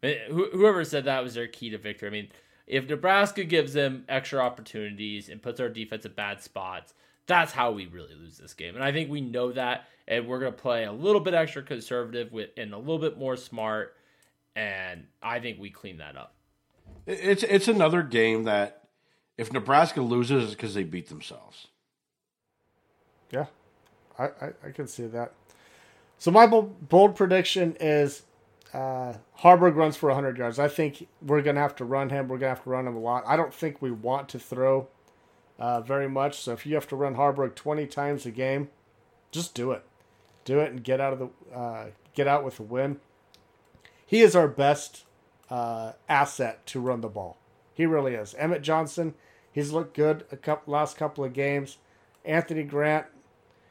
I 0.03 0.07
mean, 0.07 0.49
Whoever 0.51 0.83
said 0.83 1.05
that 1.05 1.23
was 1.23 1.35
their 1.35 1.47
key 1.47 1.69
to 1.69 1.77
victory. 1.77 2.09
I 2.09 2.11
mean, 2.11 2.27
if 2.67 2.89
Nebraska 2.89 3.43
gives 3.43 3.73
them 3.73 4.03
extra 4.09 4.39
opportunities 4.39 5.29
and 5.29 5.41
puts 5.41 5.59
our 5.59 5.69
defense 5.69 6.05
in 6.05 6.11
bad 6.11 6.41
spots, 6.41 6.93
that's 7.27 7.51
how 7.51 7.71
we 7.71 7.87
really 7.87 8.15
lose 8.15 8.37
this 8.37 8.53
game. 8.53 8.75
And 8.75 8.83
I 8.83 8.91
think 8.91 9.09
we 9.09 9.21
know 9.21 9.51
that, 9.51 9.87
and 10.07 10.27
we're 10.27 10.39
going 10.39 10.53
to 10.53 10.57
play 10.57 10.85
a 10.85 10.91
little 10.91 11.21
bit 11.21 11.33
extra 11.33 11.61
conservative 11.61 12.31
with 12.31 12.49
and 12.57 12.73
a 12.73 12.77
little 12.77 12.99
bit 12.99 13.17
more 13.17 13.37
smart. 13.37 13.95
And 14.55 15.05
I 15.21 15.39
think 15.39 15.59
we 15.59 15.69
clean 15.69 15.97
that 15.97 16.17
up. 16.17 16.33
It's 17.07 17.43
it's 17.43 17.67
another 17.67 18.03
game 18.03 18.43
that 18.43 18.87
if 19.37 19.51
Nebraska 19.51 20.01
loses, 20.01 20.43
it's 20.43 20.53
because 20.53 20.73
they 20.73 20.83
beat 20.83 21.09
themselves. 21.09 21.67
Yeah, 23.31 23.45
I, 24.19 24.25
I, 24.25 24.51
I 24.67 24.71
can 24.71 24.87
see 24.87 25.07
that. 25.07 25.31
So 26.19 26.29
my 26.29 26.45
bold, 26.45 26.89
bold 26.89 27.15
prediction 27.15 27.75
is 27.79 28.23
uh, 28.73 29.13
Haarberg 29.39 29.75
runs 29.75 29.97
for 29.97 30.07
100 30.07 30.37
yards. 30.37 30.59
I 30.59 30.67
think 30.67 31.07
we're 31.21 31.41
going 31.41 31.55
to 31.55 31.61
have 31.61 31.75
to 31.77 31.85
run 31.85 32.09
him. 32.09 32.27
We're 32.27 32.37
going 32.37 32.51
to 32.51 32.55
have 32.55 32.63
to 32.63 32.69
run 32.69 32.87
him 32.87 32.95
a 32.95 32.99
lot. 32.99 33.23
I 33.25 33.35
don't 33.35 33.53
think 33.53 33.81
we 33.81 33.89
want 33.91 34.29
to 34.29 34.39
throw 34.39 34.87
uh, 35.61 35.79
very 35.79 36.09
much. 36.09 36.39
So 36.39 36.53
if 36.53 36.65
you 36.65 36.73
have 36.73 36.87
to 36.87 36.95
run 36.95 37.15
Haarberg 37.15 37.53
20 37.53 37.85
times 37.85 38.25
a 38.25 38.31
game, 38.31 38.69
just 39.29 39.53
do 39.53 39.71
it. 39.71 39.83
Do 40.43 40.59
it 40.59 40.71
and 40.71 40.83
get 40.83 40.99
out 40.99 41.13
of 41.13 41.19
the 41.19 41.55
uh, 41.55 41.85
get 42.15 42.27
out 42.27 42.43
with 42.43 42.59
a 42.59 42.63
win. 42.63 42.99
He 44.03 44.21
is 44.21 44.35
our 44.35 44.47
best 44.47 45.05
uh, 45.51 45.93
asset 46.09 46.65
to 46.65 46.79
run 46.79 47.01
the 47.01 47.07
ball. 47.07 47.37
He 47.75 47.85
really 47.85 48.15
is. 48.15 48.33
Emmett 48.39 48.63
Johnson, 48.63 49.13
he's 49.51 49.71
looked 49.71 49.95
good 49.95 50.25
a 50.31 50.35
couple 50.35 50.73
last 50.73 50.97
couple 50.97 51.23
of 51.23 51.33
games. 51.33 51.77
Anthony 52.25 52.63
Grant, 52.63 53.05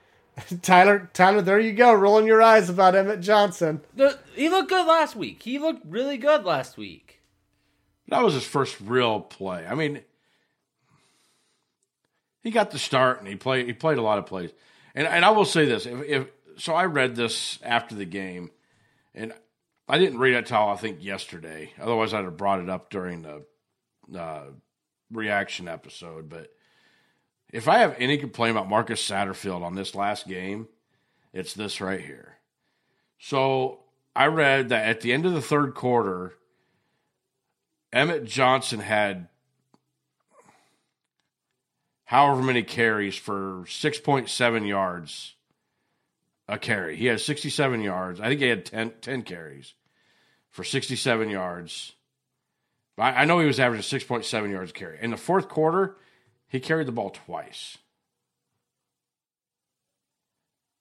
Tyler, 0.62 1.11
Tyler, 1.12 1.43
there 1.43 1.59
you 1.59 1.72
go, 1.72 1.93
rolling 1.93 2.26
your 2.26 2.41
eyes 2.41 2.70
about 2.70 2.95
Emmett 2.95 3.20
Johnson. 3.20 3.80
The, 3.95 4.18
he 4.36 4.49
looked 4.49 4.68
good 4.68 4.86
last 4.86 5.16
week. 5.16 5.43
He 5.43 5.59
looked 5.59 5.84
really 5.84 6.18
good 6.18 6.45
last 6.45 6.76
week. 6.76 7.20
That 8.09 8.22
was 8.22 8.34
his 8.34 8.47
first 8.47 8.80
real 8.80 9.20
play. 9.20 9.66
I 9.68 9.74
mean, 9.74 10.03
he 12.43 12.51
got 12.51 12.70
the 12.70 12.78
start 12.78 13.18
and 13.20 13.28
he 13.28 13.36
played. 13.36 13.66
He 13.66 13.72
played 13.72 13.99
a 13.99 14.03
lot 14.03 14.18
of 14.18 14.26
plays. 14.26 14.51
And 14.95 15.07
and 15.07 15.24
I 15.24 15.30
will 15.30 15.45
say 15.45 15.66
this: 15.66 15.86
if, 15.86 16.03
if 16.03 16.28
so, 16.57 16.74
I 16.74 16.86
read 16.86 17.16
this 17.16 17.59
after 17.62 17.95
the 17.95 18.05
game, 18.05 18.51
and 19.14 19.32
I 19.88 19.99
didn't 19.99 20.18
read 20.18 20.34
it 20.34 20.47
till 20.47 20.57
I 20.57 20.76
think 20.76 21.03
yesterday. 21.03 21.72
Otherwise, 21.80 22.14
I'd 22.14 22.24
have 22.24 22.36
brought 22.36 22.61
it 22.61 22.68
up 22.68 22.91
during 22.91 23.22
the 23.22 23.43
uh, 24.18 24.45
reaction 25.11 25.68
episode. 25.68 26.28
But 26.28 26.53
if 27.53 27.68
I 27.68 27.78
have 27.78 27.97
any 27.99 28.18
complaint 28.18 28.57
about 28.57 28.68
Marcus 28.68 29.07
Satterfield 29.07 29.62
on 29.62 29.74
this 29.74 29.95
last 29.95 30.28
game, 30.28 30.68
it's 31.32 31.55
this 31.55 31.80
right 31.80 32.01
here. 32.01 32.36
So 33.18 33.80
I 34.14 34.26
read 34.26 34.70
that 34.70 34.88
at 34.88 35.01
the 35.01 35.12
end 35.12 35.26
of 35.26 35.32
the 35.32 35.43
third 35.43 35.74
quarter, 35.74 36.34
Emmett 37.93 38.24
Johnson 38.24 38.80
had 38.80 39.28
however 42.11 42.43
many 42.43 42.61
carries 42.65 43.15
for 43.15 43.63
6.7 43.69 44.67
yards 44.67 45.35
a 46.49 46.59
carry. 46.59 46.97
He 46.97 47.07
had 47.07 47.21
67 47.21 47.81
yards. 47.83 48.19
I 48.19 48.27
think 48.27 48.41
he 48.41 48.49
had 48.49 48.67
10, 48.67 48.95
10 49.01 49.23
carries 49.23 49.75
for 50.51 50.65
67 50.65 51.31
yards. 51.31 51.93
I, 52.99 53.11
I 53.23 53.25
know 53.27 53.39
he 53.39 53.47
was 53.47 53.61
averaging 53.61 54.01
6.7 54.01 54.51
yards 54.51 54.73
a 54.73 54.75
carry. 54.75 54.99
In 55.01 55.13
the 55.13 55.17
fourth 55.17 55.49
quarter, 55.49 55.99
he 56.49 56.59
carried 56.59 56.89
the 56.89 56.93
ball 56.93 57.11
twice. 57.11 57.79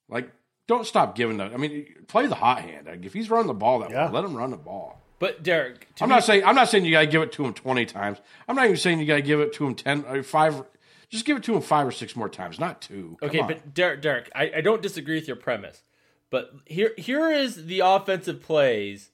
Like, 0.10 0.32
don't 0.68 0.88
stop 0.88 1.14
giving 1.16 1.38
the. 1.38 1.44
I 1.44 1.58
mean, 1.58 1.86
play 2.08 2.26
the 2.26 2.34
hot 2.34 2.62
hand. 2.62 2.88
Like, 2.88 3.06
if 3.06 3.14
he's 3.14 3.30
running 3.30 3.46
the 3.46 3.54
ball 3.54 3.78
that 3.82 3.92
Yeah. 3.92 4.08
way, 4.08 4.14
let 4.14 4.26
him 4.26 4.36
run 4.36 4.50
the 4.50 4.58
ball. 4.58 5.00
But 5.20 5.44
Derek, 5.44 5.88
I'm 6.02 6.10
me- 6.10 6.16
not 6.16 6.24
saying 6.24 6.44
I'm 6.44 6.56
not 6.56 6.70
saying 6.70 6.86
you 6.86 6.92
got 6.92 7.02
to 7.02 7.06
give 7.08 7.22
it 7.22 7.32
to 7.34 7.46
him 7.46 7.54
20 7.54 7.86
times. 7.86 8.18
I'm 8.48 8.56
not 8.56 8.66
even 8.66 8.78
saying 8.78 9.00
you 9.00 9.06
got 9.06 9.18
to 9.18 9.22
give 9.22 9.40
it 9.42 9.54
to 9.54 9.68
him 9.68 9.76
10 9.76 10.06
or 10.08 10.24
5 10.24 10.64
just 11.10 11.26
give 11.26 11.38
it 11.38 11.44
to 11.44 11.56
him 11.56 11.62
5 11.62 11.88
or 11.88 11.92
6 11.92 12.16
more 12.16 12.30
times, 12.30 12.60
not 12.60 12.82
2. 12.82 13.18
Come 13.20 13.30
Okay, 13.30 13.40
on. 13.40 13.48
but 13.48 13.74
Derek, 13.74 14.02
Derek, 14.02 14.30
I, 14.36 14.52
I 14.58 14.62
don't 14.62 14.82
disagree 14.82 15.16
with 15.16 15.28
your 15.28 15.36
premise, 15.38 15.84
but 16.30 16.52
here 16.66 16.94
here 16.98 17.30
is 17.32 17.66
the 17.66 17.80
offensive 17.82 18.42
plays 18.42 19.10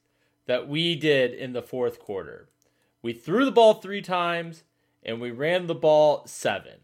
that 0.45 0.67
we 0.67 0.95
did 0.95 1.33
in 1.33 1.53
the 1.53 1.61
fourth 1.61 1.99
quarter. 1.99 2.49
We 3.01 3.13
threw 3.13 3.45
the 3.45 3.51
ball 3.51 3.75
three 3.75 4.01
times 4.01 4.63
and 5.03 5.21
we 5.21 5.31
ran 5.31 5.67
the 5.67 5.75
ball 5.75 6.23
seven, 6.25 6.79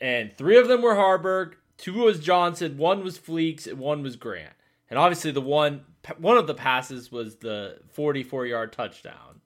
and 0.00 0.32
three 0.36 0.56
of 0.56 0.68
them 0.68 0.82
were 0.82 0.94
Haarberg, 0.94 1.54
two 1.76 1.94
was 2.04 2.20
Johnson, 2.20 2.78
one 2.78 3.02
was 3.04 3.18
Fleeks, 3.18 3.66
and 3.66 3.78
one 3.78 4.02
was 4.02 4.16
Grant. 4.16 4.54
And 4.88 4.98
obviously, 4.98 5.30
the 5.30 5.40
one 5.40 5.84
one 6.18 6.36
of 6.36 6.46
the 6.46 6.54
passes 6.54 7.12
was 7.12 7.36
the 7.36 7.78
44 7.90 8.46
yard 8.46 8.72
touchdown. 8.72 9.40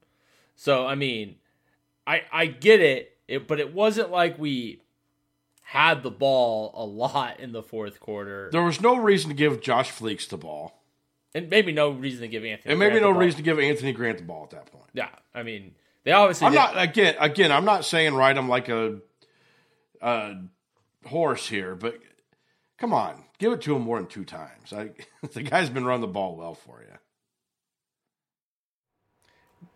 So 0.54 0.86
I 0.86 0.94
mean, 0.94 1.36
I 2.06 2.22
I 2.32 2.46
get 2.46 2.80
it, 2.80 3.13
it, 3.28 3.46
but 3.48 3.60
it 3.60 3.72
wasn't 3.74 4.10
like 4.10 4.38
we 4.38 4.80
had 5.62 6.02
the 6.02 6.10
ball 6.10 6.72
a 6.74 6.84
lot 6.84 7.40
in 7.40 7.52
the 7.52 7.62
fourth 7.62 7.98
quarter, 8.00 8.48
there 8.52 8.62
was 8.62 8.80
no 8.80 8.96
reason 8.96 9.30
to 9.30 9.34
give 9.36 9.60
Josh 9.60 9.90
Fleeks 9.90 10.28
the 10.28 10.36
ball. 10.36 10.82
and 11.34 11.48
maybe 11.50 11.72
no 11.72 11.90
reason 11.90 12.20
to 12.20 12.28
give 12.28 12.44
Anthony. 12.44 12.72
And 12.72 12.78
maybe 12.78 12.90
Grant 12.92 13.02
no 13.02 13.08
the 13.08 13.12
ball. 13.14 13.20
reason 13.22 13.36
to 13.38 13.42
give 13.42 13.58
Anthony 13.58 13.92
Grant 13.92 14.18
the 14.18 14.24
ball 14.24 14.44
at 14.44 14.50
that 14.50 14.66
point. 14.66 14.84
Yeah, 14.92 15.08
I 15.34 15.42
mean, 15.42 15.74
they 16.04 16.12
obviously. 16.12 16.46
I'm 16.46 16.52
did- 16.52 16.58
not 16.58 16.78
again 16.80 17.14
again, 17.18 17.50
I'm 17.52 17.64
not 17.64 17.84
saying 17.84 18.14
right. 18.14 18.36
I'm 18.36 18.48
like 18.48 18.68
a 18.68 19.00
a 20.02 20.34
horse 21.06 21.48
here, 21.48 21.74
but 21.74 21.98
come 22.78 22.92
on, 22.92 23.24
give 23.38 23.52
it 23.52 23.62
to 23.62 23.74
him 23.74 23.82
more 23.82 23.98
than 23.98 24.06
two 24.06 24.24
times. 24.26 24.72
I, 24.72 24.90
the 25.32 25.42
guy's 25.42 25.70
been 25.70 25.84
running 25.86 26.02
the 26.02 26.06
ball 26.08 26.36
well 26.36 26.54
for 26.54 26.82
you. 26.82 26.94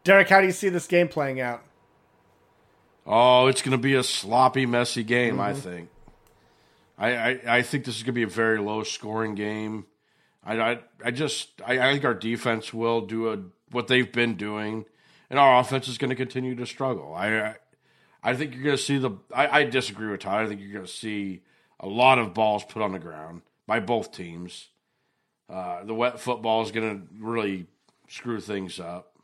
Derek, 0.05 0.28
how 0.28 0.40
do 0.40 0.46
you 0.46 0.53
see 0.53 0.68
this 0.68 0.86
game 0.86 1.09
playing 1.09 1.40
out? 1.40 1.62
Oh, 3.11 3.46
it's 3.46 3.62
going 3.62 3.72
to 3.72 3.78
be 3.78 3.94
a 3.94 4.02
sloppy, 4.02 4.66
messy 4.66 5.02
game. 5.02 5.40
I 5.40 5.54
think. 5.54 5.88
I, 6.98 7.16
I 7.16 7.40
I 7.46 7.62
think 7.62 7.86
this 7.86 7.96
is 7.96 8.02
going 8.02 8.12
to 8.14 8.18
be 8.20 8.22
a 8.22 8.26
very 8.26 8.59
low 8.59 8.82
scoring 8.82 9.34
game. 9.34 9.86
I 10.44 10.61
I, 10.61 10.78
I 11.06 11.11
just 11.11 11.62
I, 11.64 11.78
I 11.78 11.92
think 11.92 12.04
our 12.04 12.12
defense 12.12 12.74
will 12.74 13.00
do 13.00 13.32
a 13.32 13.38
what 13.70 13.88
they've 13.88 14.12
been 14.12 14.34
doing, 14.34 14.84
and 15.30 15.38
our 15.38 15.59
offense 15.59 15.88
is 15.88 15.96
going 15.96 16.11
to 16.11 16.16
continue 16.16 16.54
to 16.56 16.66
struggle. 16.66 17.14
I 17.14 17.40
I, 17.40 17.56
I 18.22 18.34
think 18.34 18.54
you're 18.54 18.64
going 18.64 18.76
to 18.76 18.82
see 18.82 18.98
the. 18.98 19.12
I, 19.34 19.61
I 19.61 19.64
disagree 19.64 20.11
with 20.11 20.20
Todd. 20.20 20.44
I 20.44 20.46
think 20.46 20.61
you're 20.61 20.72
going 20.72 20.84
to 20.84 20.92
see 20.92 21.40
a 21.80 21.88
lot 21.88 22.18
of 22.18 22.34
balls 22.34 22.62
put 22.64 22.82
on 22.82 22.92
the 22.92 22.98
ground 22.98 23.40
by 23.66 23.80
both 23.80 24.12
teams. 24.12 24.68
Uh, 25.48 25.82
the 25.82 25.94
wet 25.94 26.20
football 26.20 26.62
is 26.62 26.72
going 26.72 27.00
to 27.00 27.06
really 27.18 27.68
screw 28.06 28.38
things 28.38 28.78
up 28.78 29.17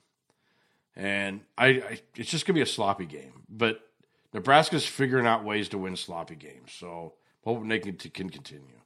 and 0.97 1.40
I, 1.59 1.66
I 1.66 2.01
it's 2.16 2.30
just 2.30 2.47
gonna 2.47 2.55
be 2.55 2.62
a 2.62 2.66
sloppy 2.66 3.07
game. 3.07 3.42
But 3.49 3.80
Nebraska's 4.32 4.86
figuring 4.86 5.26
out 5.26 5.45
ways 5.45 5.68
to 5.70 5.78
win 5.78 5.97
sloppy 5.97 6.34
games, 6.36 6.72
so 6.72 7.14
hoping 7.45 7.68
they 7.68 7.78
can, 7.78 7.97
can 7.97 8.30
continue. 8.30 8.80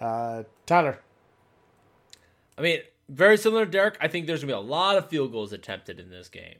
Uh, 0.00 0.42
Tyler, 0.66 1.00
I 2.58 2.60
mean, 2.62 2.80
very 3.08 3.36
similar 3.38 3.64
to 3.64 3.70
Derek. 3.70 3.96
I 4.00 4.08
think 4.08 4.26
there's 4.26 4.40
gonna 4.40 4.52
be 4.52 4.56
a 4.56 4.60
lot 4.60 4.96
of 4.96 5.08
field 5.08 5.32
goals 5.32 5.52
attempted 5.52 5.98
in 5.98 6.10
this 6.10 6.28
game. 6.28 6.58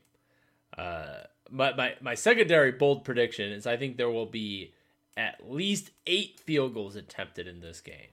Uh, 0.76 1.24
my 1.50 1.72
my 1.74 1.94
my 2.00 2.14
secondary 2.14 2.72
bold 2.72 3.04
prediction 3.04 3.52
is 3.52 3.66
I 3.66 3.76
think 3.76 3.96
there 3.96 4.10
will 4.10 4.26
be 4.26 4.72
at 5.16 5.50
least 5.50 5.90
eight 6.06 6.40
field 6.40 6.74
goals 6.74 6.94
attempted 6.96 7.46
in 7.46 7.60
this 7.60 7.80
game. 7.80 8.08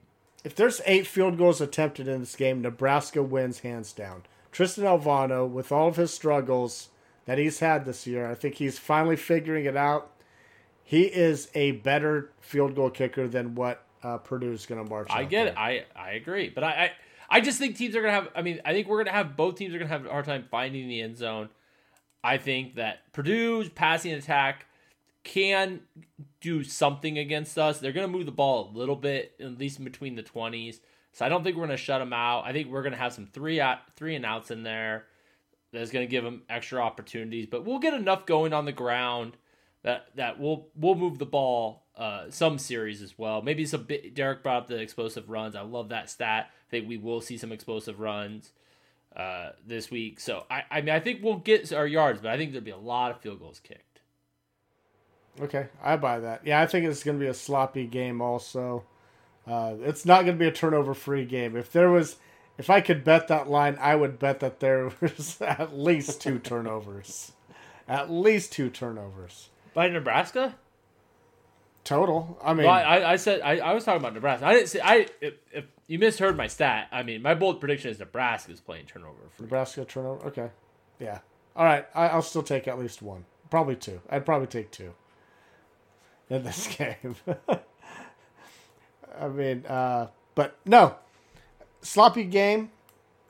if 0.46 0.56
there's 0.56 0.82
eight 0.86 1.08
field 1.08 1.38
goals 1.38 1.62
attempted 1.62 2.08
in 2.08 2.22
this 2.22 2.36
game, 2.36 2.62
Nebraska 2.62 3.22
wins 3.24 3.60
hands 3.60 3.94
down. 3.94 4.24
Tristan 4.54 4.86
Alvano, 4.86 5.50
with 5.50 5.72
all 5.72 5.90
of 5.90 5.98
his 5.98 6.14
struggles 6.14 6.90
that 7.26 7.38
he's 7.38 7.60
had 7.60 7.86
this 7.86 8.08
year, 8.08 8.30
I 8.30 8.36
think 8.36 8.56
he's 8.56 8.78
finally 8.80 9.16
figuring 9.16 9.66
it 9.66 9.76
out. 9.76 10.12
He 10.84 11.04
is 11.04 11.50
a 11.56 11.72
better 11.72 12.30
field 12.40 12.76
goal 12.76 12.92
kicker 12.92 13.28
than 13.28 13.56
what 13.56 13.84
uh, 14.04 14.20
Purdue's 14.20 14.66
going 14.66 14.84
to 14.84 14.90
march. 14.90 15.08
I 15.10 15.24
get 15.24 15.46
there. 15.46 15.54
it. 15.54 15.58
I 15.58 15.86
I 15.96 16.12
agree, 16.12 16.50
but 16.50 16.64
I, 16.64 16.70
I 16.70 16.92
I 17.30 17.42
just 17.42 17.58
think 17.58 17.78
teams 17.78 17.96
are 17.96 18.02
gonna 18.02 18.14
have. 18.14 18.30
I 18.36 18.42
mean, 18.44 18.62
I 18.64 18.74
think 18.74 18.88
we're 18.88 19.04
gonna 19.04 19.16
have 19.16 19.36
both 19.36 19.56
teams 19.56 19.74
are 19.74 19.80
gonna 19.80 19.90
have 19.90 20.06
a 20.06 20.10
hard 20.10 20.26
time 20.26 20.46
finding 20.52 20.88
the 20.88 21.02
end 21.02 21.18
zone. 21.18 21.50
I 22.24 22.38
think 22.38 22.76
that 22.76 23.12
Purdue's 23.12 23.70
passing 23.70 24.14
attack 24.14 24.68
can 25.24 25.82
do 26.42 26.64
something 26.64 27.18
against 27.18 27.58
us. 27.58 27.80
They're 27.80 27.94
gonna 27.94 28.08
move 28.08 28.26
the 28.28 28.32
ball 28.32 28.70
a 28.74 28.78
little 28.78 28.96
bit, 28.96 29.34
at 29.40 29.58
least 29.58 29.80
in 29.80 29.86
between 29.86 30.16
the 30.16 30.22
twenties. 30.22 30.80
So 31.14 31.26
I 31.26 31.30
don't 31.30 31.44
think 31.44 31.56
we're 31.56 31.66
gonna 31.66 31.78
shut 31.78 32.02
them 32.02 32.14
out. 32.14 32.44
I 32.46 32.52
think 32.52 32.70
we're 32.70 32.84
gonna 32.84 32.98
have 32.98 33.14
some 33.14 33.28
three 33.28 33.62
out, 33.62 33.80
three 33.96 34.16
and 34.16 34.26
outs 34.26 34.52
in 34.52 34.64
there. 34.64 35.06
That's 35.72 35.92
gonna 35.92 36.08
give 36.08 36.24
them 36.24 36.44
extra 36.50 36.82
opportunities, 36.82 37.46
but 37.46 37.66
we'll 37.66 37.80
get 37.80 37.94
enough 37.94 38.26
going 38.26 38.54
on 38.54 38.66
the 38.66 38.72
ground 38.72 39.38
that 39.84 40.08
that 40.16 40.40
we'll 40.40 40.68
we'll 40.76 40.96
move 40.96 41.20
the 41.20 41.26
ball 41.26 41.84
uh, 41.96 42.26
some 42.30 42.58
series 42.58 43.02
as 43.02 43.18
well. 43.18 43.42
Maybe 43.42 43.66
some. 43.66 43.88
Derek 44.14 44.44
brought 44.44 44.64
up 44.64 44.68
the 44.68 44.78
explosive 44.78 45.30
runs. 45.30 45.56
I 45.56 45.62
love 45.62 45.90
that 45.90 46.10
stat. 46.10 46.50
I 46.50 46.70
think 46.70 46.88
we 46.88 46.98
will 46.98 47.22
see 47.22 47.38
some 47.38 47.52
explosive 47.52 48.00
runs 48.00 48.52
uh, 49.16 49.52
this 49.66 49.92
week. 49.92 50.20
So 50.20 50.46
I 50.50 50.64
I 50.72 50.82
mean 50.82 50.96
I 50.96 51.00
think 51.00 51.24
we'll 51.24 51.38
get 51.38 51.72
our 51.72 51.88
yards, 51.88 52.22
but 52.22 52.32
I 52.32 52.38
think 52.38 52.52
there'll 52.52 52.66
be 52.66 52.72
a 52.72 52.78
lot 52.78 53.12
of 53.12 53.22
field 53.22 53.40
goals 53.40 53.60
kicked. 53.60 53.94
Okay, 55.42 55.68
I 55.84 55.98
buy 55.98 56.20
that. 56.20 56.46
Yeah, 56.46 56.62
I 56.62 56.68
think 56.68 56.86
it's 56.86 57.04
going 57.04 57.18
to 57.18 57.24
be 57.24 57.30
a 57.30 57.34
sloppy 57.34 57.88
game. 57.88 58.22
Also, 58.22 58.84
uh, 59.48 59.76
it's 59.82 60.06
not 60.06 60.24
going 60.26 60.38
to 60.38 60.40
be 60.40 60.48
a 60.48 60.52
turnover-free 60.52 61.26
game. 61.26 61.56
If 61.56 61.72
there 61.72 61.90
was, 61.92 62.18
if 62.58 62.70
I 62.70 62.82
could 62.82 63.04
bet 63.04 63.28
that 63.28 63.50
line, 63.50 63.78
I 63.80 63.96
would 63.96 64.20
bet 64.20 64.40
that 64.40 64.60
there 64.60 64.92
was 65.02 65.38
at 65.42 65.78
least 65.78 66.22
two 66.22 66.40
turnovers, 66.40 67.34
at 67.88 68.10
least 68.10 68.52
two 68.54 68.70
turnovers 68.70 69.50
By 69.74 69.88
Nebraska? 69.90 70.56
total. 71.84 72.38
I 72.44 72.54
mean, 72.54 72.66
Well, 72.66 72.74
I, 72.76 72.82
I, 72.82 73.12
I 73.12 73.16
said 73.18 73.42
I, 73.42 73.58
I 73.58 73.74
was 73.74 73.84
talking 73.84 74.00
about 74.00 74.14
Nebraska. 74.14 74.46
I 74.46 74.54
didn't 74.54 74.70
say 74.70 74.80
I. 74.84 75.08
If, 75.22 75.34
if 75.52 75.66
you 75.88 76.00
misheard 76.00 76.38
my 76.38 76.48
stat, 76.48 76.88
I 76.92 77.04
mean 77.04 77.22
my 77.22 77.34
bold 77.34 77.60
prediction 77.60 77.92
is 77.92 78.00
Nebraska 78.00 78.52
is 78.52 78.62
playing 78.62 78.86
turnover 78.86 79.20
free. 79.36 79.46
Nebraska 79.46 79.86
turnover. 79.86 80.26
Okay, 80.28 80.50
yeah. 81.00 81.20
All 81.56 81.66
right, 81.66 81.86
I, 81.94 82.08
I'll 82.08 82.22
still 82.22 82.42
take 82.44 82.68
at 82.68 82.80
least 82.80 83.02
one, 83.02 83.26
probably 83.50 83.76
two. 83.76 84.02
I'd 84.10 84.26
probably 84.26 84.48
take 84.48 84.72
two 84.72 84.94
in 86.30 86.44
this 86.44 86.68
game. 86.78 87.16
I 89.20 89.28
mean, 89.28 89.66
uh, 89.66 90.08
but 90.36 90.58
no, 90.66 90.96
sloppy 91.82 92.24
game, 92.26 92.72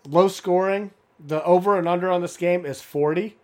low 0.08 0.28
scoring. 0.28 0.92
The 1.26 1.44
over 1.44 1.78
and 1.78 1.88
under 1.88 2.10
on 2.12 2.22
this 2.22 2.38
game 2.38 2.66
is 2.66 2.82
forty. 2.82 3.38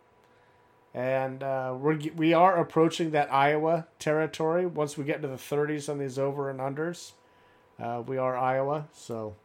and 0.94 1.44
uh, 1.44 1.76
we're 1.80 2.00
we 2.16 2.34
are 2.34 2.58
approaching 2.60 3.12
that 3.12 3.32
Iowa 3.32 3.88
territory. 4.00 4.66
Once 4.66 4.98
we 4.98 5.04
get 5.04 5.18
into 5.18 5.28
the 5.28 5.36
30s 5.36 5.88
on 5.90 5.98
these 6.00 6.18
over 6.18 6.50
and 6.50 6.60
unders, 6.60 7.14
uh, 7.80 8.02
we 8.06 8.18
are 8.18 8.36
Iowa. 8.38 8.88
So, 8.94 9.36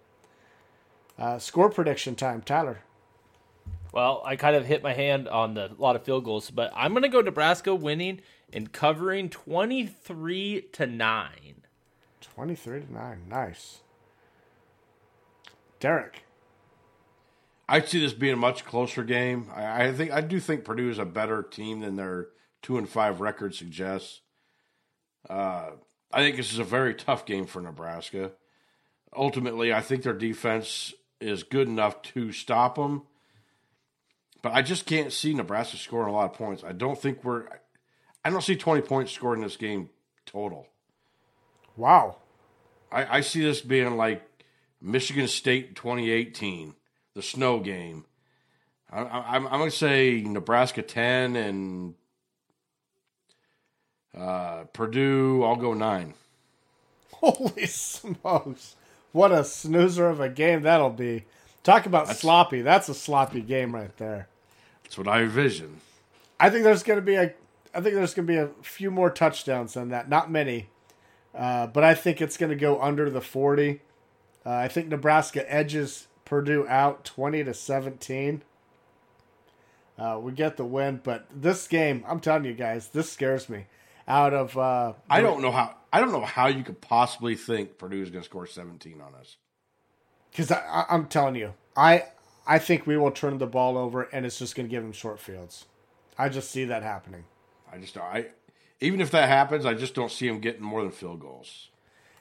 uh, 1.19 1.39
score 1.39 1.71
prediction 1.71 2.15
time, 2.17 2.43
Tyler. 2.43 2.81
Well, 3.93 4.23
I 4.25 4.37
kind 4.37 4.57
of 4.57 4.67
hit 4.67 4.83
my 4.83 4.93
hand 4.95 5.29
on 5.29 5.55
the 5.55 5.71
lot 5.79 5.97
of 5.97 6.05
field 6.05 6.25
goals, 6.25 6.51
but 6.51 6.73
I'm 6.75 6.93
going 6.93 7.05
to 7.05 7.09
go 7.09 7.21
Nebraska 7.21 7.75
winning 7.75 8.21
and 8.53 8.73
covering 8.73 9.29
23 9.31 10.63
to 10.73 10.87
9. 10.87 11.31
23 12.25 12.81
to 12.81 12.93
9. 12.93 13.23
Nice. 13.29 13.81
Derek. 15.81 16.25
I 17.69 17.81
see 17.81 18.01
this 18.01 18.13
being 18.13 18.35
a 18.35 18.37
much 18.37 18.65
closer 18.65 19.05
game. 19.05 19.51
I, 19.55 19.87
I 19.87 19.93
think 19.93 20.13
I 20.13 20.21
do 20.21 20.39
think 20.39 20.65
Purdue 20.65 20.91
is 20.91 20.99
a 20.99 21.05
better 21.05 21.43
team 21.43 21.81
than 21.81 21.97
their 21.97 22.29
two 22.63 22.77
and 22.79 22.89
five 22.89 23.21
record 23.21 23.55
suggests. 23.55 24.21
Uh, 25.29 25.71
I 26.13 26.21
think 26.21 26.37
this 26.37 26.53
is 26.53 26.59
a 26.59 26.65
very 26.65 26.95
tough 26.95 27.25
game 27.25 27.47
for 27.47 27.63
Nebraska. 27.63 28.33
Ultimately, 29.17 29.73
I 29.73 29.81
think 29.81 30.03
their 30.03 30.13
defense 30.13 30.93
is 31.21 31.43
good 31.43 31.69
enough 31.69 32.03
to 32.03 32.33
stop 32.33 32.75
them, 32.75 33.03
but 34.43 34.53
I 34.53 34.61
just 34.61 34.85
can't 34.85 35.13
see 35.13 35.33
Nebraska 35.33 35.77
scoring 35.77 36.13
a 36.13 36.17
lot 36.17 36.31
of 36.31 36.37
points. 36.37 36.63
I 36.65 36.73
don't 36.73 37.01
think 37.01 37.25
we're. 37.25 37.47
I 38.25 38.31
don't 38.31 38.43
see 38.43 38.57
twenty 38.57 38.83
points 38.83 39.13
scored 39.13 39.39
in 39.39 39.45
this 39.45 39.57
game 39.57 39.89
total. 40.27 40.67
Wow. 41.77 42.17
I, 42.91 43.19
I 43.19 43.21
see 43.21 43.43
this 43.43 43.61
being 43.61 43.97
like 43.97 44.23
Michigan 44.81 45.29
State 45.29 45.75
2018 45.77 46.75
the 47.15 47.23
snow 47.23 47.61
game. 47.61 48.05
I, 48.91 49.03
I, 49.03 49.37
I'm, 49.37 49.47
I'm 49.47 49.59
going 49.59 49.71
to 49.71 49.77
say 49.77 50.23
Nebraska 50.23 50.83
10 50.83 51.37
and 51.37 51.95
uh, 54.17 54.65
Purdue, 54.73 55.43
I'll 55.45 55.57
go 55.57 55.75
9. 55.75 56.15
Holy 57.13 57.67
smokes. 57.67 58.77
What 59.13 59.33
a 59.33 59.45
snoozer 59.45 60.09
of 60.09 60.21
a 60.21 60.29
game 60.29 60.63
that'll 60.63 60.91
be. 60.91 61.25
Talk 61.63 61.87
about 61.87 62.09
that's, 62.09 62.21
sloppy. 62.21 62.63
That's 62.63 62.89
a 62.89 62.95
sloppy 62.95 63.41
game 63.41 63.75
right 63.75 63.97
there. 63.97 64.29
That's 64.83 64.99
what 64.99 65.09
I 65.09 65.23
envision. 65.23 65.81
I 66.39 66.51
think 66.51 66.65
there's 66.65 66.83
going 66.83 66.99
to 66.99 67.05
be 67.05 67.15
a 67.15 67.33
I 67.77 67.81
think 67.81 67.95
there's 67.97 68.15
going 68.15 68.27
to 68.27 68.33
be 68.33 68.39
a 68.39 68.49
few 68.63 68.91
more 68.91 69.11
touchdowns 69.11 69.75
than 69.75 69.89
that. 69.89 70.09
Not 70.09 70.31
many. 70.31 70.69
Uh, 71.35 71.67
but 71.67 71.83
I 71.83 71.95
think 71.95 72.21
it's 72.21 72.37
going 72.37 72.51
to 72.51 72.57
go 72.57 72.81
under 72.81 73.11
the 73.11 73.21
40. 73.21 73.81
Uh, 74.47 74.51
I 74.51 74.69
think 74.69 74.89
Nebraska 74.89 75.51
edges 75.53 76.07
Purdue 76.25 76.67
out 76.69 77.05
20 77.05 77.45
to 77.45 77.55
17. 77.55 78.43
Uh, 79.97 80.19
we 80.21 80.33
get 80.33 80.57
the 80.57 80.65
win, 80.65 81.01
but 81.03 81.27
this 81.35 81.69
game, 81.69 82.05
I'm 82.07 82.21
telling 82.21 82.45
you 82.45 82.55
guys, 82.55 82.89
this 82.89 83.13
scares 83.13 83.49
me. 83.49 83.67
Out 84.07 84.35
of 84.35 84.59
uh, 84.59 84.93
I 85.09 85.23
don't 85.23 85.41
know 85.41 85.51
how 85.51 85.77
I 85.91 85.99
don't 86.01 86.13
know 86.13 86.25
how 86.27 86.49
you 86.49 86.63
could 86.63 86.83
possibly 86.83 87.37
think 87.37 87.79
Purdue 87.79 88.03
is 88.03 88.11
going 88.11 88.23
to 88.23 88.29
score 88.29 88.47
17 88.47 89.01
on 89.01 89.15
us. 89.15 89.37
Because 90.31 90.53
I'm 90.91 91.07
telling 91.07 91.37
you, 91.37 91.55
I 91.75 92.05
I 92.47 92.59
think 92.59 92.87
we 92.87 92.99
will 92.99 93.13
turn 93.13 93.39
the 93.39 93.47
ball 93.47 93.79
over, 93.79 94.03
and 94.03 94.27
it's 94.27 94.39
just 94.39 94.57
going 94.57 94.67
to 94.67 94.71
give 94.71 94.83
them 94.83 94.93
short 94.93 95.21
fields. 95.21 95.65
I 96.19 96.29
just 96.29 96.51
see 96.51 96.67
that 96.67 96.83
happening. 96.83 97.25
I 97.73 97.79
just 97.79 97.97
I 97.97 98.27
even 98.81 99.01
if 99.01 99.11
that 99.13 99.29
happens, 99.29 99.65
I 99.65 99.75
just 99.75 99.95
don't 99.95 100.11
see 100.11 100.29
them 100.29 100.41
getting 100.41 100.63
more 100.63 100.83
than 100.83 100.91
field 100.91 101.21
goals. 101.21 101.71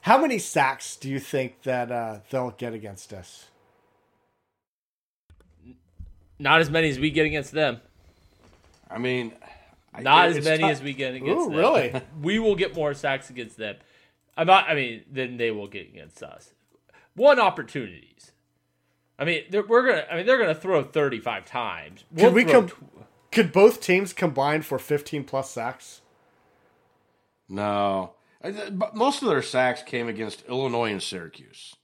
How 0.02 0.18
many 0.18 0.38
sacks 0.38 0.96
do 0.96 1.08
you 1.08 1.18
think 1.18 1.62
that 1.62 1.90
uh, 1.90 2.18
they'll 2.30 2.50
get 2.50 2.74
against 2.74 3.12
us? 3.12 3.46
Not 6.38 6.60
as 6.60 6.68
many 6.68 6.90
as 6.90 6.98
we 6.98 7.10
get 7.10 7.26
against 7.26 7.52
them. 7.52 7.80
I 8.90 8.98
mean, 8.98 9.32
not 9.98 10.28
as 10.28 10.44
many 10.44 10.64
as 10.64 10.82
we 10.82 10.92
get 10.92 11.14
against 11.14 11.46
Ooh, 11.46 11.50
them. 11.50 11.58
Really? 11.58 11.94
we 12.22 12.38
will 12.38 12.54
get 12.54 12.74
more 12.74 12.92
sacks 12.94 13.30
against 13.30 13.56
them. 13.56 13.76
I'm 14.36 14.46
not. 14.46 14.68
I 14.68 14.74
mean, 14.74 15.04
than 15.10 15.36
they 15.36 15.50
will 15.50 15.68
get 15.68 15.88
against 15.88 16.22
us. 16.22 16.52
One 17.14 17.38
opportunities. 17.38 18.32
I 19.18 19.24
mean, 19.24 19.44
we're 19.52 19.86
gonna. 19.86 20.04
I 20.10 20.16
mean, 20.16 20.26
they're 20.26 20.38
gonna 20.38 20.54
throw 20.54 20.82
35 20.82 21.44
times. 21.44 22.04
We'll 22.10 22.26
could 22.26 22.34
we 22.34 22.44
com- 22.44 22.68
tw- 22.68 22.76
Could 23.30 23.52
both 23.52 23.80
teams 23.80 24.12
combine 24.12 24.62
for 24.62 24.78
15 24.78 25.24
plus 25.24 25.50
sacks? 25.50 26.00
No, 27.54 28.14
most 28.94 29.22
of 29.22 29.28
their 29.28 29.42
sacks 29.42 29.82
came 29.82 30.08
against 30.08 30.44
Illinois 30.48 30.90
and 30.90 31.02
Syracuse. 31.02 31.76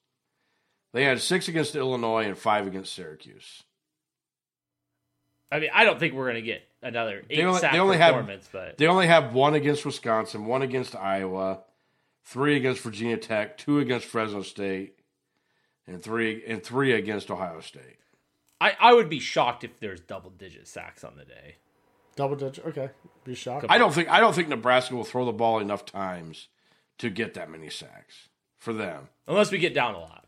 They 0.93 1.05
had 1.05 1.21
six 1.21 1.47
against 1.47 1.77
Illinois 1.77 2.25
and 2.25 2.37
five 2.37 2.67
against 2.67 2.93
Syracuse. 2.93 3.63
I 5.53 5.61
mean, 5.61 5.71
I 5.73 5.85
don't 5.85 5.99
think 5.99 6.15
we're 6.15 6.25
going 6.25 6.35
to 6.37 6.43
get 6.43 6.63
another 6.83 7.23
eight 7.31 7.37
they 7.37 7.45
only, 7.45 7.61
sack 7.61 7.73
they 7.73 7.79
only 7.79 7.99
performance, 7.99 8.45
have, 8.47 8.53
but 8.53 8.79
they 8.79 8.87
only 8.87 9.07
have 9.07 9.33
one 9.33 9.55
against 9.55 9.87
Wisconsin, 9.87 10.47
one 10.47 10.63
against 10.63 10.97
Iowa, 10.97 11.61
three 12.25 12.57
against 12.57 12.83
Virginia 12.83 13.17
Tech, 13.17 13.57
two 13.57 13.79
against 13.79 14.07
Fresno 14.07 14.43
State, 14.43 14.99
and 15.87 16.03
three 16.03 16.45
and 16.47 16.63
three 16.63 16.93
against 16.93 17.31
Ohio 17.31 17.61
State. 17.61 17.99
I, 18.61 18.77
I 18.79 18.93
would 18.93 19.09
be 19.09 19.21
shocked 19.21 19.65
if 19.65 19.79
there's 19.79 20.01
double 20.01 20.31
digit 20.31 20.69
sacks 20.69 21.05
on 21.05 21.17
the 21.17 21.25
day. 21.25 21.57
Double 22.17 22.37
digit, 22.37 22.65
okay. 22.67 22.91
Be 23.25 23.35
shocked. 23.35 23.67
I 23.69 23.79
don't 23.79 23.93
think 23.93 24.09
I 24.09 24.21
don't 24.21 24.35
think 24.35 24.49
Nebraska 24.49 24.95
will 24.95 25.05
throw 25.05 25.25
the 25.25 25.33
ball 25.33 25.59
enough 25.59 25.85
times 25.85 26.49
to 26.99 27.11
get 27.11 27.35
that 27.35 27.51
many 27.51 27.71
sacks 27.71 28.29
for 28.59 28.73
them, 28.73 29.09
unless 29.27 29.51
we 29.51 29.59
get 29.59 29.75
down 29.75 29.95
a 29.95 30.01
lot. 30.01 30.27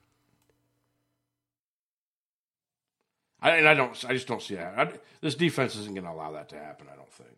I, 3.42 3.56
and 3.56 3.68
I 3.68 3.74
don't. 3.74 4.04
I 4.04 4.12
just 4.12 4.28
don't 4.28 4.40
see 4.40 4.54
that. 4.54 4.78
I, 4.78 4.92
this 5.20 5.34
defense 5.34 5.74
isn't 5.74 5.94
going 5.94 6.04
to 6.04 6.12
allow 6.12 6.32
that 6.32 6.48
to 6.50 6.56
happen. 6.56 6.86
I 6.92 6.96
don't 6.96 7.12
think. 7.12 7.30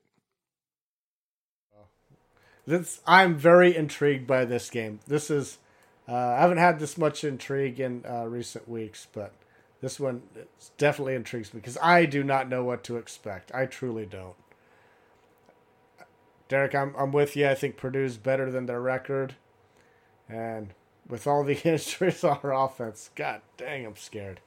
This, 2.67 3.01
I'm 3.07 3.37
very 3.37 3.77
intrigued 3.77 4.27
by 4.27 4.45
this 4.45 4.71
game. 4.71 5.01
This 5.07 5.31
is. 5.31 5.59
Uh, 6.07 6.15
I 6.15 6.41
haven't 6.41 6.59
had 6.59 6.79
this 6.79 6.99
much 6.99 7.25
intrigue 7.25 7.81
in 7.81 8.05
uh, 8.07 8.27
recent 8.27 8.69
weeks, 8.69 9.07
but 9.13 9.33
this 9.85 10.01
one 10.01 10.23
definitely 10.79 11.15
intrigues 11.15 11.53
me 11.53 11.61
because 11.61 11.77
I 11.77 12.07
do 12.07 12.25
not 12.25 12.49
know 12.49 12.65
what 12.65 12.83
to 12.85 12.97
expect. 12.97 13.55
I 13.55 13.67
truly 13.67 14.07
don't. 14.07 14.35
Derek, 16.49 16.75
I'm 16.75 16.95
I'm 16.97 17.13
with 17.13 17.37
you. 17.37 17.47
I 17.47 17.55
think 17.55 17.77
Purdue's 17.77 18.17
better 18.17 18.51
than 18.51 18.65
their 18.65 18.81
record, 18.81 19.35
and 20.27 20.73
with 21.07 21.27
all 21.27 21.45
the 21.45 21.59
injuries 21.69 22.25
on 22.25 22.39
our 22.43 22.55
offense, 22.55 23.11
God 23.15 23.43
dang, 23.59 23.85
I'm 23.85 23.97
scared. 23.97 24.41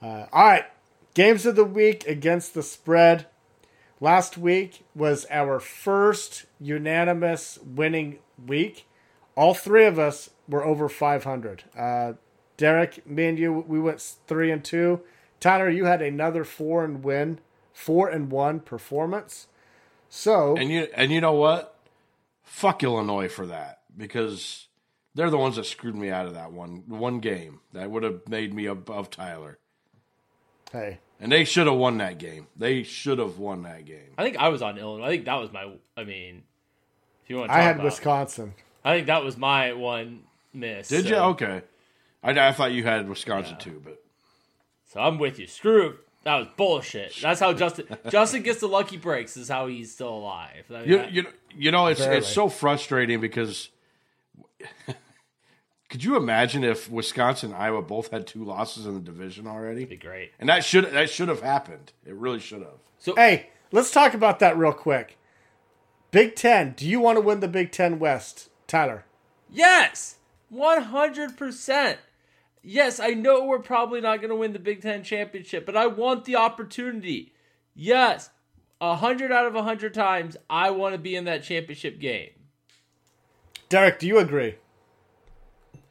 Uh, 0.00 0.24
all 0.32 0.46
right, 0.48 0.64
games 1.12 1.44
of 1.44 1.54
the 1.54 1.64
week 1.64 2.06
against 2.06 2.54
the 2.54 2.62
spread. 2.62 3.26
Last 4.00 4.38
week 4.38 4.82
was 4.94 5.26
our 5.28 5.60
first 5.60 6.46
unanimous 6.58 7.58
winning 7.58 8.20
week. 8.46 8.86
All 9.36 9.52
three 9.52 9.84
of 9.84 9.98
us 9.98 10.30
were 10.48 10.64
over 10.64 10.88
500. 10.88 11.64
Uh, 11.76 12.12
Derek, 12.58 13.06
me 13.06 13.26
and 13.26 13.38
you, 13.38 13.52
we 13.52 13.80
went 13.80 14.00
three 14.26 14.50
and 14.50 14.62
two. 14.62 15.00
Tyler, 15.40 15.70
you 15.70 15.86
had 15.86 16.02
another 16.02 16.44
four 16.44 16.84
and 16.84 17.02
win, 17.02 17.38
four 17.72 18.08
and 18.10 18.30
one 18.30 18.60
performance. 18.60 19.46
So 20.10 20.56
and 20.56 20.70
you 20.70 20.88
and 20.94 21.12
you 21.12 21.20
know 21.20 21.32
what? 21.32 21.74
Fuck 22.42 22.82
Illinois 22.82 23.28
for 23.28 23.46
that 23.46 23.80
because 23.96 24.66
they're 25.14 25.30
the 25.30 25.38
ones 25.38 25.56
that 25.56 25.64
screwed 25.64 25.94
me 25.94 26.10
out 26.10 26.26
of 26.26 26.34
that 26.34 26.52
one 26.52 26.84
one 26.88 27.20
game 27.20 27.60
that 27.72 27.90
would 27.90 28.02
have 28.02 28.28
made 28.28 28.52
me 28.52 28.66
above 28.66 29.10
Tyler. 29.10 29.58
Hey. 30.72 30.98
And 31.20 31.32
they 31.32 31.44
should 31.44 31.66
have 31.66 31.76
won 31.76 31.98
that 31.98 32.18
game. 32.18 32.46
They 32.56 32.82
should 32.82 33.18
have 33.18 33.38
won 33.38 33.62
that 33.62 33.84
game. 33.84 34.12
I 34.16 34.22
think 34.22 34.36
I 34.36 34.48
was 34.48 34.62
on 34.62 34.78
Illinois. 34.78 35.06
I 35.06 35.08
think 35.10 35.24
that 35.26 35.34
was 35.36 35.52
my. 35.52 35.72
I 35.96 36.04
mean, 36.04 36.42
if 37.24 37.30
you 37.30 37.36
want, 37.36 37.50
I 37.50 37.60
had 37.62 37.76
about, 37.76 37.86
Wisconsin. 37.86 38.54
I 38.84 38.96
think 38.96 39.08
that 39.08 39.24
was 39.24 39.36
my 39.36 39.72
one 39.72 40.24
miss. 40.52 40.88
Did 40.88 41.04
so. 41.04 41.10
you? 41.10 41.16
Okay. 41.16 41.62
I, 42.22 42.48
I 42.48 42.52
thought 42.52 42.72
you 42.72 42.84
had 42.84 43.08
Wisconsin 43.08 43.56
yeah. 43.58 43.64
too, 43.64 43.82
but 43.84 44.02
so 44.92 45.00
I'm 45.00 45.18
with 45.18 45.38
you. 45.38 45.46
Screw 45.46 45.98
that 46.24 46.36
was 46.36 46.48
bullshit. 46.56 47.16
That's 47.22 47.40
how 47.40 47.52
Justin 47.52 47.86
Justin 48.10 48.42
gets 48.42 48.60
the 48.60 48.68
lucky 48.68 48.96
breaks. 48.96 49.36
Is 49.36 49.48
how 49.48 49.66
he's 49.66 49.92
still 49.92 50.10
alive. 50.10 50.64
I 50.70 50.80
mean, 50.80 50.88
you, 50.88 51.04
you, 51.10 51.26
you 51.56 51.70
know 51.70 51.86
it's 51.86 52.00
Barely. 52.00 52.18
it's 52.18 52.28
so 52.28 52.48
frustrating 52.48 53.20
because 53.20 53.70
could 55.88 56.04
you 56.04 56.16
imagine 56.16 56.64
if 56.64 56.90
Wisconsin 56.90 57.52
and 57.52 57.62
Iowa 57.62 57.82
both 57.82 58.10
had 58.10 58.26
two 58.26 58.44
losses 58.44 58.84
in 58.84 58.94
the 58.94 59.00
division 59.00 59.46
already? 59.46 59.84
That'd 59.84 59.88
be 59.88 59.96
great. 59.96 60.32
And 60.38 60.48
that 60.48 60.64
should 60.64 60.90
that 60.92 61.08
should 61.08 61.28
have 61.28 61.40
happened. 61.40 61.92
It 62.04 62.14
really 62.14 62.40
should 62.40 62.60
have. 62.60 62.78
So 62.98 63.14
hey, 63.14 63.50
let's 63.70 63.90
talk 63.90 64.12
about 64.12 64.38
that 64.40 64.58
real 64.58 64.72
quick. 64.72 65.16
Big 66.10 66.34
Ten. 66.34 66.72
Do 66.76 66.86
you 66.86 67.00
want 67.00 67.16
to 67.16 67.20
win 67.22 67.40
the 67.40 67.48
Big 67.48 67.70
Ten 67.70 67.98
West, 67.98 68.50
Tyler? 68.66 69.04
Yes, 69.50 70.16
one 70.50 70.82
hundred 70.82 71.36
percent. 71.36 72.00
Yes, 72.70 73.00
I 73.00 73.14
know 73.14 73.46
we're 73.46 73.60
probably 73.60 74.02
not 74.02 74.20
going 74.20 74.28
to 74.28 74.36
win 74.36 74.52
the 74.52 74.58
Big 74.58 74.82
Ten 74.82 75.02
championship, 75.02 75.64
but 75.64 75.74
I 75.74 75.86
want 75.86 76.26
the 76.26 76.36
opportunity. 76.36 77.32
Yes, 77.74 78.28
a 78.78 78.94
hundred 78.94 79.32
out 79.32 79.46
of 79.46 79.54
a 79.54 79.62
hundred 79.62 79.94
times, 79.94 80.36
I 80.50 80.70
want 80.72 80.92
to 80.92 80.98
be 80.98 81.16
in 81.16 81.24
that 81.24 81.42
championship 81.42 81.98
game. 81.98 82.28
Derek, 83.70 83.98
do 83.98 84.06
you 84.06 84.18
agree? 84.18 84.56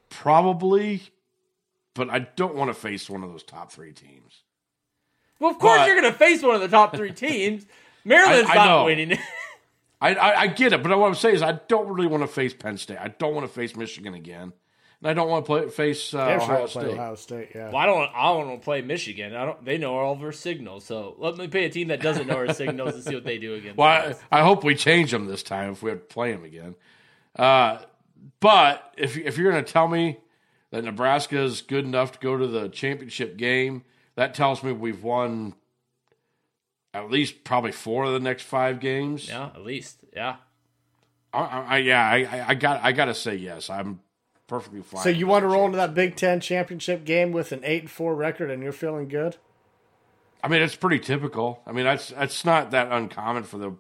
Probably, 0.10 1.02
but 1.96 2.12
I 2.12 2.20
don't 2.20 2.54
want 2.54 2.70
to 2.70 2.76
face 2.76 3.10
one 3.10 3.24
of 3.24 3.32
those 3.32 3.42
top 3.42 3.72
three 3.72 3.92
teams. 3.92 4.44
Well, 5.40 5.50
of 5.50 5.58
course 5.58 5.80
but, 5.80 5.88
you're 5.88 6.00
going 6.00 6.14
to 6.14 6.20
face 6.20 6.44
one 6.44 6.54
of 6.54 6.62
the 6.62 6.68
top 6.68 6.96
three 6.96 7.12
teams. 7.14 7.66
Maryland's 8.06 8.52
I 8.52 8.54
not 8.54 8.68
know. 8.68 8.86
winning. 8.86 9.18
I, 10.00 10.14
I 10.14 10.42
I 10.42 10.48
get 10.48 10.74
it, 10.74 10.84
but 10.84 10.96
what 10.96 11.08
I'm 11.08 11.16
saying 11.16 11.38
is 11.38 11.42
I 11.42 11.54
don't 11.54 11.88
really 11.88 12.06
want 12.06 12.22
to 12.22 12.28
face 12.28 12.54
Penn 12.54 12.78
State. 12.78 13.00
I 13.00 13.08
don't 13.08 13.34
want 13.34 13.48
to 13.48 13.52
face 13.52 13.76
Michigan 13.76 14.14
again, 14.14 14.54
and 15.02 15.10
I 15.10 15.14
don't 15.14 15.30
want 15.30 15.46
to 15.46 15.48
play, 15.48 15.70
face 15.70 16.14
uh, 16.14 16.26
Damn 16.26 16.40
sure 16.40 16.44
Ohio 16.52 16.62
I'll 16.64 16.68
play 16.68 16.84
State. 16.84 16.94
Ohio 16.94 17.16
State, 17.16 17.50
yeah. 17.56 17.68
Well, 17.68 17.78
I 17.78 17.86
don't. 17.86 18.10
I 18.16 18.24
don't 18.34 18.48
want 18.48 18.62
to 18.62 18.64
play 18.66 18.82
Michigan. 18.82 19.36
I 19.36 19.46
don't. 19.46 19.64
They 19.64 19.78
know 19.78 19.96
all 19.98 20.14
of 20.14 20.24
our 20.24 20.32
signals. 20.32 20.86
So 20.86 21.16
let 21.20 21.38
me 21.38 21.48
play 21.48 21.66
a 21.66 21.70
team 21.70 21.90
that 21.90 22.02
doesn't 22.02 22.28
know 22.28 22.36
our 22.36 22.54
signals 22.54 22.96
and 22.96 23.04
see 23.04 23.14
what 23.16 23.24
they 23.24 23.38
do 23.38 23.54
again. 23.56 23.76
Well. 23.76 24.16
I, 24.32 24.40
I 24.40 24.44
hope 24.44 24.64
we 24.64 24.76
change 24.76 25.12
them 25.12 25.28
this 25.28 25.44
time 25.44 25.72
if 25.74 25.84
we 25.84 25.92
have 25.92 26.00
to 26.00 26.06
play 26.06 26.32
them 26.32 26.44
again. 26.44 26.76
Uh, 27.38 27.80
but 28.40 28.92
if 28.98 29.16
if 29.18 29.38
you're 29.38 29.52
going 29.52 29.64
to 29.64 29.72
tell 29.72 29.88
me 29.88 30.18
that 30.72 30.84
Nebraska 30.84 31.40
is 31.42 31.62
good 31.62 31.86
enough 31.86 32.14
to 32.14 32.20
go 32.20 32.36
to 32.38 32.48
the 32.48 32.68
championship 32.70 33.38
game, 33.38 33.84
that 34.16 34.34
tells 34.34 34.64
me 34.64 34.72
we've 34.72 35.04
won 35.04 35.54
at 36.94 37.12
least 37.12 37.44
probably 37.44 37.72
four 37.72 38.06
of 38.06 38.14
the 38.14 38.20
next 38.20 38.44
five 38.44 38.80
games. 38.80 39.28
yeah, 39.30 39.46
at 39.54 39.62
least. 39.64 40.00
Yeah. 40.16 40.38
I, 41.32 41.40
I, 41.40 41.60
I- 41.62 41.78
yeah, 41.78 42.02
I, 42.04 42.16
I- 42.24 42.46
I 42.50 42.54
got 42.56 42.84
I 42.84 42.92
got 42.92 43.06
to 43.06 43.14
say 43.14 43.36
yes. 43.36 43.70
I'm 43.70 44.00
perfectly 44.48 44.82
fine. 44.82 45.04
So 45.04 45.10
you 45.10 45.28
want 45.28 45.44
to 45.44 45.48
roll 45.48 45.66
into 45.66 45.78
that 45.78 45.94
Big 45.94 46.16
Ten 46.16 46.40
championship 46.40 47.06
game 47.06 47.32
with 47.32 47.52
an 47.52 47.62
eight 47.64 47.82
and 47.84 47.92
four 47.92 48.16
record, 48.16 48.50
and 48.50 48.64
you're 48.64 48.72
feeling 48.72 49.08
good? 49.08 49.38
I 50.44 50.48
mean, 50.48 50.62
it's 50.62 50.76
pretty 50.76 51.00
typical. 51.00 51.62
I 51.66 51.72
mean, 51.72 51.86
that's 51.86 52.10
that's 52.10 52.46
not 52.46 52.72
that 52.72 52.92
uncommon 52.92 53.44
for 53.44 53.58
the 53.58 53.76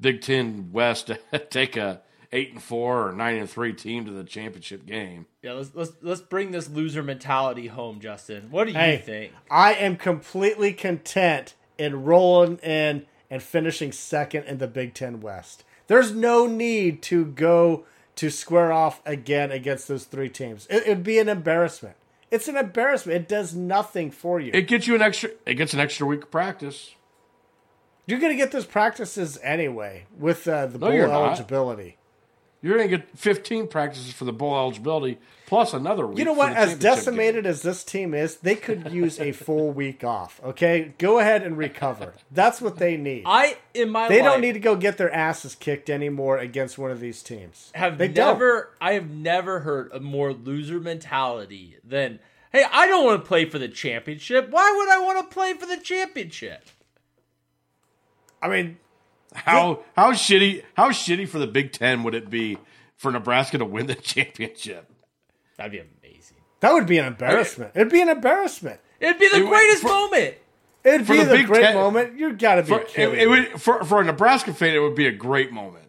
Big 0.00 0.20
Ten 0.22 0.70
West 0.72 1.08
to 1.08 1.18
take 1.50 1.76
a 1.76 2.02
eight 2.32 2.52
and 2.52 2.62
four 2.62 3.08
or 3.08 3.12
nine 3.12 3.36
and 3.36 3.50
three 3.50 3.72
team 3.72 4.04
to 4.04 4.10
the 4.12 4.24
championship 4.24 4.86
game. 4.86 5.26
Yeah. 5.42 5.52
Let's 5.52 5.74
let's 5.74 5.92
let's 6.02 6.20
bring 6.20 6.50
this 6.50 6.68
loser 6.68 7.02
mentality 7.02 7.66
home, 7.68 8.00
Justin. 8.00 8.48
What 8.50 8.64
do 8.64 8.72
you 8.72 8.78
Hey, 8.78 8.98
think? 9.04 9.32
I 9.50 9.74
am 9.74 9.96
completely 9.96 10.72
content 10.72 11.54
in 11.78 12.04
rolling 12.04 12.58
in 12.58 13.06
and 13.30 13.42
finishing 13.42 13.92
second 13.92 14.44
in 14.44 14.58
the 14.58 14.66
Big 14.66 14.94
Ten 14.94 15.20
West. 15.20 15.64
There's 15.86 16.12
no 16.12 16.46
need 16.46 17.02
to 17.04 17.24
go 17.24 17.84
to 18.20 18.28
square 18.30 18.70
off 18.70 19.00
again 19.06 19.50
against 19.50 19.88
those 19.88 20.04
three 20.04 20.28
teams. 20.28 20.66
It 20.68 20.86
would 20.86 21.02
be 21.02 21.18
an 21.18 21.30
embarrassment. 21.30 21.96
It's 22.30 22.48
an 22.48 22.56
embarrassment. 22.58 23.16
It 23.16 23.28
does 23.28 23.54
nothing 23.54 24.10
for 24.10 24.38
you. 24.38 24.50
It 24.52 24.68
gets 24.68 24.86
you 24.86 24.94
an 24.94 25.00
extra. 25.00 25.30
It 25.46 25.54
gets 25.54 25.72
an 25.72 25.80
extra 25.80 26.06
week 26.06 26.24
of 26.24 26.30
practice. 26.30 26.94
You're 28.06 28.20
going 28.20 28.32
to 28.32 28.36
get 28.36 28.52
those 28.52 28.66
practices 28.66 29.38
anyway 29.42 30.04
with 30.18 30.46
uh, 30.46 30.66
the 30.66 30.78
No, 30.78 30.90
bowl 30.90 31.12
eligibility. 31.12 31.96
You're 32.62 32.76
going 32.76 32.90
to 32.90 32.96
get 32.98 33.18
15 33.18 33.68
practices 33.68 34.12
for 34.12 34.26
the 34.26 34.32
bowl 34.32 34.54
eligibility 34.54 35.18
plus 35.46 35.72
another 35.72 36.06
week. 36.06 36.18
You 36.18 36.26
know 36.26 36.34
what? 36.34 36.52
As 36.52 36.70
championship 36.70 36.80
decimated 36.80 37.46
as 37.46 37.62
this 37.62 37.82
team 37.82 38.12
is, 38.12 38.36
they 38.36 38.54
could 38.54 38.92
use 38.92 39.18
a 39.18 39.32
full 39.32 39.70
week 39.72 40.04
off. 40.04 40.40
Okay, 40.44 40.94
go 40.98 41.18
ahead 41.18 41.42
and 41.42 41.56
recover. 41.56 42.12
That's 42.30 42.60
what 42.60 42.76
they 42.76 42.96
need. 42.98 43.22
I 43.24 43.56
in 43.72 43.88
my 43.88 44.08
They 44.08 44.20
life, 44.20 44.32
don't 44.32 44.40
need 44.42 44.52
to 44.52 44.60
go 44.60 44.76
get 44.76 44.98
their 44.98 45.10
asses 45.12 45.54
kicked 45.54 45.88
anymore 45.88 46.36
against 46.36 46.76
one 46.76 46.90
of 46.90 47.00
these 47.00 47.22
teams. 47.22 47.70
have 47.74 47.96
they 47.96 48.08
don't. 48.08 48.34
never 48.34 48.70
I 48.80 48.92
have 48.92 49.08
never 49.08 49.60
heard 49.60 49.90
a 49.92 50.00
more 50.00 50.32
loser 50.34 50.80
mentality 50.80 51.76
than 51.82 52.20
hey, 52.52 52.64
I 52.70 52.86
don't 52.88 53.04
want 53.06 53.22
to 53.22 53.26
play 53.26 53.46
for 53.46 53.58
the 53.58 53.68
championship. 53.68 54.50
Why 54.50 54.74
would 54.76 54.88
I 54.90 54.98
want 54.98 55.28
to 55.30 55.34
play 55.34 55.54
for 55.54 55.66
the 55.66 55.78
championship? 55.78 56.64
I 58.42 58.48
mean, 58.48 58.78
How 59.34 59.80
how 59.96 60.12
shitty 60.12 60.64
how 60.76 60.90
shitty 60.90 61.28
for 61.28 61.38
the 61.38 61.46
Big 61.46 61.72
Ten 61.72 62.02
would 62.02 62.14
it 62.14 62.30
be 62.30 62.58
for 62.96 63.10
Nebraska 63.12 63.58
to 63.58 63.64
win 63.64 63.86
the 63.86 63.94
championship? 63.96 64.90
That'd 65.56 65.72
be 65.72 65.78
amazing. 65.78 66.38
that 66.60 66.72
would 66.72 66.86
be 66.86 66.98
an 66.98 67.06
embarrassment. 67.06 67.72
It'd 67.74 67.92
be 67.92 68.00
an 68.02 68.08
embarrassment. 68.08 68.80
It'd 68.98 69.18
be 69.18 69.28
the 69.28 69.36
It 69.36 69.40
would- 69.42 69.48
greatest 69.50 69.82
for- 69.82 69.88
moment. 69.88 70.34
It'd 70.82 71.06
be 71.06 71.18
the 71.22 71.36
the, 71.36 71.42
great 71.44 71.60
Ten- 71.62 71.74
moment. 71.74 72.18
You 72.18 72.32
got 72.32 72.54
to 72.54 72.62
be 72.62 72.68
For, 72.68 72.80
it, 72.80 72.88
kidding. 72.88 73.14
it 73.14 73.18
me. 73.18 73.26
would, 73.26 73.60
for 73.60 73.84
for 73.84 74.00
a 74.00 74.04
Nebraska 74.04 74.54
fan, 74.54 74.74
it 74.74 74.78
would 74.78 74.94
be 74.94 75.06
a 75.06 75.12
great 75.12 75.52
moment. 75.52 75.84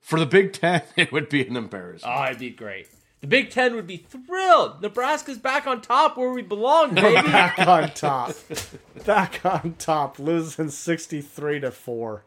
For 0.00 0.18
the 0.20 0.26
Big 0.26 0.52
Ten, 0.52 0.82
it 0.96 1.10
would 1.12 1.28
be 1.28 1.44
an 1.46 1.56
embarrassment. 1.56 2.14
Oh, 2.16 2.24
it'd 2.26 2.38
be 2.38 2.50
great. 2.50 2.86
The 3.20 3.26
Big 3.26 3.50
Ten 3.50 3.74
would 3.74 3.86
be 3.88 3.96
thrilled. 3.98 4.80
Nebraska's 4.82 5.36
back 5.38 5.66
on 5.66 5.80
top 5.82 6.16
where 6.16 6.30
we 6.30 6.42
belong, 6.42 6.94
baby. 6.94 7.20
back 7.28 7.58
on 7.58 7.90
top. 7.90 8.34
back 9.04 9.44
on 9.44 9.74
top, 9.78 10.18
losing 10.20 10.70
sixty-three 10.70 11.58
to 11.60 11.70
four. 11.72 12.24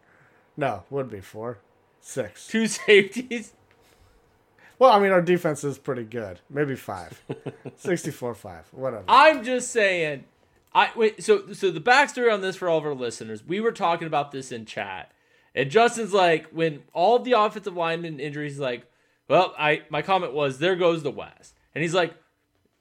No, 0.56 0.84
would 0.89 1.10
be 1.10 1.22
four, 1.22 1.60
six. 1.99 2.47
Two 2.47 2.68
safeties. 2.68 3.54
Well, 4.80 4.91
I 4.91 4.99
mean, 4.99 5.12
our 5.12 5.22
defense 5.22 5.64
is 5.64 5.78
pretty 5.78 6.04
good. 6.04 6.39
Maybe 6.49 6.76
five. 6.76 7.22
64-5, 7.82 8.64
whatever. 8.72 9.04
I'm 9.08 9.43
just 9.43 9.72
saying. 9.72 10.26
I 10.76 10.89
wait. 10.95 11.24
So 11.24 11.54
so 11.54 11.70
the 11.72 11.80
backstory 11.80 12.34
on 12.34 12.41
this 12.41 12.56
for 12.56 12.68
all 12.68 12.80
of 12.80 12.86
our 12.86 12.95
listeners. 12.95 13.43
We 13.45 13.60
were 13.60 13.72
talking 13.72 14.08
about 14.08 14.32
this 14.32 14.51
in 14.51 14.66
chat, 14.66 15.12
and 15.54 15.70
Justin's 15.70 16.14
like, 16.14 16.47
when 16.49 16.82
all 16.93 17.18
of 17.18 17.24
the 17.24 17.34
offensive 17.34 17.76
lineman 17.76 18.20
injuries, 18.20 18.60
like, 18.60 18.88
well, 19.28 19.54
I 19.58 19.84
my 19.89 20.01
comment 20.01 20.34
was, 20.34 20.58
there 20.58 20.76
goes 20.76 21.04
the 21.04 21.12
West, 21.12 21.54
and 21.76 21.84
he's 21.84 21.93
like, 21.93 22.16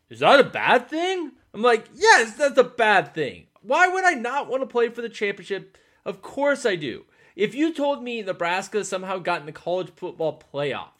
is 0.08 0.20
that 0.20 0.40
a 0.40 0.44
bad 0.44 0.88
thing? 0.88 1.32
I'm 1.54 1.62
like, 1.62 1.86
yes, 1.94 2.34
that's 2.34 2.58
a 2.58 2.64
bad 2.64 3.14
thing. 3.14 3.46
Why 3.60 3.88
would 3.88 4.04
I 4.04 4.12
not 4.12 4.48
want 4.48 4.62
to 4.62 4.66
play 4.66 4.88
for 4.88 5.02
the 5.02 5.08
championship? 5.08 5.76
Of 6.04 6.22
course 6.22 6.66
I 6.66 6.76
do. 6.76 7.04
If 7.36 7.54
you 7.54 7.72
told 7.72 8.02
me 8.02 8.22
Nebraska 8.22 8.84
somehow 8.84 9.18
got 9.18 9.40
in 9.40 9.46
the 9.46 9.52
college 9.52 9.90
football 9.94 10.42
playoff, 10.52 10.90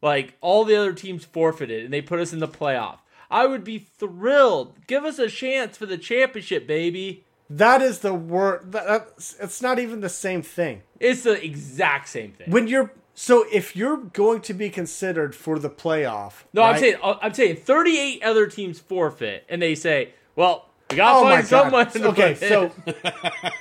like 0.00 0.34
all 0.40 0.64
the 0.64 0.76
other 0.76 0.92
teams 0.92 1.24
forfeited 1.24 1.84
and 1.84 1.92
they 1.92 2.00
put 2.02 2.20
us 2.20 2.32
in 2.32 2.38
the 2.38 2.48
playoff, 2.48 2.98
I 3.30 3.46
would 3.46 3.64
be 3.64 3.78
thrilled. 3.78 4.74
Give 4.86 5.04
us 5.04 5.18
a 5.18 5.28
chance 5.28 5.76
for 5.76 5.86
the 5.86 5.98
championship, 5.98 6.66
baby. 6.66 7.24
That 7.50 7.82
is 7.82 8.00
the 8.00 8.14
word. 8.14 8.72
That, 8.72 9.08
it's 9.40 9.62
not 9.62 9.78
even 9.78 10.00
the 10.00 10.08
same 10.08 10.42
thing. 10.42 10.82
It's 11.00 11.22
the 11.22 11.42
exact 11.42 12.08
same 12.08 12.32
thing. 12.32 12.50
When 12.50 12.68
you're 12.68 12.92
so 13.14 13.44
if 13.50 13.74
you're 13.74 13.96
going 13.96 14.42
to 14.42 14.54
be 14.54 14.70
considered 14.70 15.34
for 15.34 15.58
the 15.58 15.70
playoff, 15.70 16.44
no, 16.52 16.62
I'm 16.62 16.78
saying 16.78 16.96
uh, 17.02 17.16
I'm 17.20 17.34
saying 17.34 17.56
38 17.56 18.22
other 18.22 18.46
teams 18.46 18.78
forfeit, 18.78 19.44
and 19.48 19.60
they 19.62 19.74
say, 19.74 20.10
"Well, 20.36 20.68
we 20.90 20.98
gotta 20.98 21.18
Oh 21.18 21.22
find 21.22 21.46
someone." 21.46 21.90
to 21.90 22.08
Okay, 22.08 22.34
put 22.34 22.42
in." 22.42 22.48
so 22.48 22.72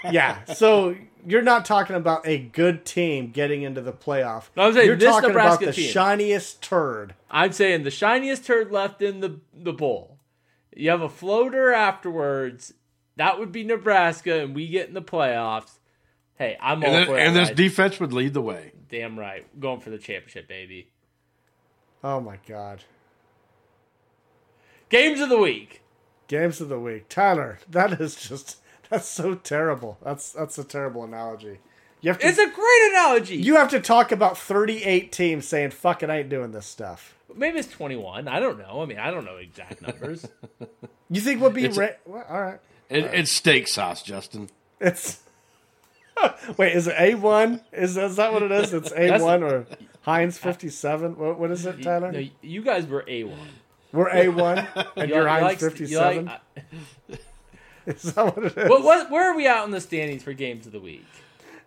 yeah, 0.12 0.44
so 0.46 0.96
you're 1.28 1.42
not 1.42 1.66
talking 1.66 1.96
about 1.96 2.26
a 2.26 2.38
good 2.38 2.86
team 2.86 3.32
getting 3.32 3.62
into 3.62 3.82
the 3.82 3.92
playoff. 3.92 4.46
No, 4.56 4.64
I'm 4.64 4.74
saying 4.74 4.88
you're 4.88 4.96
this 4.96 5.10
talking 5.10 5.30
Nebraska 5.30 5.66
about 5.66 5.76
the 5.76 5.82
team. 5.82 5.92
shiniest 5.92 6.62
turd. 6.62 7.16
I'm 7.30 7.52
saying 7.52 7.84
the 7.84 7.92
shiniest 7.92 8.46
turd 8.46 8.72
left 8.72 9.02
in 9.02 9.20
the 9.20 9.42
the 9.54 9.74
bowl. 9.74 10.20
You 10.74 10.90
have 10.90 11.02
a 11.02 11.10
floater 11.10 11.74
afterwards. 11.74 12.74
That 13.18 13.40
would 13.40 13.52
be 13.52 13.64
Nebraska, 13.66 14.42
and 14.42 14.56
we 14.56 14.68
get 14.68 14.88
in 14.88 14.94
the 14.94 15.02
playoffs. 15.02 15.80
Hey, 16.36 16.56
I'm 16.62 16.84
all 16.84 16.90
and, 16.90 17.08
for 17.08 17.18
it. 17.18 17.28
and 17.28 17.36
this 17.36 17.50
guys. 17.50 17.58
defense 17.58 18.00
would 18.00 18.14
lead 18.14 18.34
the 18.34 18.42
way. 18.42 18.72
Damn 18.90 19.20
right, 19.20 19.46
going 19.60 19.82
for 19.82 19.90
the 19.90 19.98
championship, 19.98 20.48
baby. 20.48 20.92
Oh 22.04 22.22
my 22.22 22.38
god. 22.48 22.84
Games 24.90 25.20
of 25.20 25.28
the 25.28 25.38
week. 25.38 25.82
Games 26.28 26.62
of 26.62 26.70
the 26.70 26.80
week. 26.80 27.10
Tyler, 27.10 27.60
that 27.70 28.00
is 28.00 28.16
just 28.16 28.58
that's 28.90 29.08
so 29.08 29.36
terrible. 29.36 29.98
That's 30.04 30.32
that's 30.32 30.58
a 30.58 30.64
terrible 30.64 31.04
analogy. 31.04 31.60
You 32.02 32.10
have 32.12 32.20
to 32.20 32.28
It's 32.28 32.38
a 32.38 32.46
great 32.50 32.92
analogy. 32.92 33.38
you 33.38 33.56
have 33.56 33.70
to 33.72 33.80
talk 33.80 34.12
about 34.12 34.38
38 34.38 35.12
teams 35.12 35.48
saying 35.48 35.72
fuck 35.72 36.04
it, 36.04 36.10
I 36.10 36.20
ain't 36.20 36.30
doing 36.30 36.52
this 36.52 36.66
stuff. 36.68 37.16
Maybe 37.36 37.60
it's 37.60 37.68
21. 37.70 38.28
I 38.28 38.40
don't 38.40 38.58
know. 38.60 38.82
I 38.82 38.86
mean, 38.86 38.98
I 39.00 39.12
don't 39.12 39.26
know 39.26 39.38
exact 39.38 39.82
numbers. 39.82 40.28
You 41.10 41.22
think 41.22 41.40
we'll 41.40 41.52
be 41.52 41.70
ra- 41.70 41.88
well, 42.06 42.26
all 42.30 42.42
right. 42.42 42.60
It, 42.90 43.06
it's 43.06 43.32
steak 43.32 43.70
sauce, 43.70 44.04
Justin. 44.04 44.50
It's 44.82 45.22
Wait, 46.58 46.76
is 46.76 46.88
it 46.88 46.96
A1? 46.98 47.62
Is, 47.72 47.96
is 47.96 48.18
that 48.18 48.34
what 48.34 48.44
it 48.44 48.52
is? 48.52 48.74
It's 48.74 48.90
A1 48.92 49.42
or 49.42 49.66
Heinz 50.02 50.38
57? 50.38 51.16
What, 51.18 51.40
what 51.40 51.52
is 51.52 51.66
it, 51.66 51.82
Tyler? 51.82 52.12
no, 52.12 52.26
you 52.42 52.62
guys 52.62 52.86
were 52.88 53.04
A1. 53.04 53.34
We're 53.94 54.10
A1 54.10 54.88
and 54.98 55.10
You 55.10 55.16
you're 55.16 55.24
like- 55.24 55.62
Heinz 55.62 55.90
you 55.90 55.98
like- 55.98 56.30
57? 56.30 56.32
is 57.96 58.14
that 58.14 58.36
what 58.36 58.46
it 58.46 58.58
is? 58.58 58.70
what, 58.70 58.84
what, 58.84 59.12
where 59.12 59.32
are 59.32 59.36
we 59.36 59.48
out 59.48 59.66
in 59.66 59.72
the 59.72 59.82
standings 59.82 60.24
for 60.24 60.34
games 60.34 60.66
of 60.66 60.72
the 60.72 60.80
week? 60.80 61.06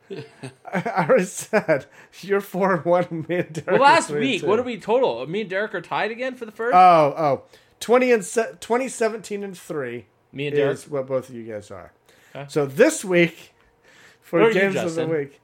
I 0.11 1.07
already 1.09 1.25
said 1.25 1.87
you're 2.21 2.41
4 2.41 2.75
and 2.77 2.85
1 2.85 3.07
and 3.11 3.29
me 3.29 3.37
and 3.37 3.53
Derek. 3.53 3.71
Well, 3.71 3.81
last 3.81 4.09
three 4.09 4.21
week, 4.21 4.43
what 4.43 4.59
are 4.59 4.65
we 4.65 4.79
total? 4.79 5.25
Me 5.27 5.43
and 5.43 5.51
Derek 5.51 5.75
are 5.75 5.81
tied 5.81 6.11
again 6.11 6.35
for 6.35 6.45
the 6.47 6.53
first. 6.53 6.75
Oh, 6.75 7.15
oh. 7.17 7.43
20 7.79 8.13
and 8.13 8.25
se- 8.25 8.57
2017 8.61 9.43
and 9.43 9.57
3 9.57 10.07
Me 10.33 10.49
and 10.49 10.57
Derek. 10.57 10.75
is 10.75 10.89
what 10.89 11.07
both 11.07 11.29
of 11.29 11.35
you 11.35 11.45
guys 11.45 11.71
are. 11.71 11.93
Okay. 12.35 12.47
So 12.49 12.67
this 12.67 13.05
week 13.05 13.55
for 14.21 14.41
What 14.41 14.49
are 14.49 14.53
you, 14.53 14.61
games 14.61 14.77
of 14.77 14.95
the 14.95 15.07
week. 15.07 15.41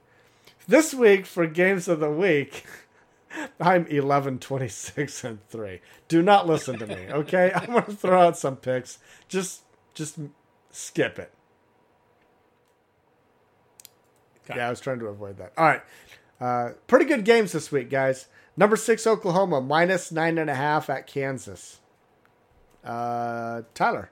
This 0.67 0.93
week 0.93 1.25
for 1.25 1.47
games 1.47 1.87
of 1.87 1.99
the 1.99 2.11
week 2.11 2.65
I'm 3.59 3.87
11 3.87 4.39
26 4.39 5.23
and 5.23 5.49
3. 5.49 5.79
Do 6.07 6.21
not 6.21 6.47
listen 6.47 6.77
to 6.79 6.87
me, 6.87 7.07
okay? 7.09 7.51
I'm 7.53 7.71
going 7.71 7.83
to 7.83 7.91
throw 7.93 8.21
out 8.21 8.37
some 8.37 8.55
picks. 8.55 8.99
Just 9.27 9.61
just 9.93 10.19
skip 10.77 11.17
it. 11.19 11.31
Okay. 14.45 14.59
Yeah, 14.59 14.67
I 14.67 14.69
was 14.69 14.79
trying 14.79 14.99
to 14.99 15.07
avoid 15.07 15.37
that. 15.37 15.53
All 15.57 15.65
right. 15.65 15.81
Uh, 16.39 16.73
pretty 16.85 17.05
good 17.05 17.25
games 17.25 17.51
this 17.51 17.71
week, 17.71 17.89
guys. 17.89 18.27
Number 18.55 18.75
six, 18.75 19.05
Oklahoma, 19.05 19.59
minus 19.59 20.11
nine 20.11 20.37
and 20.37 20.49
a 20.49 20.55
half 20.55 20.89
at 20.89 21.07
Kansas. 21.07 21.79
Uh, 22.83 23.63
Tyler. 23.73 24.11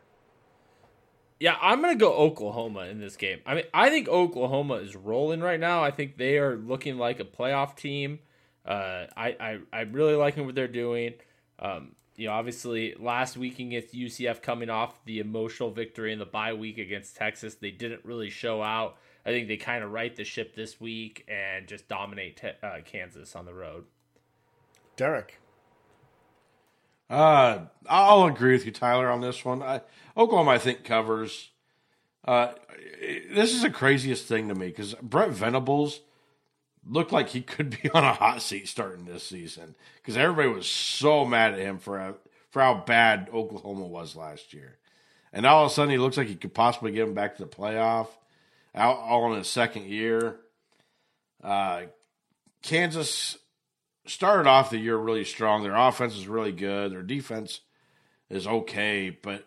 Yeah, 1.40 1.58
I'm 1.62 1.82
gonna 1.82 1.96
go 1.96 2.14
Oklahoma 2.14 2.82
in 2.86 3.00
this 3.00 3.16
game. 3.16 3.40
I 3.46 3.56
mean, 3.56 3.66
I 3.74 3.90
think 3.90 4.08
Oklahoma 4.08 4.76
is 4.76 4.96
rolling 4.96 5.42
right 5.42 5.60
now. 5.60 5.84
I 5.84 5.92
think 5.92 6.18
they 6.18 6.38
are 6.38 6.56
looking 6.56 6.98
like 6.98 7.20
a 7.20 7.26
playoff 7.26 7.76
team. 7.76 8.20
Uh, 8.66 9.06
I, 9.16 9.36
I 9.40 9.60
I'm 9.72 9.94
really 9.94 10.16
liking 10.16 10.46
what 10.46 10.56
they're 10.56 10.68
doing. 10.68 11.14
Um, 11.60 11.92
you 12.16 12.28
know, 12.28 12.34
obviously 12.34 12.96
last 13.00 13.38
week 13.38 13.60
against 13.60 13.94
UCF, 13.94 14.42
coming 14.42 14.70
off 14.70 14.94
the 15.06 15.20
emotional 15.20 15.72
victory 15.72 16.14
in 16.14 16.20
the 16.20 16.26
bye 16.26 16.54
week 16.54 16.78
against 16.78 17.16
Texas, 17.16 17.56
they 17.56 17.72
didn't 17.72 18.06
really 18.06 18.30
show 18.30 18.62
out. 18.62 18.98
I 19.26 19.30
think 19.30 19.48
they 19.48 19.58
kind 19.58 19.84
of 19.84 19.92
right 19.92 20.16
the 20.16 20.24
ship 20.24 20.56
this 20.56 20.80
week 20.80 21.26
and 21.28 21.68
just 21.68 21.88
dominate 21.88 22.38
te- 22.38 22.52
uh, 22.62 22.78
Kansas 22.86 23.36
on 23.36 23.46
the 23.46 23.54
road. 23.54 23.86
Derek. 24.96 25.40
Uh, 27.10 27.66
I'll 27.88 28.26
agree 28.26 28.54
with 28.54 28.66
you, 28.66 28.72
Tyler, 28.72 29.10
on 29.10 29.22
this 29.22 29.44
one. 29.44 29.62
I, 29.62 29.82
Oklahoma, 30.16 30.52
I 30.52 30.58
think, 30.58 30.84
covers. 30.84 31.52
Uh, 32.24 32.54
this 33.32 33.54
is 33.54 33.62
the 33.62 33.70
craziest 33.70 34.26
thing 34.26 34.48
to 34.48 34.56
me 34.56 34.68
because 34.68 34.96
Brent 34.96 35.34
Venables 35.34 36.02
looked 36.88 37.12
like 37.12 37.30
he 37.30 37.42
could 37.42 37.82
be 37.82 37.90
on 37.94 38.04
a 38.04 38.14
hot 38.14 38.42
seat 38.42 38.68
starting 38.68 39.06
this 39.06 39.28
season 39.28 39.76
because 39.98 40.18
everybody 40.18 40.50
was 40.50 40.68
so 40.68 41.26
mad 41.26 41.54
at 41.54 41.60
him 41.60 41.80
for 41.80 42.00
how, 42.00 42.16
for 42.50 42.62
how 42.62 42.84
bad 42.86 43.30
Oklahoma 43.34 43.86
was 43.86 44.16
last 44.16 44.54
year, 44.54 44.78
and 45.34 45.46
all 45.46 45.66
of 45.66 45.72
a 45.72 45.74
sudden 45.74 45.92
he 45.92 45.98
looks 45.98 46.18
like 46.18 46.28
he 46.28 46.36
could 46.36 46.54
possibly 46.54 46.92
get 46.92 47.08
him 47.08 47.14
back 47.14 47.36
to 47.36 47.44
the 47.44 47.50
playoff, 47.50 48.08
out 48.74 48.98
all 48.98 49.32
in 49.32 49.38
his 49.38 49.48
second 49.48 49.86
year. 49.86 50.38
Uh, 51.44 51.84
Kansas 52.62 53.38
started 54.08 54.48
off 54.48 54.70
the 54.70 54.78
year 54.78 54.98
really 54.98 55.26
strong. 55.26 55.64
Their 55.64 55.76
offense 55.76 56.16
is 56.16 56.28
really 56.28 56.52
good. 56.52 56.92
Their 56.92 57.04
defense 57.04 57.62
is 58.30 58.48
okay, 58.48 59.10
but 59.10 59.46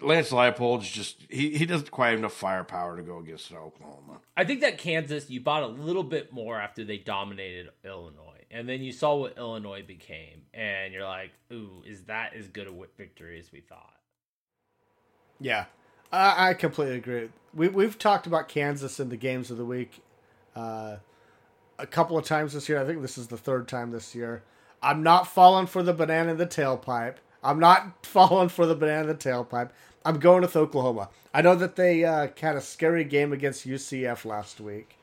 Lance 0.00 0.30
Leipold's 0.30 0.88
just 0.88 1.26
he, 1.28 1.58
he 1.58 1.66
doesn't 1.66 1.90
quite 1.90 2.10
have 2.10 2.18
enough 2.18 2.32
firepower 2.32 2.96
to 2.96 3.02
go 3.02 3.18
against 3.18 3.52
Oklahoma. 3.52 4.20
I 4.36 4.44
think 4.44 4.62
that 4.62 4.78
Kansas 4.78 5.28
you 5.28 5.40
bought 5.40 5.62
a 5.62 5.66
little 5.66 6.02
bit 6.02 6.32
more 6.32 6.58
after 6.58 6.84
they 6.84 6.96
dominated 6.96 7.68
Illinois, 7.84 8.44
and 8.50 8.66
then 8.66 8.82
you 8.82 8.92
saw 8.92 9.16
what 9.16 9.36
Illinois 9.36 9.82
became, 9.82 10.42
and 10.54 10.94
you're 10.94 11.04
like, 11.04 11.32
"Ooh, 11.52 11.82
is 11.86 12.04
that 12.04 12.34
as 12.34 12.48
good 12.48 12.66
a 12.66 12.72
victory 12.96 13.38
as 13.38 13.52
we 13.52 13.60
thought?" 13.60 13.94
Yeah, 15.38 15.66
I, 16.10 16.50
I 16.50 16.54
completely 16.54 16.96
agree. 16.96 17.28
We 17.52 17.68
we've 17.68 17.98
talked 17.98 18.26
about 18.26 18.48
Kansas 18.48 18.98
in 18.98 19.10
the 19.10 19.18
games 19.18 19.50
of 19.50 19.58
the 19.58 19.66
week 19.66 20.02
uh, 20.56 20.96
a 21.78 21.86
couple 21.86 22.16
of 22.16 22.24
times 22.24 22.54
this 22.54 22.70
year. 22.70 22.80
I 22.80 22.86
think 22.86 23.02
this 23.02 23.18
is 23.18 23.26
the 23.26 23.36
third 23.36 23.68
time 23.68 23.90
this 23.90 24.14
year. 24.14 24.44
I'm 24.82 25.02
not 25.02 25.26
falling 25.26 25.66
for 25.66 25.82
the 25.82 25.92
banana 25.92 26.32
in 26.32 26.36
the 26.38 26.46
tailpipe. 26.46 27.16
I'm 27.44 27.60
not 27.60 28.04
falling 28.06 28.48
for 28.48 28.66
the 28.66 28.74
banana 28.74 29.14
tailpipe. 29.14 29.70
I'm 30.04 30.18
going 30.18 30.42
with 30.42 30.56
Oklahoma. 30.56 31.08
I 31.32 31.42
know 31.42 31.54
that 31.54 31.76
they 31.76 32.04
uh, 32.04 32.28
had 32.40 32.56
a 32.56 32.60
scary 32.60 33.04
game 33.04 33.32
against 33.32 33.66
UCF 33.66 34.24
last 34.24 34.60
week. 34.60 34.98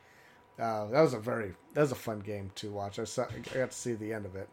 Uh, 0.60 0.86
that 0.88 1.02
was 1.02 1.14
a 1.14 1.20
very 1.20 1.54
that 1.74 1.82
was 1.82 1.92
a 1.92 1.96
fun 1.96 2.20
game 2.20 2.52
to 2.56 2.70
watch. 2.70 3.00
I 3.00 3.06
saw 3.06 3.24
I 3.24 3.58
got 3.58 3.72
to 3.72 3.78
see 3.78 3.94
the 3.94 4.14
end 4.14 4.26
of 4.26 4.36
it, 4.36 4.48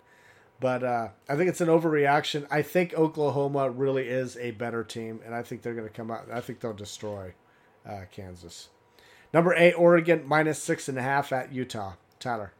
but 0.58 0.82
uh, 0.82 1.08
I 1.28 1.36
think 1.36 1.50
it's 1.50 1.60
an 1.60 1.68
overreaction. 1.68 2.46
I 2.50 2.62
think 2.62 2.94
Oklahoma 2.94 3.68
really 3.68 4.08
is 4.08 4.36
a 4.38 4.52
better 4.52 4.84
team, 4.84 5.20
and 5.24 5.34
I 5.34 5.42
think 5.42 5.60
they're 5.60 5.74
going 5.74 5.88
to 5.88 5.92
come 5.92 6.10
out. 6.10 6.30
I 6.32 6.40
think 6.40 6.60
they'll 6.60 6.72
destroy 6.72 7.34
uh, 7.86 8.02
Kansas. 8.10 8.68
Number 9.34 9.54
eight, 9.54 9.74
Oregon 9.74 10.22
minus 10.26 10.62
six 10.62 10.88
and 10.88 10.96
a 10.96 11.02
half 11.02 11.32
at 11.32 11.52
Utah. 11.52 11.94
Tyler. 12.18 12.52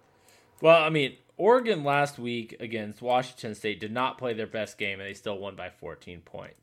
Well, 0.61 0.83
I 0.83 0.91
mean, 0.91 1.17
Oregon 1.39 1.85
last 1.85 2.19
week 2.19 2.57
against 2.59 3.01
Washington 3.01 3.55
State 3.55 3.81
did 3.81 3.93
not 3.93 4.19
play 4.19 4.35
their 4.35 4.47
best 4.47 4.77
game, 4.77 5.01
and 5.01 5.09
they 5.09 5.15
still 5.15 5.39
won 5.39 5.55
by 5.55 5.71
14 5.71 6.21
points. 6.21 6.61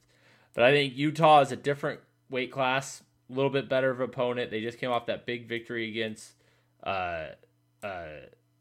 But 0.54 0.66
I 0.66 0.72
think 0.72 0.96
Utah 0.96 1.42
is 1.42 1.52
a 1.52 1.56
different 1.56 2.02
weight 2.30 2.52
class, 2.52 3.02
a 3.30 3.34
little 3.34 3.50
bit 3.50 3.70
better 3.70 3.90
of 3.90 4.02
opponent. 4.02 4.52
They 4.52 4.62
just 4.62 4.78
came 4.78 4.92
off 4.92 5.06
that 5.06 5.26
big 5.26 5.48
victory 5.48 5.90
against 5.90 6.34
uh, 6.84 7.28
uh, 7.82 8.08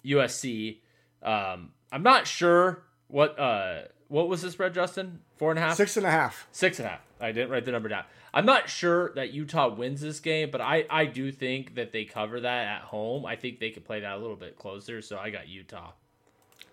USC. 0.04 0.78
Um, 1.22 1.72
I'm 1.90 2.02
not 2.02 2.26
sure 2.26 2.84
what 3.08 3.38
uh, 3.38 3.82
what 4.08 4.28
was 4.28 4.42
the 4.42 4.50
spread, 4.50 4.74
Justin? 4.74 5.20
Four 5.36 5.50
and 5.50 5.58
a 5.58 5.62
half, 5.62 5.76
six 5.76 5.96
and 5.96 6.06
a 6.06 6.10
half, 6.10 6.46
six 6.52 6.78
and 6.78 6.86
a 6.86 6.90
half. 6.90 7.00
I 7.20 7.32
didn't 7.32 7.50
write 7.50 7.64
the 7.64 7.72
number 7.72 7.88
down. 7.88 8.04
I'm 8.32 8.46
not 8.46 8.68
sure 8.68 9.12
that 9.14 9.32
Utah 9.32 9.72
wins 9.72 10.00
this 10.00 10.20
game, 10.20 10.50
but 10.50 10.60
I, 10.60 10.84
I 10.90 11.06
do 11.06 11.30
think 11.30 11.76
that 11.76 11.92
they 11.92 12.04
cover 12.04 12.40
that 12.40 12.66
at 12.66 12.80
home. 12.82 13.24
I 13.24 13.36
think 13.36 13.60
they 13.60 13.70
could 13.70 13.84
play 13.84 14.00
that 14.00 14.16
a 14.16 14.18
little 14.18 14.36
bit 14.36 14.56
closer, 14.58 15.00
so 15.00 15.18
I 15.18 15.30
got 15.30 15.48
Utah. 15.48 15.92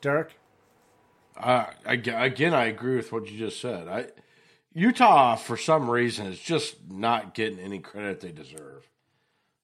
Derek? 0.01 0.37
Uh, 1.37 1.65
again, 1.85 2.53
I 2.53 2.65
agree 2.65 2.97
with 2.97 3.11
what 3.11 3.29
you 3.29 3.37
just 3.37 3.61
said. 3.61 3.87
I 3.87 4.07
Utah, 4.73 5.35
for 5.35 5.57
some 5.57 5.89
reason, 5.89 6.27
is 6.27 6.39
just 6.39 6.75
not 6.89 7.33
getting 7.33 7.59
any 7.59 7.79
credit 7.79 8.21
they 8.21 8.31
deserve. 8.31 8.87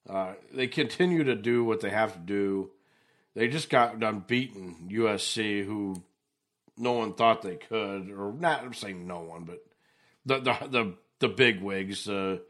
Uh, 0.08 0.34
they 0.54 0.68
continue 0.68 1.24
to 1.24 1.36
do 1.36 1.64
what 1.64 1.80
they 1.82 1.90
have 1.90 2.14
to 2.14 2.20
do. 2.20 2.72
They 3.34 3.48
just 3.48 3.70
got 3.70 4.00
done 4.00 4.24
beating 4.26 4.90
USC, 4.92 5.64
who 5.64 6.02
no 6.78 6.94
one 6.94 7.14
thought 7.14 7.42
they 7.42 7.56
could, 7.56 8.10
or 8.12 8.34
not. 8.34 8.64
I'm 8.64 8.74
saying 8.74 9.08
no 9.08 9.20
one, 9.20 9.44
but 9.44 9.64
the 10.26 10.40
the 10.40 10.68
the, 10.68 10.94
the 11.20 11.30
big 11.30 11.62
wigs, 11.62 12.06
the 12.06 12.42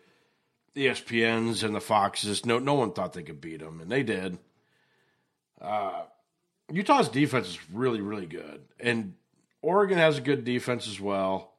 ESPNs 0.75 1.63
and 1.63 1.75
the 1.75 1.81
Foxes. 1.81 2.45
No, 2.45 2.59
no 2.59 2.75
one 2.75 2.93
thought 2.93 3.13
they 3.13 3.23
could 3.23 3.41
beat 3.41 3.59
them, 3.59 3.81
and 3.81 3.91
they 3.91 4.03
did. 4.03 4.37
Uh, 5.61 6.03
Utah's 6.71 7.09
defense 7.09 7.47
is 7.47 7.59
really, 7.71 8.01
really 8.01 8.25
good, 8.25 8.61
and 8.79 9.13
Oregon 9.61 9.97
has 9.97 10.17
a 10.17 10.21
good 10.21 10.43
defense 10.43 10.87
as 10.87 10.99
well. 10.99 11.53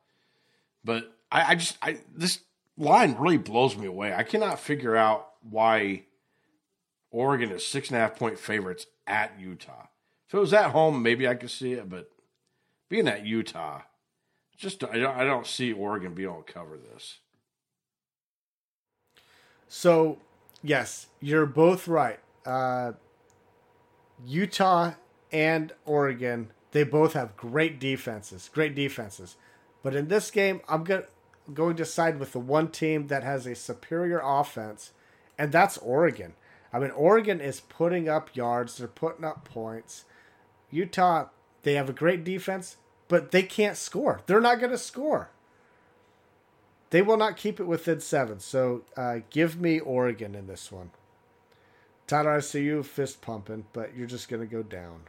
But 0.85 1.13
I, 1.31 1.53
I 1.53 1.55
just, 1.55 1.79
I 1.83 1.99
this 2.15 2.41
line 2.77 3.17
really 3.19 3.39
blows 3.39 3.77
me 3.77 3.87
away. 3.87 4.13
I 4.13 4.23
cannot 4.23 4.61
figure 4.61 4.97
out 4.97 5.31
why 5.43 6.05
Oregon 7.11 7.51
is 7.51 7.67
six 7.67 7.89
and 7.89 7.97
a 7.97 8.01
half 8.01 8.17
point 8.17 8.39
favorites 8.39 8.87
at 9.07 9.39
Utah. 9.41 9.87
If 10.27 10.35
it 10.35 10.39
was 10.39 10.53
at 10.53 10.73
home, 10.73 11.03
maybe 11.03 11.27
I 11.27 11.35
could 11.35 11.51
see 11.51 11.73
it, 11.73 11.89
but 11.89 12.11
being 12.89 13.09
at 13.09 13.25
Utah, 13.25 13.83
just 14.57 14.85
I 14.85 14.99
don't, 14.99 15.17
I 15.17 15.25
don't 15.25 15.47
see 15.47 15.73
Oregon 15.73 16.15
being 16.15 16.29
able 16.29 16.43
to 16.43 16.53
cover 16.53 16.77
this. 16.77 17.19
So, 19.69 20.19
yes, 20.63 21.07
you're 21.21 21.47
both 21.47 21.89
right. 21.89 22.19
Uh, 22.45 22.93
Utah 24.27 24.93
and 25.33 25.73
Oregon, 25.85 26.51
they 26.73 26.85
both 26.85 27.12
have 27.12 27.37
great 27.37 27.79
defenses, 27.79 28.51
great 28.53 28.75
defenses. 28.75 29.37
But 29.83 29.95
in 29.95 30.09
this 30.09 30.31
game, 30.31 30.61
I'm 30.69 30.85
go- 30.85 31.07
going 31.53 31.77
to 31.77 31.85
side 31.85 32.19
with 32.19 32.33
the 32.33 32.41
one 32.41 32.71
team 32.71 33.07
that 33.09 33.23
has 33.23 33.47
a 33.47 33.55
superior 33.55 34.21
offense, 34.23 34.93
and 35.39 35.53
that's 35.53 35.79
Oregon. 35.79 36.35
I 36.73 36.79
mean, 36.79 36.91
Oregon 36.91 37.41
is 37.41 37.61
putting 37.61 38.09
up 38.09 38.35
yards, 38.37 38.77
they're 38.77 38.89
putting 38.89 39.25
up 39.25 39.49
points. 39.49 40.05
Utah, 40.71 41.29
they 41.62 41.75
have 41.75 41.89
a 41.89 41.95
great 41.95 42.25
defense, 42.25 42.77
but 43.09 43.31
they 43.31 43.43
can't 43.43 43.77
score. 43.77 44.21
They're 44.27 44.41
not 44.41 44.59
going 44.59 44.73
to 44.73 44.79
score. 44.79 45.31
They 46.91 47.03
will 47.03 47.16
not 47.16 47.37
keep 47.37 47.61
it 47.61 47.64
within 47.64 48.01
seven. 48.01 48.41
So 48.41 48.83
uh, 48.97 49.21
give 49.31 49.61
me 49.61 49.81
Oregon 49.81 50.35
in 50.35 50.47
this 50.47 50.71
one. 50.73 50.91
Tyler, 52.09 52.33
I 52.33 52.41
see 52.41 52.65
you 52.65 52.83
fist 52.83 53.21
pumping, 53.21 53.67
but 53.75 53.95
you're 53.95 54.07
just 54.07 54.31
going 54.31 54.41
to 54.41 54.47
go 54.47 54.63
down. 54.63 55.03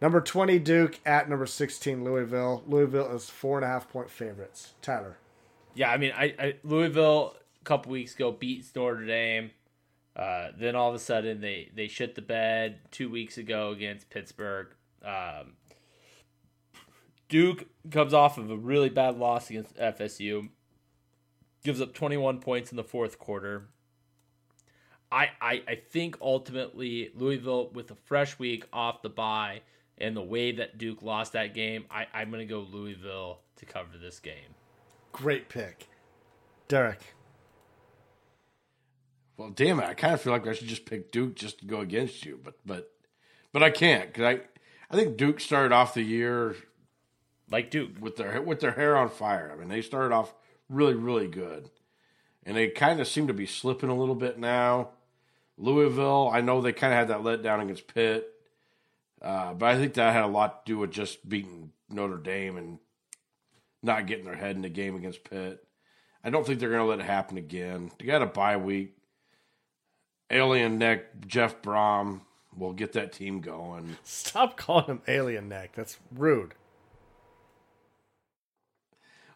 Number 0.00 0.22
20, 0.22 0.58
Duke 0.58 0.98
at 1.04 1.28
number 1.28 1.46
16, 1.46 2.02
Louisville. 2.02 2.64
Louisville 2.66 3.14
is 3.14 3.28
four 3.28 3.58
and 3.58 3.64
a 3.64 3.68
half 3.68 3.88
point 3.88 4.10
favorites. 4.10 4.72
Tyler. 4.80 5.18
Yeah, 5.74 5.90
I 5.90 5.98
mean, 5.98 6.12
I, 6.16 6.34
I 6.38 6.54
Louisville 6.64 7.36
a 7.60 7.64
couple 7.64 7.92
weeks 7.92 8.14
ago 8.14 8.32
beats 8.32 8.74
Notre 8.74 9.04
Dame. 9.06 9.50
Uh, 10.16 10.48
then 10.58 10.74
all 10.76 10.88
of 10.88 10.94
a 10.94 10.98
sudden 10.98 11.40
they, 11.40 11.70
they 11.74 11.88
shit 11.88 12.14
the 12.14 12.22
bed 12.22 12.78
two 12.90 13.10
weeks 13.10 13.36
ago 13.36 13.70
against 13.72 14.08
Pittsburgh. 14.08 14.68
Um, 15.04 15.54
Duke 17.28 17.66
comes 17.90 18.14
off 18.14 18.38
of 18.38 18.50
a 18.50 18.56
really 18.56 18.88
bad 18.88 19.18
loss 19.18 19.50
against 19.50 19.76
FSU, 19.76 20.48
gives 21.64 21.80
up 21.80 21.92
21 21.92 22.38
points 22.38 22.70
in 22.70 22.76
the 22.76 22.84
fourth 22.84 23.18
quarter. 23.18 23.68
I, 25.14 25.30
I, 25.40 25.62
I 25.68 25.74
think 25.76 26.16
ultimately 26.20 27.12
Louisville 27.14 27.70
with 27.72 27.88
a 27.92 27.94
fresh 27.94 28.36
week 28.36 28.66
off 28.72 29.00
the 29.00 29.08
bye 29.08 29.60
and 29.96 30.16
the 30.16 30.22
way 30.22 30.50
that 30.50 30.76
Duke 30.76 31.02
lost 31.02 31.34
that 31.34 31.54
game, 31.54 31.84
I, 31.88 32.08
I'm 32.12 32.30
going 32.30 32.40
to 32.40 32.52
go 32.52 32.66
Louisville 32.68 33.38
to 33.56 33.64
cover 33.64 33.96
this 33.96 34.18
game. 34.18 34.56
Great 35.12 35.48
pick. 35.48 35.86
Derek. 36.66 37.14
Well, 39.36 39.50
damn 39.50 39.78
it! 39.80 39.84
I 39.84 39.94
kind 39.94 40.14
of 40.14 40.20
feel 40.20 40.32
like 40.32 40.46
I 40.46 40.52
should 40.52 40.68
just 40.68 40.86
pick 40.86 41.12
Duke 41.12 41.36
just 41.36 41.58
to 41.60 41.64
go 41.64 41.80
against 41.80 42.24
you, 42.24 42.38
but 42.42 42.54
but 42.64 42.92
but 43.52 43.64
I 43.64 43.70
can't 43.70 44.12
because 44.12 44.24
I 44.24 44.40
I 44.92 44.96
think 44.96 45.16
Duke 45.16 45.40
started 45.40 45.72
off 45.72 45.94
the 45.94 46.02
year 46.02 46.54
like 47.50 47.70
Duke 47.70 47.90
with 48.00 48.16
their 48.16 48.40
with 48.40 48.60
their 48.60 48.72
hair 48.72 48.96
on 48.96 49.08
fire. 49.08 49.50
I 49.52 49.58
mean, 49.58 49.68
they 49.68 49.82
started 49.82 50.14
off 50.14 50.34
really 50.68 50.94
really 50.94 51.26
good, 51.26 51.70
and 52.44 52.56
they 52.56 52.68
kind 52.68 53.00
of 53.00 53.08
seem 53.08 53.26
to 53.26 53.34
be 53.34 53.44
slipping 53.46 53.90
a 53.90 53.96
little 53.96 54.14
bit 54.14 54.38
now. 54.38 54.90
Louisville, 55.56 56.30
I 56.32 56.40
know 56.40 56.60
they 56.60 56.72
kind 56.72 56.92
of 56.92 56.98
had 56.98 57.08
that 57.08 57.20
letdown 57.20 57.62
against 57.62 57.92
Pitt, 57.92 58.28
uh, 59.22 59.54
but 59.54 59.66
I 59.66 59.76
think 59.76 59.94
that 59.94 60.12
had 60.12 60.24
a 60.24 60.28
lot 60.28 60.66
to 60.66 60.72
do 60.72 60.78
with 60.78 60.90
just 60.90 61.28
beating 61.28 61.72
Notre 61.88 62.18
Dame 62.18 62.56
and 62.56 62.78
not 63.82 64.06
getting 64.06 64.24
their 64.24 64.34
head 64.34 64.56
in 64.56 64.62
the 64.62 64.68
game 64.68 64.96
against 64.96 65.24
Pitt. 65.24 65.64
I 66.24 66.30
don't 66.30 66.46
think 66.46 66.58
they're 66.58 66.70
going 66.70 66.80
to 66.80 66.86
let 66.86 67.00
it 67.00 67.04
happen 67.04 67.36
again. 67.36 67.90
They 67.98 68.06
got 68.06 68.22
a 68.22 68.26
bye 68.26 68.56
week. 68.56 68.96
Alien 70.30 70.78
neck 70.78 71.26
Jeff 71.26 71.60
Brohm 71.62 72.22
will 72.56 72.72
get 72.72 72.92
that 72.94 73.12
team 73.12 73.40
going. 73.40 73.98
Stop 74.02 74.56
calling 74.56 74.86
him 74.86 75.02
alien 75.06 75.48
neck. 75.48 75.72
That's 75.74 75.98
rude. 76.10 76.54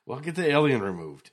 Well, 0.07 0.21
get 0.21 0.37
the 0.37 0.51
alien 0.51 0.81
removed. 0.81 1.31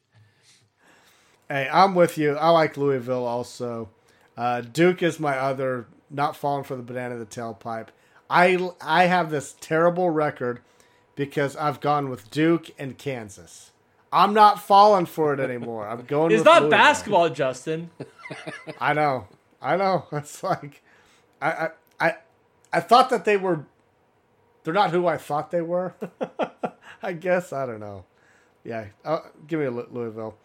Hey, 1.48 1.70
I'm 1.72 1.96
with 1.96 2.18
you. 2.18 2.36
I 2.36 2.50
like 2.50 2.76
Louisville 2.76 3.26
also. 3.26 3.90
Uh, 4.38 4.62
Duke 4.62 5.02
is 5.02 5.20
my 5.20 5.38
other, 5.38 5.88
not 6.10 6.36
falling 6.36 6.64
for 6.64 6.76
the 6.76 6.84
banana 6.84 7.16
in 7.16 7.20
the 7.20 7.26
tailpipe. 7.26 7.88
I 8.30 8.70
I 8.82 9.06
have 9.06 9.30
this 9.32 9.56
terrible 9.62 10.10
record 10.10 10.60
because 11.16 11.56
I've 11.56 11.80
gone 11.80 12.10
with 12.10 12.30
Duke 12.32 12.72
and 12.78 12.98
Kansas. 12.98 13.72
I'm 14.12 14.34
not 14.34 14.62
falling 14.62 15.06
for 15.06 15.34
it 15.34 15.40
anymore. 15.40 15.88
I'm 15.88 16.06
going. 16.06 16.32
It's 16.32 16.40
with 16.40 16.46
not 16.46 16.62
Louisville. 16.64 16.78
basketball, 16.80 17.30
Justin. 17.30 17.92
I 18.80 18.94
know. 18.94 19.28
I 19.62 19.76
know. 19.78 20.06
It's 20.12 20.42
like 20.44 20.82
I 21.42 21.52
I 21.52 21.70
I, 22.00 22.16
I 22.74 22.80
thought 22.80 23.10
that 23.12 23.26
they 23.26 23.38
were 23.38 23.66
they're 24.64 24.74
not 24.74 24.92
who 24.92 25.06
I 25.08 25.18
thought 25.18 25.52
they 25.52 25.62
were. 25.62 25.94
I 27.04 27.14
guess 27.14 27.54
I 27.54 27.66
don't 27.66 27.80
know. 27.80 28.06
Yeah, 28.64 28.86
uh, 29.04 29.20
give 29.48 29.60
me 29.60 29.68
a 29.68 29.72
Lou- 29.72 29.88
Louisville. 29.92 30.36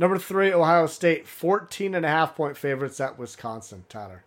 Number 0.00 0.16
3 0.16 0.54
Ohio 0.54 0.86
State 0.86 1.28
14 1.28 1.94
and 1.94 2.06
a 2.06 2.08
half 2.08 2.34
point 2.34 2.56
favorites 2.56 3.00
at 3.00 3.18
Wisconsin, 3.18 3.84
Tyler. 3.90 4.24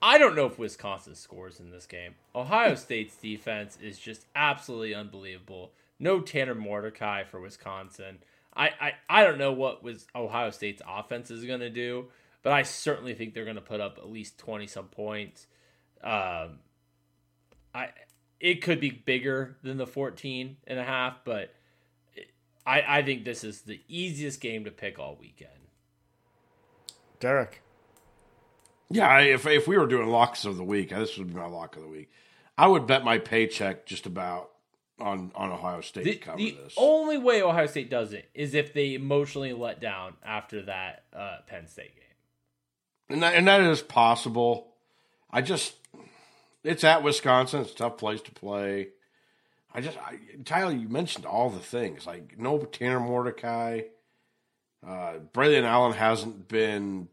I 0.00 0.16
don't 0.16 0.36
know 0.36 0.46
if 0.46 0.60
Wisconsin 0.60 1.16
scores 1.16 1.58
in 1.58 1.72
this 1.72 1.86
game. 1.86 2.14
Ohio 2.36 2.74
State's 2.76 3.16
defense 3.16 3.76
is 3.82 3.98
just 3.98 4.26
absolutely 4.36 4.94
unbelievable. 4.94 5.72
No 5.98 6.20
Tanner 6.20 6.54
Mordecai 6.54 7.24
for 7.24 7.40
Wisconsin. 7.40 8.18
I, 8.54 8.70
I, 8.80 8.92
I 9.10 9.24
don't 9.24 9.38
know 9.38 9.50
what 9.50 9.82
was 9.82 10.06
Ohio 10.14 10.50
State's 10.50 10.82
offense 10.86 11.32
is 11.32 11.44
going 11.44 11.60
to 11.60 11.70
do, 11.70 12.06
but 12.44 12.52
I 12.52 12.62
certainly 12.62 13.14
think 13.14 13.34
they're 13.34 13.42
going 13.42 13.56
to 13.56 13.60
put 13.60 13.80
up 13.80 13.98
at 13.98 14.08
least 14.08 14.38
20 14.38 14.68
some 14.68 14.86
points. 14.86 15.48
Um, 16.00 16.60
I 17.74 17.88
it 18.38 18.62
could 18.62 18.78
be 18.78 18.90
bigger 18.90 19.56
than 19.64 19.78
the 19.78 19.86
14 19.88 20.58
and 20.68 20.78
a 20.78 20.84
half, 20.84 21.24
but 21.24 21.52
I, 22.68 22.98
I 22.98 23.02
think 23.02 23.24
this 23.24 23.44
is 23.44 23.62
the 23.62 23.80
easiest 23.88 24.40
game 24.40 24.64
to 24.64 24.70
pick 24.70 24.98
all 24.98 25.16
weekend. 25.18 25.50
Derek. 27.20 27.62
Yeah, 28.90 29.08
I- 29.08 29.22
if 29.22 29.46
if 29.46 29.66
we 29.68 29.76
were 29.76 29.86
doing 29.86 30.08
locks 30.08 30.44
of 30.44 30.56
the 30.56 30.64
week, 30.64 30.90
this 30.90 31.18
would 31.18 31.28
be 31.28 31.34
my 31.34 31.46
lock 31.46 31.76
of 31.76 31.82
the 31.82 31.88
week. 31.88 32.10
I 32.56 32.66
would 32.66 32.86
bet 32.86 33.04
my 33.04 33.18
paycheck 33.18 33.86
just 33.86 34.06
about 34.06 34.50
on 35.00 35.30
on 35.34 35.50
Ohio 35.50 35.80
State 35.80 36.04
The, 36.04 36.12
to 36.14 36.18
cover 36.18 36.38
this. 36.38 36.52
the 36.52 36.62
this. 36.64 36.74
only 36.76 37.18
way 37.18 37.42
Ohio 37.42 37.66
State 37.66 37.90
does 37.90 38.12
it 38.12 38.28
is 38.34 38.54
if 38.54 38.72
they 38.72 38.94
emotionally 38.94 39.52
let 39.52 39.80
down 39.80 40.14
after 40.24 40.62
that 40.62 41.04
uh, 41.14 41.38
Penn 41.46 41.66
State 41.68 41.94
game. 41.96 42.04
and 43.10 43.22
that, 43.22 43.34
and 43.34 43.46
that 43.48 43.60
is 43.62 43.82
possible. 43.82 44.74
I 45.30 45.42
just 45.42 45.74
it's 46.64 46.82
at 46.84 47.02
Wisconsin. 47.02 47.60
It's 47.60 47.72
a 47.72 47.76
tough 47.76 47.98
place 47.98 48.22
to 48.22 48.32
play. 48.32 48.88
I 49.78 49.80
just 49.80 49.96
I, 49.96 50.18
Tyler, 50.44 50.72
you 50.72 50.88
mentioned 50.88 51.24
all 51.24 51.50
the 51.50 51.60
things 51.60 52.04
like 52.04 52.36
no 52.36 52.58
Tanner 52.58 52.98
Mordecai. 52.98 53.82
Uh, 54.84 55.18
Braylon 55.32 55.62
Allen 55.62 55.92
hasn't 55.92 56.48
been 56.48 57.06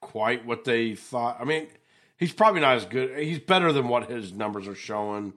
quite 0.00 0.46
what 0.46 0.64
they 0.64 0.94
thought. 0.94 1.36
I 1.38 1.44
mean, 1.44 1.68
he's 2.16 2.32
probably 2.32 2.62
not 2.62 2.76
as 2.76 2.86
good. 2.86 3.18
He's 3.18 3.40
better 3.40 3.74
than 3.74 3.88
what 3.88 4.08
his 4.08 4.32
numbers 4.32 4.66
are 4.66 4.74
showing. 4.74 5.34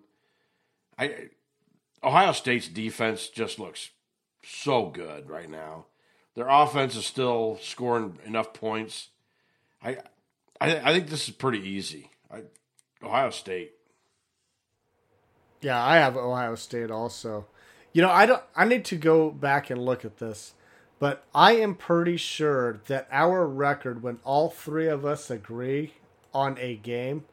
I 0.97 1.27
Ohio 2.01 2.31
State's 2.31 2.69
defense 2.69 3.27
just 3.27 3.59
looks 3.59 3.89
so 4.41 4.85
good 4.85 5.29
right 5.29 5.49
now. 5.49 5.87
Their 6.35 6.47
offense 6.47 6.95
is 6.95 7.05
still 7.05 7.59
scoring 7.61 8.17
enough 8.25 8.53
points. 8.53 9.09
I 9.83 9.97
I, 10.61 10.77
I 10.77 10.93
think 10.93 11.09
this 11.09 11.27
is 11.27 11.35
pretty 11.35 11.67
easy. 11.67 12.11
I, 12.31 12.43
Ohio 13.03 13.31
State. 13.31 13.73
Yeah, 15.61 15.83
I 15.83 15.95
have 15.97 16.15
Ohio 16.15 16.55
State 16.55 16.91
also. 16.91 17.45
You 17.93 18.01
know, 18.01 18.09
I 18.09 18.25
don't 18.25 18.43
I 18.55 18.65
need 18.65 18.85
to 18.85 18.97
go 18.97 19.31
back 19.31 19.69
and 19.69 19.83
look 19.83 20.03
at 20.05 20.17
this, 20.17 20.53
but 20.99 21.23
I 21.33 21.53
am 21.53 21.75
pretty 21.75 22.17
sure 22.17 22.81
that 22.87 23.07
our 23.11 23.47
record 23.47 24.03
when 24.03 24.19
all 24.23 24.49
three 24.49 24.87
of 24.87 25.05
us 25.05 25.29
agree 25.29 25.93
on 26.33 26.57
a 26.59 26.75
game, 26.75 27.25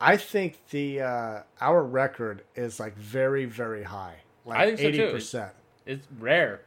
I 0.00 0.16
think 0.16 0.58
the 0.70 1.00
uh 1.00 1.42
our 1.60 1.82
record 1.82 2.42
is 2.54 2.80
like 2.80 2.96
very 2.96 3.44
very 3.44 3.84
high. 3.84 4.16
Like 4.44 4.58
I 4.58 4.76
think 4.76 4.94
so, 4.96 5.10
too. 5.10 5.16
80%. 5.16 5.50
It's 5.86 6.06
rare. 6.18 6.62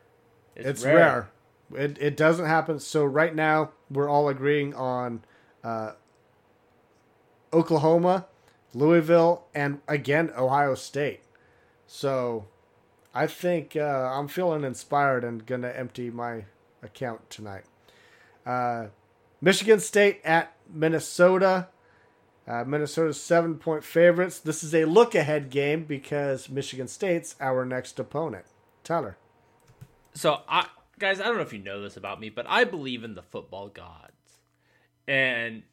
It's 0.55 0.83
rare. 0.83 1.29
It 1.73 1.97
it 1.99 2.17
doesn't 2.17 2.45
happen. 2.45 2.79
So 2.79 3.05
right 3.05 3.35
now 3.35 3.71
we're 3.89 4.09
all 4.09 4.29
agreeing 4.29 4.73
on 4.73 5.23
uh, 5.63 5.91
Oklahoma, 7.53 8.25
Louisville, 8.73 9.45
and 9.53 9.79
again 9.87 10.31
Ohio 10.37 10.75
State. 10.75 11.21
So 11.87 12.45
I 13.13 13.27
think 13.27 13.75
uh, 13.75 14.11
I'm 14.13 14.27
feeling 14.27 14.63
inspired 14.63 15.23
and 15.23 15.45
gonna 15.45 15.69
empty 15.69 16.09
my 16.09 16.45
account 16.81 17.29
tonight. 17.29 17.63
Uh, 18.45 18.87
Michigan 19.41 19.79
State 19.79 20.21
at 20.23 20.55
Minnesota. 20.71 21.67
Uh, 22.47 22.63
Minnesota's 22.63 23.21
seven 23.21 23.55
point 23.55 23.83
favorites. 23.83 24.39
This 24.39 24.63
is 24.63 24.73
a 24.73 24.85
look 24.85 25.13
ahead 25.13 25.49
game 25.49 25.83
because 25.83 26.49
Michigan 26.49 26.87
State's 26.87 27.35
our 27.39 27.63
next 27.65 27.99
opponent. 27.99 28.45
Tyler. 28.83 29.17
So 30.13 30.41
I 30.47 30.67
guys, 30.97 31.19
I 31.19 31.25
don't 31.25 31.35
know 31.35 31.43
if 31.43 31.53
you 31.53 31.59
know 31.59 31.81
this 31.81 31.97
about 31.97 32.19
me, 32.19 32.29
but 32.29 32.45
I 32.47 32.63
believe 32.63 33.03
in 33.03 33.15
the 33.15 33.21
football 33.21 33.67
gods. 33.69 34.13
And 35.07 35.63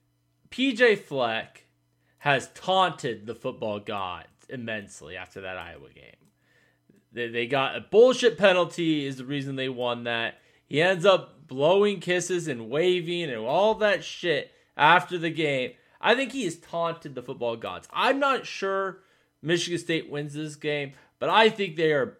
PJ 0.50 0.98
Fleck 1.00 1.65
has 2.26 2.48
taunted 2.54 3.24
the 3.24 3.36
football 3.36 3.78
gods 3.78 4.26
immensely 4.48 5.16
after 5.16 5.42
that 5.42 5.56
Iowa 5.56 5.88
game. 5.94 6.26
They, 7.12 7.28
they 7.28 7.46
got 7.46 7.76
a 7.76 7.80
bullshit 7.80 8.36
penalty 8.36 9.06
is 9.06 9.18
the 9.18 9.24
reason 9.24 9.54
they 9.54 9.68
won 9.68 10.02
that. 10.04 10.40
He 10.66 10.82
ends 10.82 11.06
up 11.06 11.46
blowing 11.46 12.00
kisses 12.00 12.48
and 12.48 12.68
waving 12.68 13.30
and 13.30 13.46
all 13.46 13.76
that 13.76 14.02
shit 14.02 14.50
after 14.76 15.18
the 15.18 15.30
game. 15.30 15.74
I 16.00 16.16
think 16.16 16.32
he 16.32 16.42
has 16.42 16.56
taunted 16.56 17.14
the 17.14 17.22
football 17.22 17.54
gods. 17.54 17.86
I'm 17.92 18.18
not 18.18 18.44
sure 18.44 19.02
Michigan 19.40 19.78
State 19.78 20.10
wins 20.10 20.34
this 20.34 20.56
game, 20.56 20.94
but 21.20 21.28
I 21.28 21.48
think 21.48 21.76
they 21.76 21.92
are 21.92 22.18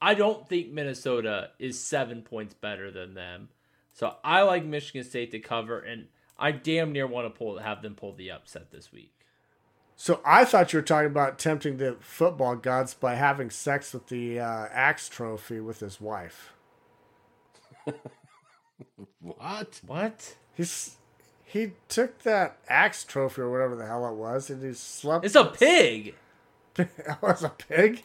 I 0.00 0.14
don't 0.14 0.48
think 0.48 0.70
Minnesota 0.70 1.50
is 1.58 1.76
seven 1.76 2.22
points 2.22 2.54
better 2.54 2.92
than 2.92 3.14
them. 3.14 3.48
So 3.94 4.14
I 4.22 4.42
like 4.42 4.64
Michigan 4.64 5.02
State 5.02 5.32
to 5.32 5.40
cover, 5.40 5.80
and 5.80 6.06
I 6.38 6.52
damn 6.52 6.92
near 6.92 7.08
want 7.08 7.26
to 7.26 7.36
pull 7.36 7.58
have 7.58 7.82
them 7.82 7.96
pull 7.96 8.12
the 8.12 8.30
upset 8.30 8.70
this 8.70 8.92
week. 8.92 9.19
So 10.02 10.22
I 10.24 10.46
thought 10.46 10.72
you 10.72 10.78
were 10.78 10.82
talking 10.82 11.10
about 11.10 11.38
tempting 11.38 11.76
the 11.76 11.94
football 12.00 12.56
gods 12.56 12.94
by 12.94 13.16
having 13.16 13.50
sex 13.50 13.92
with 13.92 14.06
the 14.06 14.40
uh, 14.40 14.66
axe 14.72 15.10
trophy 15.10 15.60
with 15.60 15.80
his 15.80 16.00
wife. 16.00 16.54
What? 19.20 19.82
What? 19.86 20.36
He's 20.54 20.96
he 21.44 21.72
took 21.88 22.20
that 22.22 22.56
axe 22.66 23.04
trophy 23.04 23.42
or 23.42 23.50
whatever 23.50 23.76
the 23.76 23.84
hell 23.86 24.08
it 24.08 24.14
was, 24.14 24.48
and 24.48 24.64
he 24.64 24.72
slept. 24.72 25.26
It's 25.26 25.34
a 25.34 25.44
pig. 25.44 26.14
it 26.78 26.88
was 27.20 27.44
a 27.44 27.50
pig. 27.50 28.02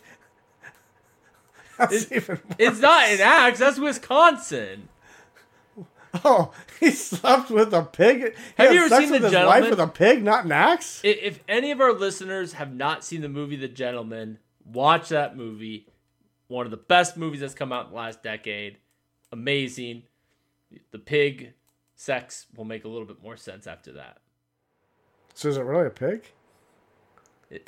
That's 1.77 1.93
It's- 1.93 2.11
even. 2.11 2.41
It's 2.59 2.81
not 2.81 3.05
an 3.07 3.21
axe. 3.21 3.59
That's 3.59 3.79
Wisconsin. 3.79 4.89
Oh, 6.23 6.51
he 6.79 6.91
slept 6.91 7.49
with 7.49 7.73
a 7.73 7.83
pig. 7.83 8.33
He 8.57 8.63
Have 8.63 8.73
you 8.73 8.85
ever 8.85 8.95
seen 9.01 9.11
with 9.11 9.21
The 9.21 9.27
his 9.27 9.31
Gentlemen? 9.33 9.61
wife 9.61 9.69
with 9.69 9.79
a 9.79 9.87
pig, 9.87 10.23
not 10.23 10.45
an 10.45 10.51
axe? 10.51 11.01
I- 11.03 11.07
If 11.09 11.39
any 11.47 11.71
of 11.71 11.81
our 11.81 11.93
listeners 11.93 12.53
have 12.53 12.73
not 12.73 13.03
seen 13.03 13.21
the 13.21 13.29
movie 13.29 13.55
The 13.55 13.67
Gentlemen, 13.67 14.37
watch 14.65 15.09
that 15.09 15.35
movie. 15.35 15.87
One 16.47 16.65
of 16.65 16.71
the 16.71 16.77
best 16.77 17.17
movies 17.17 17.39
that's 17.41 17.53
come 17.55 17.71
out 17.73 17.85
in 17.85 17.91
the 17.91 17.97
last 17.97 18.21
decade. 18.23 18.77
Amazing. 19.31 20.03
The 20.91 20.99
pig 20.99 21.53
sex 21.95 22.45
will 22.55 22.65
make 22.65 22.85
a 22.85 22.87
little 22.87 23.07
bit 23.07 23.21
more 23.21 23.35
sense 23.37 23.67
after 23.67 23.93
that. 23.93 24.17
So 25.33 25.49
is 25.49 25.57
it 25.57 25.61
really 25.63 25.87
a 25.87 25.89
pig? 25.89 26.31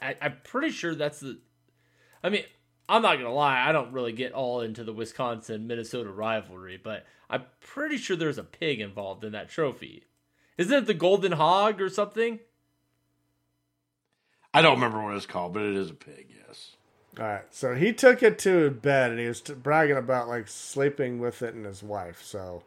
I, 0.01 0.15
I'm 0.21 0.37
pretty 0.43 0.69
sure 0.69 0.95
that's 0.95 1.19
the. 1.19 1.39
I 2.23 2.29
mean, 2.29 2.43
I'm 2.89 3.01
not 3.01 3.17
gonna 3.17 3.33
lie. 3.33 3.67
I 3.67 3.71
don't 3.71 3.91
really 3.91 4.13
get 4.13 4.31
all 4.31 4.61
into 4.61 4.83
the 4.83 4.93
Wisconsin 4.93 5.67
Minnesota 5.67 6.09
rivalry, 6.09 6.79
but 6.81 7.05
I'm 7.29 7.43
pretty 7.59 7.97
sure 7.97 8.15
there's 8.15 8.38
a 8.38 8.43
pig 8.43 8.79
involved 8.79 9.23
in 9.23 9.33
that 9.33 9.49
trophy. 9.49 10.03
Isn't 10.57 10.73
it 10.73 10.85
the 10.88 10.93
Golden 10.93 11.33
Hog 11.33 11.81
or 11.81 11.89
something? 11.89 12.39
I 14.53 14.61
don't 14.61 14.75
remember 14.75 15.03
what 15.03 15.15
it's 15.15 15.25
called, 15.25 15.53
but 15.53 15.61
it 15.63 15.75
is 15.75 15.89
a 15.89 15.93
pig. 15.93 16.27
Yes. 16.47 16.71
All 17.19 17.25
right, 17.25 17.45
so 17.49 17.73
he 17.75 17.93
took 17.93 18.21
it 18.21 18.38
to 18.39 18.69
bed 18.69 19.11
and 19.11 19.19
he 19.19 19.27
was 19.27 19.41
t- 19.41 19.53
bragging 19.53 19.97
about 19.97 20.27
like 20.27 20.47
sleeping 20.47 21.19
with 21.19 21.41
it 21.41 21.55
and 21.55 21.65
his 21.65 21.81
wife. 21.81 22.21
So 22.23 22.63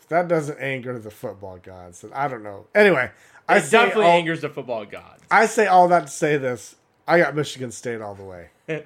if 0.00 0.08
that 0.08 0.26
doesn't 0.28 0.58
anger 0.58 0.98
the 0.98 1.10
football 1.10 1.58
gods, 1.58 2.00
then 2.00 2.10
I 2.12 2.26
don't 2.26 2.42
know. 2.42 2.66
Anyway, 2.74 3.10
I 3.48 3.58
It 3.58 3.62
say 3.62 3.70
definitely 3.78 4.06
all, 4.06 4.10
angers 4.10 4.40
the 4.40 4.48
football 4.48 4.84
gods. 4.84 5.22
I 5.30 5.46
say 5.46 5.66
all 5.66 5.86
that 5.88 6.06
to 6.06 6.12
say 6.12 6.36
this: 6.36 6.74
I 7.08 7.18
got 7.18 7.34
Michigan 7.34 7.72
State 7.72 8.02
all 8.02 8.14
the 8.14 8.22
way. 8.22 8.50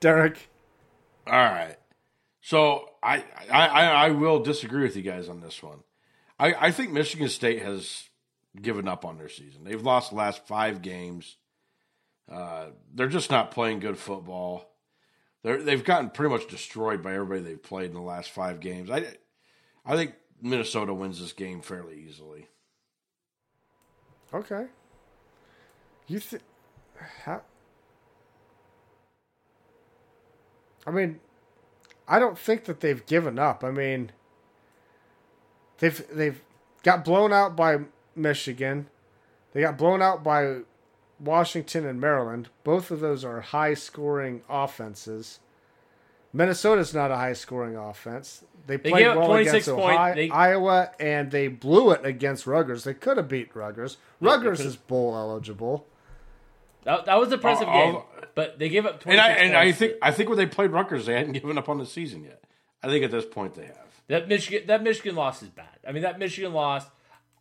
Derek, 0.00 0.50
All 1.26 1.32
right. 1.32 1.76
So 2.42 2.90
I, 3.02 3.24
I, 3.50 3.66
I, 3.66 4.10
will 4.10 4.40
disagree 4.40 4.82
with 4.82 4.94
you 4.94 5.02
guys 5.02 5.28
on 5.28 5.40
this 5.40 5.62
one. 5.62 5.78
I, 6.38 6.54
I 6.66 6.70
think 6.70 6.92
Michigan 6.92 7.28
State 7.30 7.62
has 7.62 8.08
given 8.60 8.86
up 8.86 9.06
on 9.06 9.16
their 9.16 9.30
season. 9.30 9.64
They've 9.64 9.82
lost 9.82 10.10
the 10.10 10.16
last 10.16 10.46
five 10.46 10.82
games. 10.82 11.38
Uh, 12.30 12.66
they're 12.94 13.08
just 13.08 13.30
not 13.30 13.50
playing 13.50 13.80
good 13.80 13.96
football. 13.98 14.70
They're, 15.42 15.62
they've 15.62 15.82
gotten 15.82 16.10
pretty 16.10 16.32
much 16.34 16.46
destroyed 16.48 17.02
by 17.02 17.14
everybody 17.14 17.40
they've 17.40 17.62
played 17.62 17.86
in 17.86 17.94
the 17.94 18.00
last 18.00 18.30
five 18.30 18.60
games. 18.60 18.90
I, 18.90 19.06
I 19.84 19.96
think 19.96 20.12
Minnesota 20.42 20.92
wins 20.92 21.20
this 21.20 21.32
game 21.32 21.62
fairly 21.62 22.04
easily. 22.06 22.48
Okay. 24.32 24.66
You 26.06 26.20
think? 26.20 26.42
How? 27.24 27.42
I 30.86 30.90
mean, 30.90 31.20
I 32.06 32.18
don't 32.18 32.38
think 32.38 32.64
that 32.64 32.80
they've 32.80 33.04
given 33.06 33.38
up. 33.38 33.64
I 33.64 33.70
mean, 33.70 34.12
they've 35.78 36.04
they've 36.12 36.40
got 36.82 37.04
blown 37.04 37.32
out 37.32 37.56
by 37.56 37.78
Michigan. 38.14 38.88
They 39.52 39.60
got 39.62 39.78
blown 39.78 40.02
out 40.02 40.22
by 40.22 40.58
Washington 41.18 41.86
and 41.86 42.00
Maryland. 42.00 42.48
Both 42.62 42.90
of 42.90 43.00
those 43.00 43.24
are 43.24 43.40
high 43.40 43.74
scoring 43.74 44.42
offenses. 44.48 45.40
Minnesota's 46.32 46.92
not 46.92 47.10
a 47.10 47.16
high 47.16 47.32
scoring 47.32 47.76
offense. 47.76 48.44
They 48.66 48.76
They 48.76 48.90
played 48.90 49.06
up 49.06 49.16
well 49.16 49.28
26 49.28 49.52
against 49.54 49.68
Ohio, 49.70 50.14
they- 50.14 50.30
Iowa, 50.30 50.90
and 51.00 51.30
they 51.30 51.48
blew 51.48 51.92
it 51.92 52.04
against 52.04 52.46
Rutgers. 52.46 52.84
They 52.84 52.92
could 52.94 53.16
have 53.16 53.28
beat 53.28 53.56
Rutgers. 53.56 53.96
Rutgers 54.20 54.60
is 54.60 54.76
bowl 54.76 55.16
eligible. 55.16 55.86
That, 56.86 57.04
that 57.06 57.18
was 57.18 57.28
an 57.28 57.34
impressive 57.34 57.66
All- 57.66 57.92
game, 57.92 58.02
but 58.36 58.60
they 58.60 58.68
gave 58.68 58.86
up 58.86 58.94
And 58.94 59.02
26 59.02 59.20
I 59.20 59.30
and 59.42 59.56
I 59.56 59.72
think 59.72 59.92
I 60.00 60.10
think 60.12 60.28
when 60.28 60.38
they 60.38 60.46
played 60.46 60.70
Rutgers, 60.70 61.06
they 61.06 61.14
hadn't 61.14 61.32
given 61.32 61.58
up 61.58 61.68
on 61.68 61.78
the 61.78 61.84
season 61.84 62.22
yet. 62.22 62.44
I 62.80 62.86
think 62.86 63.04
at 63.04 63.10
this 63.10 63.26
point 63.26 63.54
they 63.54 63.64
have. 63.66 63.76
That 64.06 64.28
Michigan 64.28 64.68
that 64.68 64.84
Michigan 64.84 65.16
loss 65.16 65.42
is 65.42 65.48
bad. 65.48 65.66
I 65.86 65.90
mean 65.90 66.04
that 66.04 66.20
Michigan 66.20 66.52
loss, 66.52 66.84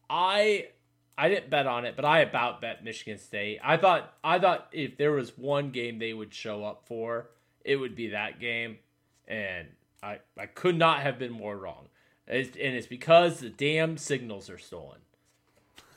I 0.10 0.70
I 1.16 1.30
didn't 1.30 1.52
bet 1.52 1.68
on 1.68 1.86
it, 1.86 1.96
but 1.96 2.06
I 2.06 2.22
about 2.22 2.60
bet 2.60 2.84
Michigan 2.84 3.20
State. 3.20 3.60
I 3.64 3.78
thought 3.78 4.16
I 4.24 4.40
thought 4.40 4.68
if 4.72 4.98
there 4.98 5.12
was 5.12 5.38
one 5.38 5.70
game 5.70 6.00
they 6.00 6.14
would 6.14 6.34
show 6.34 6.66
up 6.66 6.88
for, 6.88 7.30
it 7.64 7.76
would 7.76 7.96
be 7.96 8.10
that 8.10 8.40
game, 8.40 8.80
and 9.28 9.68
I 10.02 10.22
I 10.40 10.48
could 10.48 10.76
not 10.76 11.02
have 11.02 11.20
been 11.20 11.32
more 11.32 11.56
wrong. 11.56 11.88
It's, 12.28 12.58
and 12.58 12.76
it's 12.76 12.88
because 12.88 13.42
the 13.42 13.50
damn 13.52 14.00
signals 14.00 14.50
are 14.50 14.58
stolen. 14.58 14.98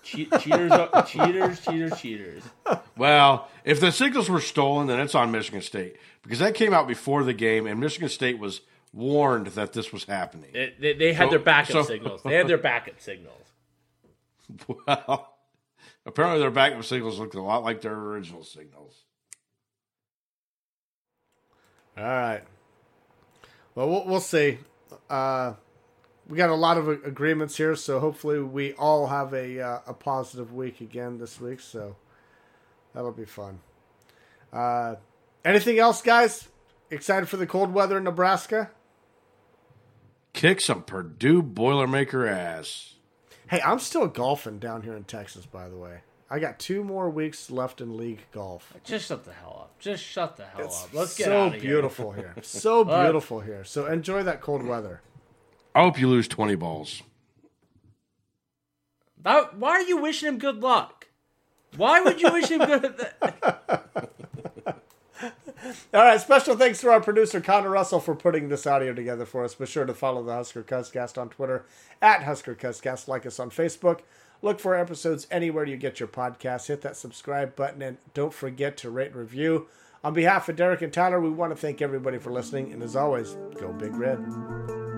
Che- 0.08 0.26
cheaters, 0.40 0.72
cheaters, 1.06 1.60
cheaters, 1.60 2.00
cheaters. 2.00 2.42
Well, 2.96 3.48
if 3.64 3.78
the 3.80 3.92
signals 3.92 4.30
were 4.30 4.40
stolen, 4.40 4.86
then 4.86 5.00
it's 5.00 5.14
on 5.14 5.30
Michigan 5.30 5.60
State 5.60 5.96
because 6.22 6.38
that 6.38 6.54
came 6.54 6.72
out 6.72 6.88
before 6.88 7.24
the 7.24 7.34
game, 7.34 7.66
and 7.66 7.78
Michigan 7.78 8.08
State 8.08 8.38
was 8.38 8.62
warned 8.92 9.48
that 9.48 9.74
this 9.74 9.92
was 9.92 10.04
happening. 10.04 10.50
It- 10.54 10.80
they, 10.80 10.94
they 10.94 11.12
had 11.12 11.26
So- 11.26 11.30
their 11.30 11.38
backup 11.40 11.72
so- 11.72 11.82
signals. 11.82 12.22
They 12.22 12.34
had 12.34 12.48
their 12.48 12.58
backup 12.58 13.00
signals. 13.00 13.34
Well, 14.86 15.34
apparently 16.06 16.40
their 16.40 16.50
backup 16.50 16.82
signals 16.84 17.18
looked 17.18 17.34
a 17.34 17.42
lot 17.42 17.64
like 17.64 17.82
their 17.82 17.92
original 17.94 18.42
signals. 18.44 18.94
All 21.98 22.04
right. 22.04 22.42
Well, 23.74 23.88
we'll, 23.90 24.06
we'll 24.06 24.20
see. 24.20 24.58
Uh, 25.10 25.52
we 26.28 26.36
got 26.36 26.50
a 26.50 26.54
lot 26.54 26.76
of 26.76 26.88
agreements 26.88 27.56
here, 27.56 27.74
so 27.74 28.00
hopefully 28.00 28.40
we 28.40 28.74
all 28.74 29.06
have 29.06 29.32
a 29.32 29.60
uh, 29.60 29.80
a 29.86 29.94
positive 29.94 30.52
week 30.52 30.80
again 30.80 31.18
this 31.18 31.40
week. 31.40 31.60
So 31.60 31.96
that'll 32.94 33.12
be 33.12 33.24
fun. 33.24 33.60
Uh, 34.52 34.96
anything 35.44 35.78
else, 35.78 36.02
guys? 36.02 36.48
Excited 36.90 37.28
for 37.28 37.36
the 37.36 37.46
cold 37.46 37.72
weather 37.72 37.98
in 37.98 38.04
Nebraska? 38.04 38.70
Kick 40.32 40.60
some 40.60 40.82
Purdue 40.82 41.42
Boilermaker 41.42 42.30
ass. 42.30 42.94
Hey, 43.48 43.60
I'm 43.64 43.78
still 43.78 44.06
golfing 44.06 44.58
down 44.58 44.82
here 44.82 44.94
in 44.94 45.04
Texas, 45.04 45.46
by 45.46 45.68
the 45.68 45.76
way. 45.76 46.00
I 46.30 46.38
got 46.38 46.58
two 46.58 46.84
more 46.84 47.08
weeks 47.08 47.50
left 47.50 47.80
in 47.80 47.96
league 47.96 48.20
golf. 48.32 48.74
Just 48.84 49.08
shut 49.08 49.24
the 49.24 49.32
hell 49.32 49.60
up. 49.62 49.78
Just 49.78 50.04
shut 50.04 50.36
the 50.36 50.44
hell 50.44 50.66
up. 50.66 50.92
Let's 50.92 51.16
get 51.16 51.24
so 51.24 51.40
out 51.40 51.46
of 51.48 51.52
here. 51.54 51.62
beautiful 51.62 52.12
here. 52.12 52.34
So 52.42 52.84
beautiful 53.02 53.40
here. 53.40 53.64
So 53.64 53.86
enjoy 53.86 54.22
that 54.24 54.42
cold 54.42 54.62
weather. 54.62 55.00
I 55.78 55.82
hope 55.82 56.00
you 56.00 56.08
lose 56.08 56.26
20 56.26 56.56
balls. 56.56 57.04
That- 59.22 59.56
why 59.56 59.70
are 59.70 59.82
you 59.82 59.98
wishing 59.98 60.26
him 60.26 60.38
good 60.38 60.58
luck? 60.60 61.06
Why 61.76 62.00
would 62.00 62.20
you 62.20 62.32
wish 62.32 62.50
him 62.50 62.58
good? 62.66 63.06
All 65.94 66.02
right, 66.02 66.20
special 66.20 66.56
thanks 66.56 66.80
to 66.80 66.90
our 66.90 67.00
producer 67.00 67.40
Connor 67.40 67.70
Russell 67.70 68.00
for 68.00 68.16
putting 68.16 68.48
this 68.48 68.66
audio 68.66 68.92
together 68.92 69.24
for 69.24 69.44
us. 69.44 69.54
Be 69.54 69.66
sure 69.66 69.84
to 69.84 69.94
follow 69.94 70.24
the 70.24 70.32
Husker 70.32 70.64
Cuzcast 70.64 71.16
on 71.16 71.28
Twitter 71.28 71.64
at 72.02 72.24
Husker 72.24 72.56
Cuzcast. 72.56 73.06
Like 73.06 73.24
us 73.24 73.38
on 73.38 73.50
Facebook. 73.50 74.00
Look 74.42 74.58
for 74.58 74.74
episodes 74.74 75.28
anywhere 75.30 75.64
you 75.64 75.76
get 75.76 76.00
your 76.00 76.08
podcasts. 76.08 76.66
Hit 76.66 76.80
that 76.82 76.96
subscribe 76.96 77.54
button 77.54 77.82
and 77.82 77.98
don't 78.14 78.34
forget 78.34 78.76
to 78.78 78.90
rate 78.90 79.12
and 79.12 79.20
review. 79.20 79.68
On 80.02 80.12
behalf 80.12 80.48
of 80.48 80.56
Derek 80.56 80.82
and 80.82 80.92
Tyler, 80.92 81.20
we 81.20 81.30
want 81.30 81.52
to 81.52 81.56
thank 81.56 81.80
everybody 81.80 82.18
for 82.18 82.32
listening. 82.32 82.72
And 82.72 82.82
as 82.82 82.96
always, 82.96 83.36
go 83.60 83.72
Big 83.72 83.94
Red. 83.94 84.97